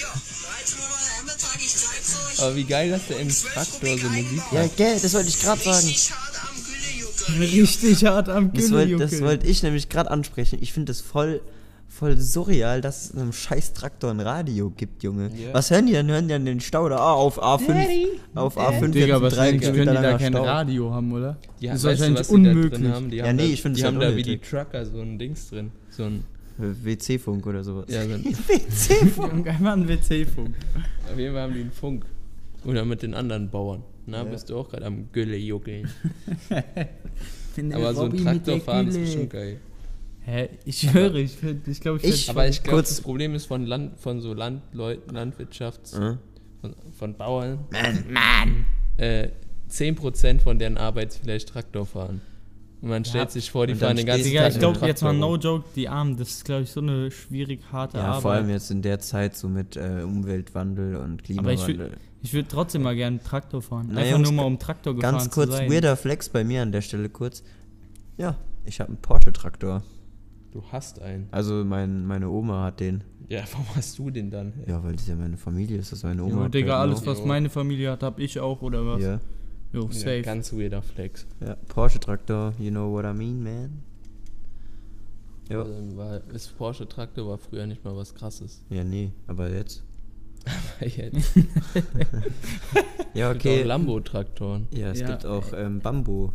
Ja, 0.00 0.08
13 0.08 0.78
Uhr 0.80 0.84
Hemd 1.18 1.40
trage 1.40 1.64
ich 1.64 1.74
zeig's 1.76 2.16
euch. 2.32 2.42
Aber 2.42 2.56
wie 2.56 2.64
geil, 2.64 2.90
dass 2.90 3.06
der 3.06 3.20
im 3.20 3.28
Traktor 3.28 3.98
so 3.98 4.08
Musik 4.08 4.42
Ja, 4.52 4.62
macht. 4.64 4.76
gell, 4.76 4.98
das 5.00 5.14
wollte 5.14 5.28
ich 5.28 5.40
gerade 5.40 5.62
sagen. 5.62 5.86
Richtig 5.86 6.10
hart 6.10 6.40
am 6.42 6.56
Gülle. 6.64 7.40
Richtig 7.62 8.04
hart 8.04 8.28
am 8.28 8.52
Das 8.52 8.64
Gülle 8.64 8.76
wollte 8.90 8.96
das 8.96 9.20
wollte 9.20 9.46
ich 9.46 9.62
nämlich 9.62 9.88
gerade 9.88 10.10
ansprechen. 10.10 10.58
Ich 10.60 10.72
finde 10.72 10.90
das 10.92 11.00
voll, 11.00 11.40
voll 12.04 12.16
surreal, 12.20 12.80
dass 12.82 13.04
es 13.06 13.10
in 13.12 13.20
einem 13.20 13.32
scheiß 13.32 13.72
Traktor 13.72 14.10
ein 14.10 14.20
Radio 14.20 14.70
gibt, 14.70 15.02
Junge. 15.02 15.30
Ja. 15.34 15.54
Was 15.54 15.70
hören 15.70 15.86
die 15.86 15.92
denn? 15.92 16.08
Hören 16.08 16.28
die 16.28 16.34
an 16.34 16.44
den 16.44 16.60
Stau 16.60 16.88
da? 16.88 16.98
Ah, 16.98 17.12
auf 17.14 17.42
A5. 17.42 18.08
Auf 18.34 18.58
A5 18.58 18.88
Digga, 18.90 19.22
was 19.22 19.34
drei 19.34 19.56
können 19.56 19.78
die 19.78 19.84
da 19.86 20.18
kein 20.18 20.32
Stau. 20.32 20.44
Radio 20.44 20.92
haben, 20.92 21.12
oder? 21.12 21.38
Die 21.60 21.66
das 21.68 21.76
ist 21.76 21.84
weißt 21.84 22.00
du, 22.00 22.02
wahrscheinlich 22.02 22.26
da 22.26 22.34
drin 22.34 22.46
unmöglich. 22.46 22.90
haben? 22.92 23.10
Die 23.10 23.16
Ja, 23.16 23.26
haben 23.26 23.36
nee, 23.36 23.46
da, 23.46 23.48
ich 23.54 23.62
finde 23.62 23.76
Die 23.76 23.80
es 23.82 23.86
haben 23.86 23.98
halt 23.98 24.12
da 24.12 24.16
wie 24.16 24.22
die 24.22 24.30
unnötig. 24.32 24.50
Trucker 24.50 24.84
so 24.86 25.00
ein 25.00 25.18
Dings 25.18 25.48
drin. 25.48 25.70
So 25.88 26.02
ein, 26.04 26.24
WC-Funk 26.58 27.46
oder 27.46 27.64
sowas. 27.64 27.86
ja, 27.88 28.02
so 28.04 28.12
ein, 28.14 28.24
Junge, 29.32 29.50
einmal 29.50 29.72
ein 29.78 29.88
WC-Funk. 29.88 30.54
auf 31.10 31.18
jeden 31.18 31.32
Fall 31.32 31.42
haben 31.42 31.54
die 31.54 31.60
einen 31.62 31.72
Funk. 31.72 32.04
Oder 32.66 32.84
mit 32.84 33.02
den 33.02 33.14
anderen 33.14 33.48
Bauern. 33.50 33.82
Na, 34.06 34.22
bist 34.24 34.50
du 34.50 34.58
auch 34.58 34.68
gerade 34.68 34.84
am 34.84 35.08
Gülle 35.12 35.36
juckeln. 35.36 35.88
Aber 37.72 37.94
so 37.94 38.02
ein 38.04 38.16
Traktor 38.16 38.60
fahren 38.60 38.88
ist 38.88 38.98
bestimmt 39.00 39.30
geil. 39.30 39.60
Hä? 40.26 40.48
Ich 40.64 40.80
schwöre, 40.80 41.20
ich, 41.20 41.32
find- 41.32 41.68
ich 41.68 41.80
glaube, 41.80 41.98
ich, 42.02 42.04
Ich- 42.08 42.30
Aber 42.30 42.48
ich 42.48 42.62
glaube, 42.62 42.80
das 42.82 43.00
Problem 43.00 43.34
ist 43.34 43.46
von 43.46 43.66
Land, 43.66 43.98
von 44.00 44.20
so 44.20 44.32
Landleuten, 44.32 45.14
Landwirtschafts, 45.14 45.92
Äh? 45.94 46.16
von, 46.60 46.74
von 46.98 47.14
Bauern. 47.16 47.58
Mann, 47.70 48.04
Mann! 48.12 48.66
Äh, 48.96 49.28
10% 49.68 50.40
von 50.40 50.58
deren 50.58 50.78
Arbeit 50.78 51.08
ist 51.10 51.18
vielleicht 51.22 51.48
Traktor 51.50 51.84
fahren. 51.84 52.20
Und 52.80 52.90
man 52.90 53.04
stellt 53.04 53.30
sich 53.30 53.50
vor, 53.50 53.66
die 53.66 53.74
fahren 53.74 53.96
den 53.96 54.04
ganzen 54.06 54.24
Digga, 54.24 54.42
Tag 54.42 54.52
ich 54.52 54.58
glaube 54.58 54.86
jetzt 54.86 55.02
mal 55.02 55.14
no 55.14 55.36
joke, 55.36 55.64
die 55.74 55.88
Armen, 55.88 56.16
das 56.18 56.28
ist 56.30 56.44
glaube 56.44 56.62
ich 56.64 56.70
so 56.70 56.80
eine 56.80 57.10
schwierig 57.10 57.60
harte 57.72 57.96
Ja, 57.96 58.04
Arbeit. 58.04 58.22
vor 58.22 58.32
allem 58.32 58.50
jetzt 58.50 58.70
in 58.70 58.82
der 58.82 58.98
Zeit 59.00 59.34
so 59.36 59.48
mit 59.48 59.76
äh, 59.76 60.02
Umweltwandel 60.04 60.96
und 60.96 61.22
Aber 61.38 61.52
ich 61.52 61.60
Klimawandel. 61.64 61.92
Ich 62.22 62.32
würde 62.34 62.48
trotzdem 62.48 62.82
mal 62.82 62.94
gerne 62.94 63.22
Traktor 63.22 63.62
fahren. 63.62 63.88
Na, 63.90 64.00
Einfach 64.00 64.12
Jungs, 64.12 64.28
nur 64.30 64.36
mal 64.36 64.44
um 64.46 64.58
Traktor 64.58 64.94
gefahren 64.94 65.12
Ganz 65.18 65.30
kurz, 65.30 65.50
zu 65.50 65.56
sein. 65.56 65.70
weirder 65.70 65.96
Flex 65.96 66.28
bei 66.28 66.44
mir 66.44 66.62
an 66.62 66.72
der 66.72 66.80
Stelle 66.82 67.08
kurz. 67.10 67.42
Ja, 68.18 68.36
Ich 68.66 68.80
habe 68.80 68.88
einen 68.88 68.98
Porsche-Traktor. 68.98 69.82
Du 70.54 70.62
hast 70.70 71.02
einen. 71.02 71.26
Also 71.32 71.64
mein, 71.64 72.06
meine 72.06 72.28
Oma 72.30 72.62
hat 72.64 72.78
den. 72.80 73.02
Ja, 73.28 73.42
warum 73.52 73.66
hast 73.74 73.98
du 73.98 74.08
den 74.10 74.30
dann? 74.30 74.52
Ja, 74.66 74.82
weil 74.84 74.94
das 74.94 75.06
ja 75.08 75.16
meine 75.16 75.36
Familie 75.36 75.76
ist, 75.78 75.90
das 75.92 75.98
ist 75.98 76.04
meine 76.04 76.22
Oma. 76.22 76.44
Jo, 76.44 76.48
Digga, 76.48 76.80
alles, 76.80 77.00
noch. 77.00 77.08
was 77.08 77.18
Jo. 77.18 77.26
meine 77.26 77.50
Familie 77.50 77.90
hat, 77.90 78.02
hab 78.04 78.18
ich 78.20 78.38
auch, 78.40 78.62
oder 78.62 78.86
was? 78.86 79.02
Ja, 79.02 79.20
Jo, 79.72 79.86
Ja, 79.86 79.92
safe. 79.92 80.22
ganz 80.22 80.52
weirder 80.52 80.80
Flex. 80.80 81.26
ja. 81.44 81.56
Porsche-Traktor, 81.68 82.52
you 82.60 82.70
know 82.70 82.90
what 82.92 83.04
I 83.04 83.12
mean, 83.12 83.42
man? 83.42 83.82
Ja. 85.50 85.58
Also, 85.62 85.96
war, 85.96 86.20
ist 86.32 86.56
Porsche 86.56 86.88
Traktor 86.88 87.28
war 87.28 87.36
früher 87.38 87.66
nicht 87.66 87.84
mal 87.84 87.94
was 87.96 88.14
krasses. 88.14 88.62
Ja, 88.70 88.84
nee, 88.84 89.10
aber 89.26 89.50
jetzt. 89.50 89.82
Jetzt 90.80 91.34
Ja, 93.14 93.30
okay. 93.30 93.36
okay. 93.38 93.62
auch 93.62 93.66
Lambo-Traktoren. 93.66 94.68
Ja, 94.70 94.90
es 94.92 95.00
Ja, 95.00 95.08
gibt 95.08 95.26
auch 95.26 95.52
ähm, 95.56 95.80
Bambu. 95.80 96.30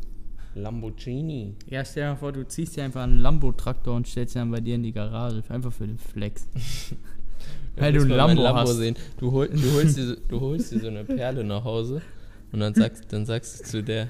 Lamborghini. 0.62 1.56
Ja, 1.68 1.84
stell 1.86 2.04
dir 2.04 2.10
mal 2.12 2.16
vor, 2.18 2.32
du 2.32 2.48
ziehst 2.48 2.76
dir 2.78 2.84
einfach 2.84 3.04
einen 3.04 3.20
Lambo-Traktor 3.20 3.96
und 3.96 4.08
stellst 4.08 4.36
ihn 4.36 4.40
dann 4.40 4.52
bei 4.52 4.60
dir 4.62 4.76
in 4.76 4.84
die 4.84 4.92
Garage. 4.92 5.44
Einfach 5.50 5.72
für 5.74 5.88
den 5.88 5.98
Flex. 5.98 6.48
Weil 7.76 7.94
du 7.94 8.00
willst 8.00 8.12
ein 8.12 8.18
mal 8.18 8.28
mein 8.28 8.38
Lambo 8.38 8.62
hast. 8.62 8.76
Sehen. 8.78 8.96
Du, 9.18 9.32
hol, 9.32 9.48
du, 9.48 9.74
holst 9.74 9.98
dir, 9.98 10.08
so- 10.08 10.16
du 10.28 10.40
holst 10.42 10.72
dir 10.72 10.80
so 10.80 10.88
eine 10.88 11.04
Perle 11.06 11.44
nach 11.44 11.64
Hause 11.64 12.02
und 12.52 12.60
dann 12.60 12.74
sagst, 12.74 13.06
dann 13.14 13.26
sagst 13.26 13.60
du 13.60 13.64
zu 13.66 13.84
der, 13.84 14.10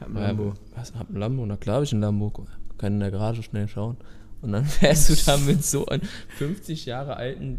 Hab 0.00 0.14
Ja, 0.14 0.38
was, 0.76 0.94
hab 0.94 1.10
ein 1.10 1.16
Lambo? 1.16 1.44
Na 1.46 1.56
klar 1.56 1.76
hab 1.76 1.82
ich 1.82 1.92
ein 1.92 2.00
Lambo. 2.00 2.32
Kann 2.78 2.94
in 2.94 3.00
der 3.00 3.10
Garage 3.10 3.42
schnell 3.42 3.68
schauen. 3.68 3.96
Und 4.42 4.52
dann 4.52 4.64
fährst 4.66 5.10
du 5.10 5.14
da 5.26 5.36
mit 5.38 5.64
so 5.64 5.86
einem 5.86 6.02
50 6.38 6.86
Jahre 6.86 7.16
alten 7.16 7.58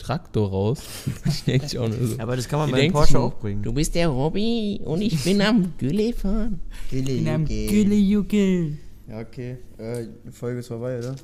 Traktor 0.00 0.50
raus. 0.50 0.82
Ich 1.26 1.44
denke 1.44 1.66
ich 1.66 1.78
auch 1.78 1.88
nur 1.88 2.06
so. 2.06 2.18
Aber 2.18 2.36
das 2.36 2.48
kann 2.48 2.58
man 2.58 2.68
Die 2.68 2.72
bei 2.72 2.80
denkt 2.80 2.94
Porsche 2.94 3.18
auch 3.18 3.34
bringen. 3.34 3.62
Du 3.62 3.72
bist 3.72 3.94
der 3.94 4.08
Robby 4.08 4.80
und 4.84 5.02
ich 5.02 5.22
bin 5.22 5.40
am 5.40 5.72
Gülle 5.78 6.12
fahren. 6.12 6.60
In 6.90 7.28
einem 7.28 7.44
Gülle-Juckel. 7.44 8.78
Ja, 9.08 9.20
okay. 9.20 9.58
Äh, 9.78 10.06
die 10.26 10.32
Folge 10.32 10.60
ist 10.60 10.68
vorbei, 10.68 10.98
oder? 10.98 11.16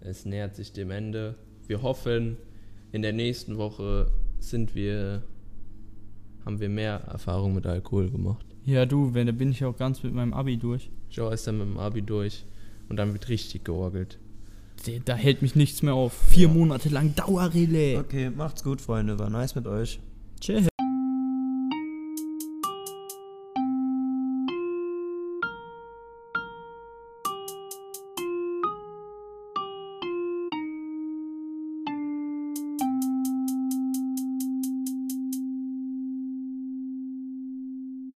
Es 0.00 0.24
nähert 0.24 0.54
sich 0.56 0.72
dem 0.72 0.90
Ende. 0.90 1.34
Wir 1.66 1.82
hoffen, 1.82 2.36
in 2.92 3.02
der 3.02 3.12
nächsten 3.12 3.56
Woche 3.56 4.10
sind 4.38 4.74
wir, 4.74 5.22
haben 6.44 6.60
wir 6.60 6.68
mehr 6.68 7.02
Erfahrung 7.10 7.54
mit 7.54 7.66
Alkohol 7.66 8.10
gemacht. 8.10 8.46
Ja, 8.64 8.86
du, 8.86 9.14
wenn, 9.14 9.26
da 9.26 9.32
bin 9.32 9.50
ich 9.50 9.64
auch 9.64 9.76
ganz 9.76 10.02
mit 10.02 10.14
meinem 10.14 10.32
Abi 10.32 10.56
durch. 10.56 10.90
Joe 11.10 11.32
ist 11.32 11.46
dann 11.46 11.58
mit 11.58 11.66
dem 11.66 11.78
Abi 11.78 12.02
durch 12.02 12.44
und 12.88 12.96
dann 12.96 13.12
wird 13.12 13.28
richtig 13.28 13.64
georgelt. 13.64 14.18
Da- 15.04 15.14
hält 15.14 15.42
mich 15.42 15.54
nichts 15.54 15.82
mehr 15.82 15.94
auf. 15.94 16.12
Vier 16.30 16.48
Monate 16.48 16.88
lang 16.88 17.14
Dauerrelais. 17.14 17.96
Okay, 17.98 18.30
macht's 18.30 18.62
gut, 18.62 18.80
Freunde. 18.80 19.18
War 19.18 19.30
nice 19.30 19.54
mit 19.54 19.66
euch. 19.66 20.00
Tschüss. 20.40 20.66